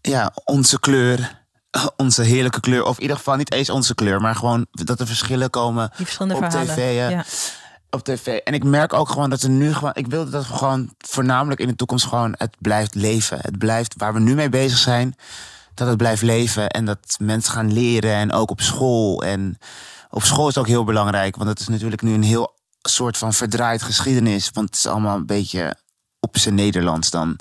[0.00, 1.44] ja, onze kleur,
[1.96, 2.84] onze heerlijke kleur.
[2.84, 6.04] Of in ieder geval niet eens onze kleur, maar gewoon dat er verschillen komen Die
[6.04, 6.74] verschillende op verhalen.
[6.74, 6.96] tv.
[7.10, 7.24] ja.
[7.94, 8.26] Op tv.
[8.26, 9.94] En ik merk ook gewoon dat er nu gewoon.
[9.94, 13.38] Ik wil dat gewoon voornamelijk in de toekomst gewoon het blijft leven.
[13.40, 15.16] Het blijft waar we nu mee bezig zijn.
[15.74, 16.68] Dat het blijft leven.
[16.68, 18.14] En dat mensen gaan leren.
[18.14, 19.22] En ook op school.
[19.22, 19.58] En
[20.10, 21.36] op school is ook heel belangrijk.
[21.36, 24.50] Want het is natuurlijk nu een heel soort van verdraaid geschiedenis.
[24.52, 25.76] Want het is allemaal een beetje
[26.20, 27.38] op zijn Nederlands dan.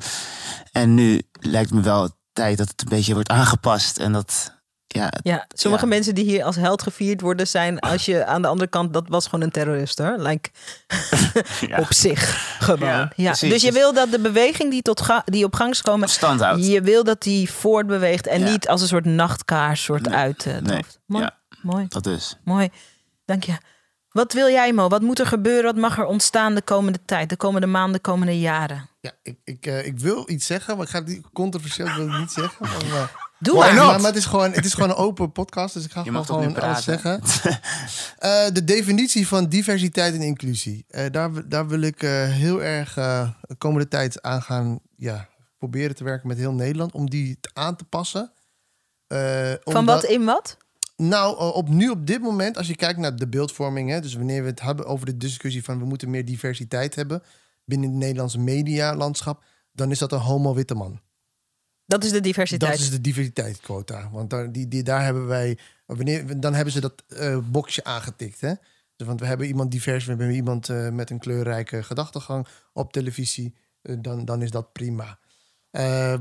[0.72, 3.98] En nu lijkt me wel tijd dat het een beetje wordt aangepast.
[3.98, 4.54] En dat
[4.94, 8.48] ja, ja, sommige mensen die hier als held gevierd worden zijn, als je aan de
[8.48, 10.18] andere kant, dat was gewoon een terrorist hoor.
[10.18, 10.50] Like,
[11.84, 13.12] op zich gewoon.
[13.16, 16.66] Ja, Dus je wil dat de beweging die, tot die op gang is komen, Stand
[16.66, 20.46] je wil dat die voortbeweegt en niet als een soort nachtkaars soort uit.
[20.46, 20.82] Uh, nee.
[21.06, 21.30] Mooi.
[21.62, 21.86] Mooi.
[21.90, 22.38] Dat is.
[22.44, 22.70] Mooi.
[23.26, 23.58] Dank je.
[24.10, 24.88] Wat wil jij, Mo?
[24.88, 25.64] Wat moet er gebeuren?
[25.64, 28.90] Wat mag er ontstaan de komende tijd, de komende maanden, de komende jaren?
[29.02, 32.32] Ja, ik, ik, uh, ik wil iets zeggen, maar ik ga die controversieel wil niet
[32.32, 32.68] zeggen.
[32.68, 33.04] Maar, uh,
[33.44, 33.74] Doe maar.
[33.74, 33.86] maar.
[34.02, 36.62] Maar het is, gewoon, het is gewoon een open podcast, dus ik ga gewoon, gewoon
[36.62, 37.22] alles zeggen.
[37.24, 40.86] uh, de definitie van diversiteit en inclusie.
[41.12, 46.28] daar, daar wil ik heel erg de komende tijd aan gaan ja, proberen te werken
[46.28, 46.94] met heel Nederland.
[46.94, 48.32] Om die aan te passen.
[49.64, 50.58] van wat in wat?
[50.96, 54.44] Nou, op, nu op dit moment, als je kijkt naar de beeldvorming, hè, dus wanneer
[54.44, 57.24] we het hebben over de discussie van we moeten meer diversiteit hebben
[57.66, 61.02] binnen het Nederlandse medialandschap, dan is dat een homo-witte man.
[61.86, 62.72] Dat is de diversiteit.
[62.72, 64.10] Dat is de diversiteitsquota.
[64.12, 68.42] Want daar, die, daar hebben wij, wanneer, dan hebben ze dat uh, boxje aangetikt.
[68.42, 68.54] Hè?
[68.96, 72.94] Dus, want we hebben iemand divers, we hebben iemand uh, met een kleurrijke gedachtegang op
[72.94, 73.56] televisie.
[73.82, 75.20] Uh, dan, dan is dat prima.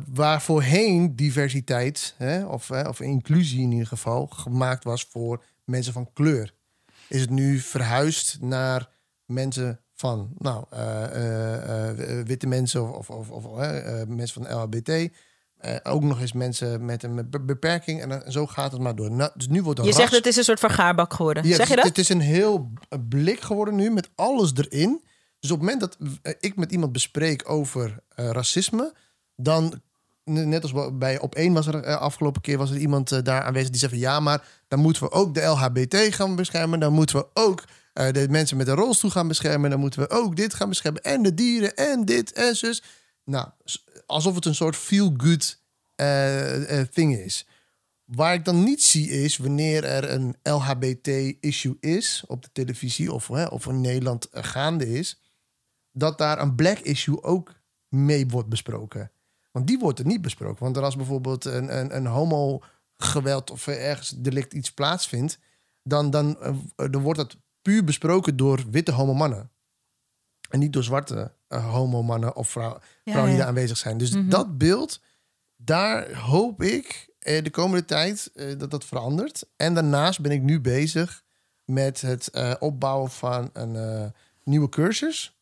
[0.06, 6.12] Waar voorheen diversiteit, hè, of, of inclusie in ieder geval, gemaakt was voor mensen van
[6.12, 6.54] kleur,
[7.08, 8.88] is het nu verhuisd naar
[9.24, 10.64] mensen van nou,
[12.24, 13.44] witte mensen of, of, of
[14.06, 15.10] mensen van LHBT.
[15.82, 18.02] Ook nog eens mensen met een beperking.
[18.02, 19.10] En zo gaat het maar door.
[19.10, 21.46] Nou, dus nu wordt je zegt het is een soort vergaarbak geworden.
[21.46, 21.84] Ja, zeg je dat?
[21.84, 22.72] Het is een heel
[23.08, 25.02] blik geworden nu met alles erin.
[25.40, 25.96] Dus op het moment dat
[26.40, 28.94] ik met iemand bespreek over racisme
[29.36, 29.80] dan
[30.24, 33.78] net als bij op één was er afgelopen keer was er iemand daar aanwezig die
[33.78, 37.26] zei van ja, maar dan moeten we ook de LHBT gaan beschermen, dan moeten we
[37.34, 41.02] ook de mensen met een rolstoel gaan beschermen, dan moeten we ook dit gaan beschermen
[41.02, 42.82] en de dieren en dit en zus.
[43.32, 43.48] Nou,
[44.06, 45.60] alsof het een soort feel good
[45.96, 47.46] uh, thing is.
[48.04, 53.30] Waar ik dan niet zie is wanneer er een LHBT-issue is op de televisie of,
[53.30, 55.20] of in Nederland gaande is,
[55.92, 57.54] dat daar een black issue ook
[57.88, 59.10] mee wordt besproken.
[59.50, 60.64] Want die wordt er niet besproken.
[60.64, 65.38] Want als bijvoorbeeld een, een, een homo-geweld of ergens delict iets plaatsvindt,
[65.82, 66.38] dan, dan,
[66.76, 69.50] dan wordt dat puur besproken door witte homo-mannen.
[70.48, 73.98] En niet door zwarte uh, homo-mannen of vrouw, vrouwen die daar aanwezig zijn.
[73.98, 74.28] Dus mhm.
[74.28, 75.00] dat beeld,
[75.56, 79.46] daar hoop ik uh, de komende tijd dat dat verandert.
[79.56, 81.24] En daarnaast ben ik nu bezig
[81.64, 84.12] met het opbouwen van een
[84.44, 85.36] nieuwe cursus.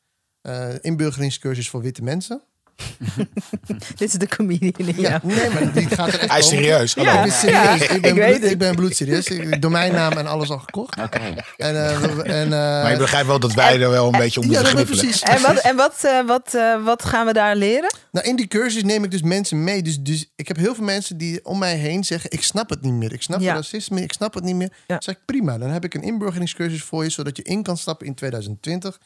[0.81, 2.43] inburgeringscursus voor witte mensen.
[3.97, 6.93] Dit is de comedian ja, Nee, maar die gaat er echt Hij is serieus.
[6.93, 7.87] Ja, ik, serieus.
[7.89, 9.27] ik, ben bloed, ik ben bloedserieus.
[9.27, 11.01] Ik domeinnaam en alles al gekocht.
[11.01, 11.35] Oké.
[11.57, 14.77] En, uh, en, uh, maar je begrijpt wel dat wij er wel een beetje onder
[14.77, 15.23] ja, precies.
[15.23, 17.95] En, wat, en wat, uh, wat, wat gaan we daar leren?
[18.13, 19.83] Nou, in die cursus neem ik dus mensen mee.
[19.83, 22.31] Dus, dus ik heb heel veel mensen die om mij heen zeggen...
[22.31, 23.13] ik snap het niet meer.
[23.13, 23.55] Ik snap ja.
[23.55, 24.73] racisme, ik snap het niet meer.
[24.87, 24.97] Ja.
[25.01, 25.59] zeg ik, prima.
[25.59, 27.11] Dan heb ik een inburgeringscursus voor je...
[27.11, 28.99] zodat je in kan stappen in 2020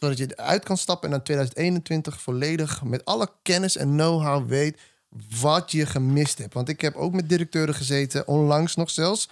[0.00, 4.80] zodat je eruit kan stappen en dan 2021 volledig met alle kennis en know-how weet
[5.40, 6.54] wat je gemist hebt.
[6.54, 9.28] Want ik heb ook met directeuren gezeten, onlangs nog zelfs,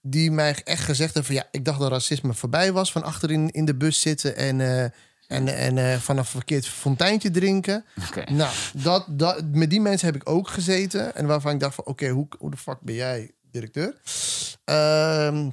[0.00, 3.50] die mij echt gezegd hebben van ja, ik dacht dat racisme voorbij was van achterin
[3.50, 7.84] in de bus zitten en, uh, en, en uh, vanaf een verkeerd fonteintje drinken.
[8.08, 8.34] Okay.
[8.34, 11.84] Nou, dat, dat, met die mensen heb ik ook gezeten en waarvan ik dacht van
[11.84, 13.94] oké, hoe, hoe de fuck ben jij directeur?
[14.64, 15.46] Uh,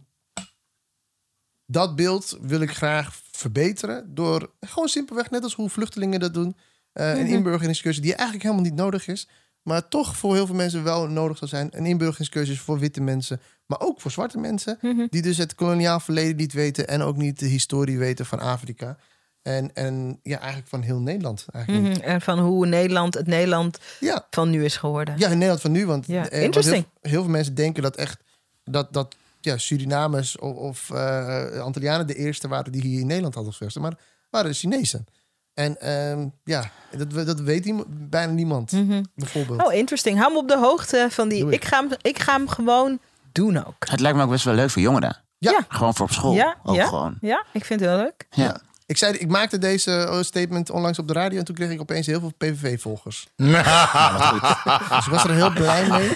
[1.65, 6.55] dat beeld wil ik graag verbeteren door gewoon simpelweg, net als hoe vluchtelingen dat doen,
[6.93, 7.33] uh, een mhm.
[7.33, 9.27] inburgeringscursus die eigenlijk helemaal niet nodig is,
[9.61, 11.69] maar toch voor heel veel mensen wel nodig zal zijn.
[11.71, 15.07] Een inburgeringscursus voor witte mensen, maar ook voor zwarte mensen, mhm.
[15.09, 18.97] die dus het koloniaal verleden niet weten en ook niet de historie weten van Afrika.
[19.41, 21.45] En, en ja, eigenlijk van heel Nederland.
[21.51, 21.97] Eigenlijk.
[21.97, 22.07] Mhm.
[22.07, 24.27] En van hoe Nederland het Nederland ja.
[24.29, 25.17] van nu is geworden.
[25.17, 25.85] Ja, in Nederland van nu.
[25.85, 26.29] Want, ja.
[26.29, 28.19] Eh, heel, heel, veel mensen denken dat echt
[28.63, 29.15] dat, dat
[29.45, 33.85] ja, Surinamers of, of uh, Antillianen de eerste waren die hier in Nederland hadden gevestigd.
[33.85, 33.97] Maar
[34.30, 35.05] waren de Chinezen.
[35.53, 39.65] En um, ja, dat, dat weet bijna niemand, mm bijvoorbeeld.
[39.65, 40.17] Oh, interesting.
[40.19, 41.49] Hou me op de hoogte van die...
[41.49, 41.65] Ik.
[41.65, 42.99] ga, hem, ik ga hem gewoon
[43.31, 43.89] doen ook.
[43.89, 45.23] Het lijkt me ook best wel leuk voor jongeren.
[45.38, 45.65] Ja.
[45.67, 46.34] Gewoon voor op school.
[46.34, 47.17] Ja, ook ja, gewoon.
[47.22, 48.27] ja ik vind het heel leuk.
[48.30, 48.61] Ja.
[48.87, 51.81] Ik, zei, ik maakte deze eh, statement onlangs op de radio en toen kreeg ik
[51.81, 53.27] opeens heel veel PVV-volgers.
[53.35, 56.11] dus ik was er heel blij mee.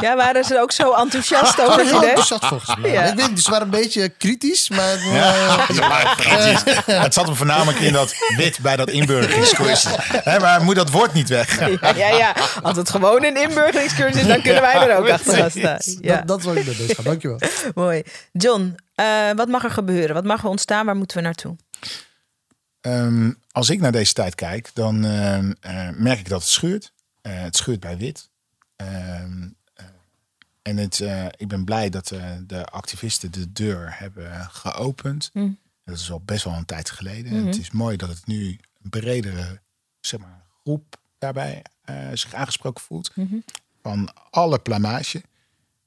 [0.00, 2.08] Ja, waren ze ook zo enthousiast over het idee?
[2.08, 2.90] enthousiast volgens mij.
[2.90, 3.02] Ja.
[3.02, 4.92] Ik weet, ze waren een beetje kritisch, maar...
[4.94, 5.68] eh,
[6.86, 9.94] Ja, het zat hem voornamelijk in dat wit bij dat inburgeringscursus.
[9.98, 11.58] Hè, maar moet dat woord niet weg?
[11.80, 12.34] Ja, ja, ja.
[12.62, 15.78] Als het gewoon een inburgeringscursus is, dan kunnen wij er ook achter staan.
[16.00, 17.02] Ja, dat, dat is wat ik ga.
[17.02, 17.38] Dankjewel.
[17.74, 18.02] mooi.
[18.32, 20.14] John, eh, wat mag er gebeuren?
[20.14, 20.86] Wat mag er ontstaan?
[20.86, 21.56] Waar moeten we naartoe?
[22.82, 26.92] Ehm, als ik naar deze tijd kijk, dan ehm, eh, merk ik dat het schuurt.
[27.20, 28.30] Eh, het schuurt bij wit.
[28.76, 29.86] Ehm, eh,
[30.62, 31.04] en het,
[31.36, 32.08] ik ben blij dat
[32.46, 35.30] de activisten de deur hebben geopend.
[35.32, 35.58] Mm.
[35.84, 37.32] Dat is al best wel een tijd geleden.
[37.32, 37.46] Mhm.
[37.46, 39.60] Het is mooi dat het nu een bredere
[40.00, 41.62] zeg maar, groep daarbij
[42.12, 43.16] zich aangesproken voelt.
[43.16, 43.36] Mhm.
[43.82, 45.22] Van alle plamage.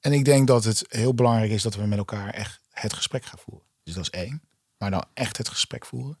[0.00, 3.24] En ik denk dat het heel belangrijk is dat we met elkaar echt het gesprek
[3.24, 3.66] gaan voeren.
[3.82, 4.42] Dus dat is één.
[4.78, 6.18] Maar dan echt het gesprek voeren.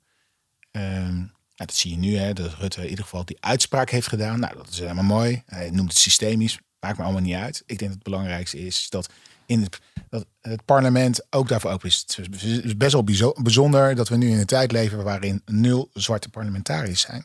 [1.56, 4.40] Nou, dat zie je nu, hè, dat Rutte in ieder geval die uitspraak heeft gedaan.
[4.40, 5.42] Nou, dat is helemaal mooi.
[5.46, 6.58] Hij noemt het systemisch.
[6.80, 7.62] Maakt me allemaal niet uit.
[7.66, 9.08] Ik denk dat het belangrijkste is dat,
[9.46, 9.78] in het,
[10.08, 12.04] dat het parlement ook daarvoor open is.
[12.06, 15.90] Het is best wel bijzo- bijzonder dat we nu in een tijd leven waarin nul
[15.92, 17.24] zwarte parlementariërs zijn.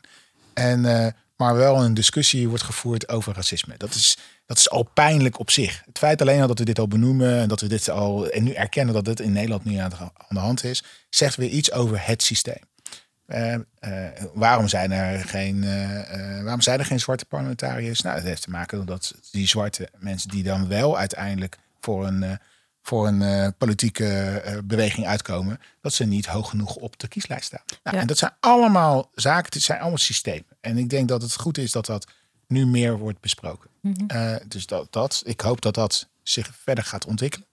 [0.54, 3.76] En, eh, maar wel een discussie wordt gevoerd over racisme.
[3.76, 4.18] Dat is,
[4.52, 5.82] dat is al pijnlijk op zich.
[5.84, 8.44] Het feit alleen al dat we dit al benoemen en dat we dit al en
[8.44, 11.48] nu erkennen dat dit in Nederland nu aan de, aan de hand is, zegt weer
[11.48, 12.62] iets over het systeem.
[13.26, 13.60] Eh, eh,
[14.34, 18.00] waarom, zijn er geen, eh, waarom zijn er geen zwarte parlementariërs?
[18.00, 22.38] Nou, dat heeft te maken omdat die zwarte mensen die dan wel uiteindelijk voor een,
[22.82, 27.64] voor een politieke beweging uitkomen, dat ze niet hoog genoeg op de kieslijst staan.
[27.82, 28.02] Nou, Ja.
[28.02, 30.56] En dat zijn allemaal zaken, het zijn allemaal systemen.
[30.60, 32.06] En ik denk dat het goed is dat dat
[32.46, 33.70] nu meer wordt besproken.
[34.06, 37.46] Eh, dus dat, dat, ik hoop dat dat zich verder gaat ontwikkelen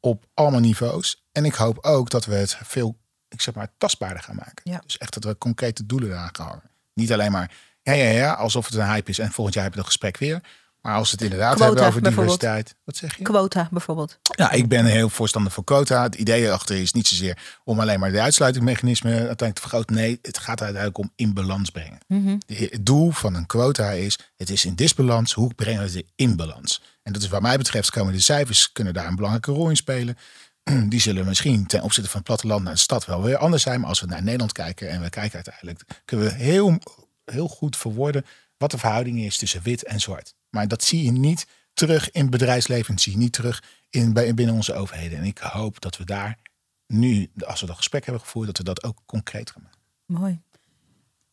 [0.00, 1.24] op allemaal niveaus.
[1.32, 2.98] En ik hoop ook dat we het veel,
[3.28, 4.70] ik zeg maar, tastbaarder gaan maken.
[4.70, 4.82] Ja.
[4.84, 6.70] Dus echt dat we concrete doelen eraan gaan hangen.
[6.92, 9.82] Niet alleen maar, ja, ja, ja, alsof het een hype is en volgend jaar hebben
[9.82, 10.40] we dat gesprek weer.
[10.84, 12.74] Maar als we het inderdaad Quota, hebben over diversiteit.
[12.84, 13.22] Wat zeg je?
[13.22, 14.18] Quota bijvoorbeeld.
[14.36, 16.02] Ja, ik ben heel voorstander van quota.
[16.02, 19.94] Het idee erachter is niet zozeer om alleen maar de uitsluitingsmechanismen uiteindelijk te vergroten.
[19.94, 21.98] Nee, het gaat uiteindelijk om in balans brengen.
[22.46, 26.06] De- Het doel van een quota is, het is in disbalans, hoe brengen we het
[26.14, 26.82] in balans?
[27.02, 29.76] En dat is wat mij betreft, komen de cijfers kunnen daar een belangrijke rol in
[29.76, 30.16] spelen.
[30.88, 33.80] Die zullen misschien ten opzichte van het platteland naar de stad wel weer anders zijn.
[33.80, 36.78] Maar als we naar Nederland kijken en we kijken uiteindelijk, kunnen we heel,
[37.24, 38.24] heel goed verwoorden
[38.56, 40.34] wat de verhouding is tussen wit en zwart.
[40.54, 44.12] Maar dat zie je niet terug in het bedrijfsleven, dat zie je niet terug in,
[44.12, 45.18] bij, binnen onze overheden.
[45.18, 46.38] En ik hoop dat we daar
[46.86, 49.78] nu, als we dat gesprek hebben gevoerd, dat we dat ook concreet gaan maken.
[50.06, 50.40] Mooi.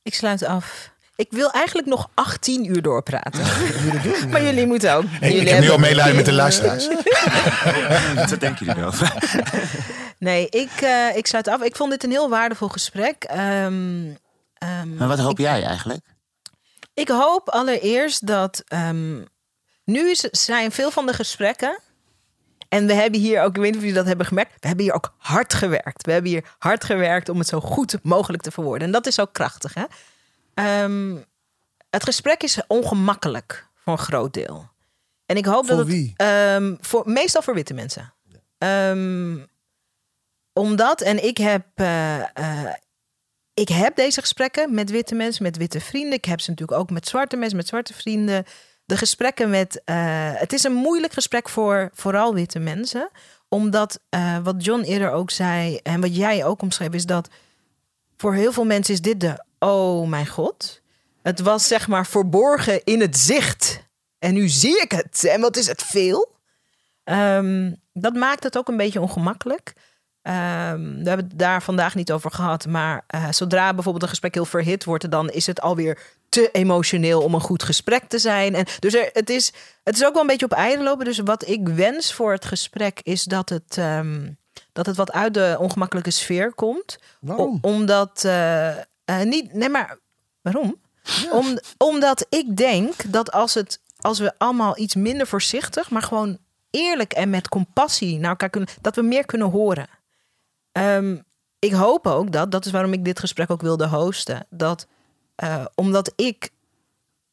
[0.03, 0.91] Ik sluit af.
[1.15, 3.41] Ik wil eigenlijk nog 18 uur doorpraten.
[4.31, 5.03] maar jullie moeten ook.
[5.03, 6.87] Ik, jullie ik heb nu al meelijden met de luisteraars.
[8.29, 9.13] Wat denken jullie erover?
[10.17, 11.61] Nee, ik, eh, ik sluit af.
[11.61, 13.23] Ik vond dit een heel waardevol gesprek.
[13.23, 14.13] Ehm,
[14.53, 16.05] ehm, Maar wat hoop jij eigenlijk?
[16.93, 18.63] Ik hoop allereerst dat.
[18.67, 19.23] ehm,
[19.83, 21.79] nu is, zijn veel van de gesprekken.
[22.69, 24.51] En we hebben hier ook, ik weet niet of jullie dat hebben gemerkt.
[24.59, 26.05] We hebben hier ook hard gewerkt.
[26.05, 28.87] We hebben hier hard gewerkt om het zo goed mogelijk te verwoorden.
[28.87, 29.73] En dat is ook krachtig.
[29.73, 29.83] Hè?
[30.53, 31.17] Ehm,
[31.89, 34.69] het gesprek is ongemakkelijk voor een groot deel.
[35.25, 35.87] En ik hoop Voor dat het.
[35.95, 36.13] wie?
[36.15, 38.13] ehm, voor, meestal voor witte mensen.
[40.53, 41.65] Omdat, en ik heb.
[41.75, 42.73] eh, eh,
[43.53, 46.13] ik heb deze gesprekken met witte mensen, met witte vrienden.
[46.13, 48.45] Ik heb ze natuurlijk ook met zwarte mensen, met zwarte vrienden.
[48.85, 49.81] De gesprekken met.
[49.85, 53.09] eh, het is een moeilijk gesprek voor vooral witte mensen.
[53.49, 57.29] Omdat eh, wat John eerder ook zei en wat jij ook omschreef, is dat
[58.17, 59.45] voor heel veel mensen is dit de.
[59.59, 60.81] Oh mijn god.
[61.21, 63.89] Het was zeg maar verborgen in het zicht.
[64.19, 65.23] En nu zie ik het.
[65.23, 66.35] En wat is het veel?
[67.03, 69.73] Ehm, dat maakt het ook een beetje ongemakkelijk.
[70.21, 72.67] Ehm, we hebben het daar vandaag niet over gehad.
[72.67, 75.99] Maar eh, zodra bijvoorbeeld een gesprek heel verhit wordt, dan is het alweer
[76.29, 78.55] te emotioneel om een goed gesprek te zijn.
[78.55, 79.53] En dus er, het, is,
[79.83, 81.05] het is ook wel een beetje op eieren lopen.
[81.05, 84.29] Dus wat ik wens voor het gesprek is dat het, ehm,
[84.73, 86.97] dat het wat uit de ongemakkelijke sfeer komt.
[87.19, 87.59] Waarom?
[87.61, 88.23] O- omdat.
[88.23, 88.83] eh, eh,
[89.23, 89.97] niet, nee, maar
[90.41, 90.75] waarom?
[91.31, 96.37] Om, omdat ik denk dat als, het, als we allemaal iets minder voorzichtig, maar gewoon
[96.69, 99.87] eerlijk en met compassie naar elkaar kunnen, dat we meer kunnen horen.
[100.71, 101.17] Ehm,
[101.59, 104.87] ik hoop ook dat, dat is waarom ik dit gesprek ook wilde hosten, dat
[105.35, 106.49] eh, omdat ik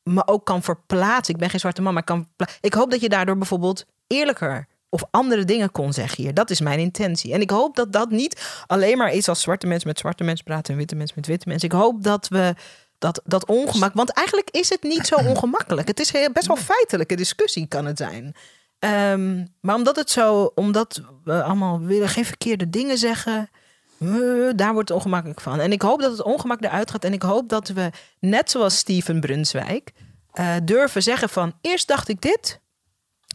[0.03, 1.35] me ook kan verplaatsen.
[1.35, 2.29] Ik ben geen zwarte man, maar ik kan.
[2.61, 6.35] Ik hoop dat je daardoor bijvoorbeeld eerlijker of andere dingen kon zeggen hier.
[6.35, 7.33] Dat is mijn intentie.
[7.33, 10.45] En ik hoop dat dat niet alleen maar is als zwarte mensen met zwarte mensen
[10.45, 11.69] praten en witte mensen met witte mensen.
[11.69, 12.55] Ik hoop dat we
[12.99, 13.95] dat, dat ongemak.
[13.95, 15.89] Want eigenlijk is het niet zo ongemakkelijk.
[15.89, 18.35] Het is heel- best wel feitelijke discussie, kan het zijn.
[18.79, 23.51] Ehm, maar omdat het zo, omdat we allemaal willen geen verkeerde dingen zeggen.
[23.99, 25.61] uh, daar wordt het ongemakkelijk van.
[25.61, 27.05] En ik hoop dat het ongemak eruit gaat.
[27.05, 27.91] En ik hoop dat we,
[28.21, 29.93] net zoals Steven Brunswijk,
[30.35, 31.53] uh, durven zeggen van...
[31.61, 32.61] eerst dacht ik dit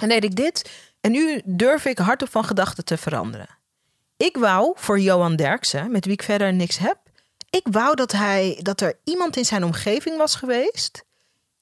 [0.01, 0.69] en deed ik dit.
[1.01, 3.49] En nu durf ik hardop van gedachten te veranderen.
[4.17, 6.97] Ik wou voor Johan Derksen, met wie ik verder niks heb...
[7.49, 11.03] ik wou dat, hij, dat er iemand in zijn omgeving was geweest...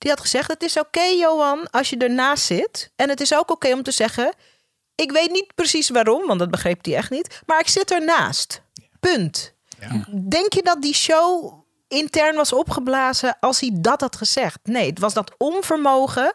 [0.01, 2.91] die had gezegd, het is oké Johan als je ernaast zit.
[2.95, 4.33] En het is ook oké om te zeggen...
[4.95, 7.41] ik weet niet precies waarom, want dat begreep hij echt niet...
[7.45, 8.61] maar ik zit ernaast.
[8.99, 9.53] Punt.
[9.79, 10.05] Ja.
[10.29, 11.53] Denk je dat die show
[11.87, 14.59] intern was opgeblazen als hij dat had gezegd?
[14.63, 16.33] Nee, het was dat onvermogen.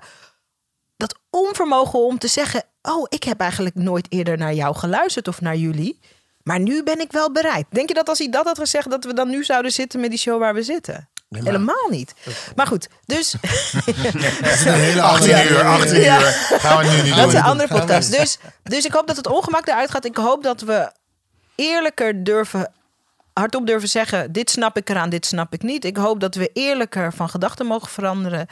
[0.97, 5.41] Dat onvermogen om te zeggen: Oh, ik heb eigenlijk nooit eerder naar jou geluisterd of
[5.41, 6.01] naar jullie.
[6.43, 7.67] Maar nu ben ik wel bereid.
[7.71, 10.11] Denk je dat als hij dat had gezegd, dat we dan nu zouden zitten met
[10.11, 11.09] die show waar we zitten?
[11.45, 12.15] Helemaal niet.
[12.55, 13.35] Maar goed, dus.
[13.35, 16.21] is een hele 18 uur, 18 uur.
[16.59, 18.17] Gaan we nu niet Dat is een andere podcast.
[18.17, 20.05] Dus, dus ik hoop dat het ongemak eruit gaat.
[20.05, 20.93] Ik hoop dat we
[21.55, 22.73] eerlijker durven,
[23.33, 25.85] hardop durven zeggen: dit snap ik eraan, dit snap ik niet.
[25.85, 28.47] Ik hoop dat we eerlijker van gedachten mogen veranderen.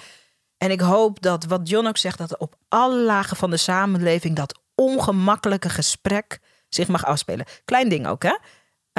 [0.59, 4.37] En ik hoop dat wat John ook zegt, dat op alle lagen van de samenleving
[4.37, 6.39] dat ongemakkelijke gesprek
[6.69, 7.47] zich mag afspelen.
[7.65, 8.37] Klein ding ook, hè?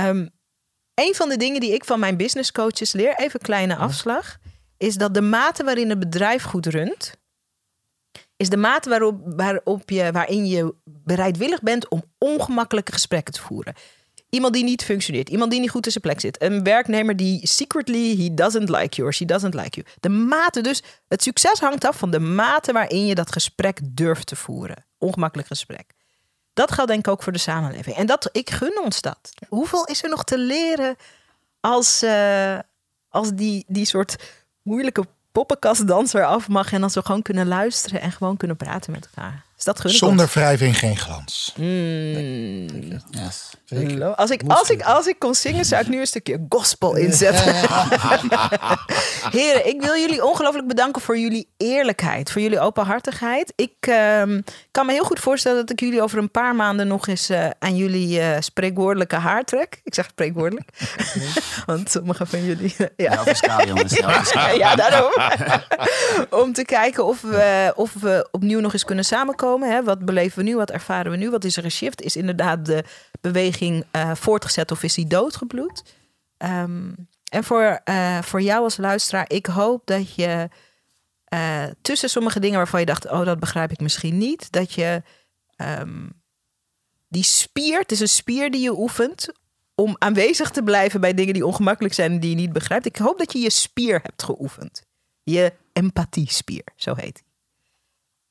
[0.07, 0.29] Um,
[0.95, 4.37] een van de dingen die ik van mijn business coaches leer, even een kleine afslag,
[4.77, 7.13] is dat de mate waarin het bedrijf goed runt,
[8.37, 13.73] is de mate waarop, waarop je, waarin je bereidwillig bent om ongemakkelijke gesprekken te voeren.
[14.29, 17.47] Iemand die niet functioneert, iemand die niet goed in zijn plek zit, een werknemer die
[17.47, 19.87] secretly he doesn't like you or she doesn't like you.
[19.99, 24.27] De mate dus, het succes hangt af van de mate waarin je dat gesprek durft
[24.27, 24.85] te voeren.
[24.97, 25.93] Ongemakkelijk gesprek.
[26.55, 27.95] Dat geldt denk ik ook voor de samenleving.
[27.95, 29.33] En dat, ik gun ons dat.
[29.47, 30.95] Hoeveel is er nog te leren
[31.59, 32.59] als, uh,
[33.09, 34.15] als die, die soort
[34.61, 39.05] moeilijke poppenkastdanser af mag en als we gewoon kunnen luisteren en gewoon kunnen praten met
[39.05, 39.44] elkaar.
[39.57, 41.53] Is dat Zonder wrijving geen glans.
[41.57, 42.67] Mm.
[43.09, 43.53] Yes.
[44.15, 47.53] Als ik, als, ik, als ik kon zingen, zou ik nu een stukje gospel inzetten.
[49.37, 53.53] Heren, ik wil jullie ongelooflijk bedanken voor jullie eerlijkheid, voor jullie openhartigheid.
[53.55, 53.87] Ik
[54.21, 57.29] um, kan me heel goed voorstellen dat ik jullie over een paar maanden nog eens
[57.29, 59.81] uh, aan jullie uh, spreekwoordelijke haar trek.
[59.83, 60.69] Ik zeg spreekwoordelijk.
[61.65, 62.75] Want sommige van jullie.
[62.77, 63.23] Uh, ja,
[63.65, 63.95] jongens.
[64.57, 65.11] ja, daarom.
[66.29, 69.44] Om te kijken of we, of we opnieuw nog eens kunnen samenkomen.
[69.45, 69.83] Hè?
[69.83, 70.55] Wat beleven we nu?
[70.55, 71.29] Wat ervaren we nu?
[71.29, 72.01] Wat is er een shift?
[72.01, 72.83] Is inderdaad de
[73.21, 75.83] beweging uh, voortgezet of is die doodgebloed?
[76.37, 80.49] Um, en voor, uh, voor jou als luisteraar, ik hoop dat je
[81.33, 85.03] uh, tussen sommige dingen waarvan je dacht, oh, dat begrijp ik misschien niet, dat je
[85.57, 86.21] um,
[87.07, 89.27] die spier, het is een spier die je oefent
[89.75, 92.85] om aanwezig te blijven bij dingen die ongemakkelijk zijn en die je niet begrijpt.
[92.85, 94.83] Ik hoop dat je je spier hebt geoefend.
[95.23, 97.23] Je empathiespier, zo heet.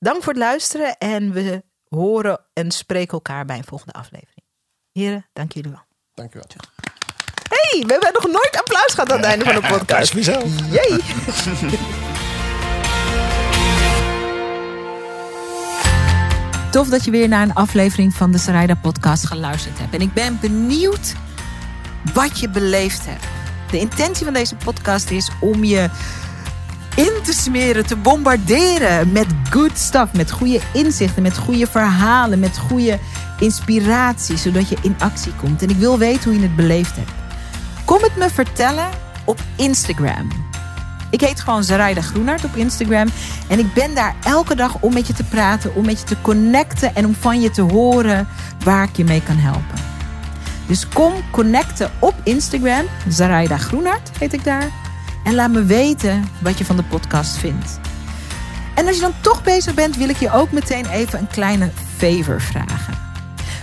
[0.05, 4.44] Dank voor het luisteren en we horen en spreken elkaar bij een volgende aflevering.
[4.93, 5.82] Heren, dank jullie wel.
[6.14, 6.47] Dank je wel.
[7.48, 10.12] Hey, we hebben nog nooit applaus gehad aan het einde van de podcast.
[10.12, 10.98] Ja, Jee.
[16.70, 19.94] Tof dat je weer naar een aflevering van de Sarayda podcast geluisterd hebt.
[19.94, 21.14] En ik ben benieuwd
[22.14, 23.24] wat je beleefd hebt.
[23.70, 25.90] De intentie van deze podcast is om je
[26.97, 32.59] in te smeren, te bombarderen met good stuff, met goede inzichten, met goede verhalen, met
[32.59, 32.99] goede
[33.39, 35.62] inspiratie, zodat je in actie komt.
[35.62, 37.11] En ik wil weten hoe je het beleefd hebt.
[37.85, 38.89] Kom het me vertellen
[39.25, 40.29] op Instagram.
[41.11, 43.09] Ik heet gewoon Zaraida Groenart op Instagram.
[43.49, 46.21] En ik ben daar elke dag om met je te praten, om met je te
[46.21, 48.29] connecten en om van je te horen
[48.65, 49.79] waar ik je mee kan helpen.
[50.66, 52.85] Dus kom connecten op Instagram.
[53.09, 54.84] Zaraida Groenart heet ik daar.
[55.25, 57.81] En laat me weten wat je van de podcast vindt.
[58.75, 61.71] En als je dan toch bezig bent, wil ik je ook meteen even een kleine
[61.97, 62.95] favor vragen.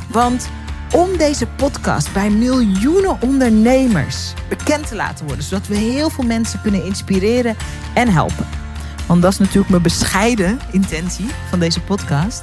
[0.08, 0.50] Want
[0.92, 6.62] om deze podcast bij miljoenen ondernemers bekend te laten worden, zodat we heel veel mensen
[6.62, 7.56] kunnen inspireren
[7.94, 8.48] en helpen.
[9.08, 12.42] Want dat is natuurlijk mijn bescheiden intentie van deze podcast.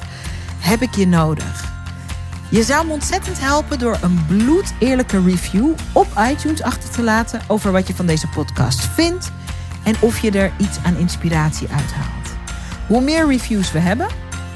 [0.58, 1.77] Heb ik je nodig.
[2.50, 7.72] Je zou me ontzettend helpen door een bloedeerlijke review op iTunes achter te laten over
[7.72, 9.30] wat je van deze podcast vindt
[9.82, 12.36] en of je er iets aan inspiratie uithaalt.
[12.86, 14.06] Hoe meer reviews we hebben,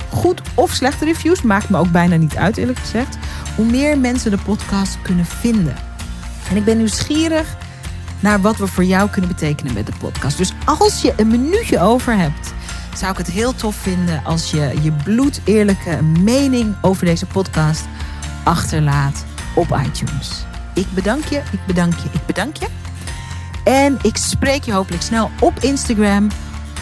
[0.08, 3.16] goed of slechte reviews, maakt me ook bijna niet uit eerlijk gezegd,
[3.56, 5.76] hoe meer mensen de podcast kunnen vinden.
[6.50, 7.56] En ik ben nieuwsgierig
[8.20, 10.36] naar wat we voor jou kunnen betekenen met de podcast.
[10.36, 12.54] Dus als je een minuutje over hebt
[12.94, 17.84] zou ik het heel tof vinden als je je bloedeerlijke mening over deze podcast
[18.44, 19.24] achterlaat
[19.54, 20.44] op iTunes.
[20.74, 22.66] Ik bedank je, ik bedank je, ik bedank je.
[23.64, 26.28] En ik spreek je hopelijk snel op Instagram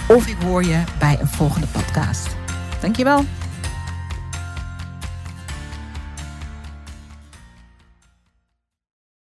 [0.08, 2.28] of ik hoor je bij een volgende podcast.
[2.80, 3.24] Dankjewel.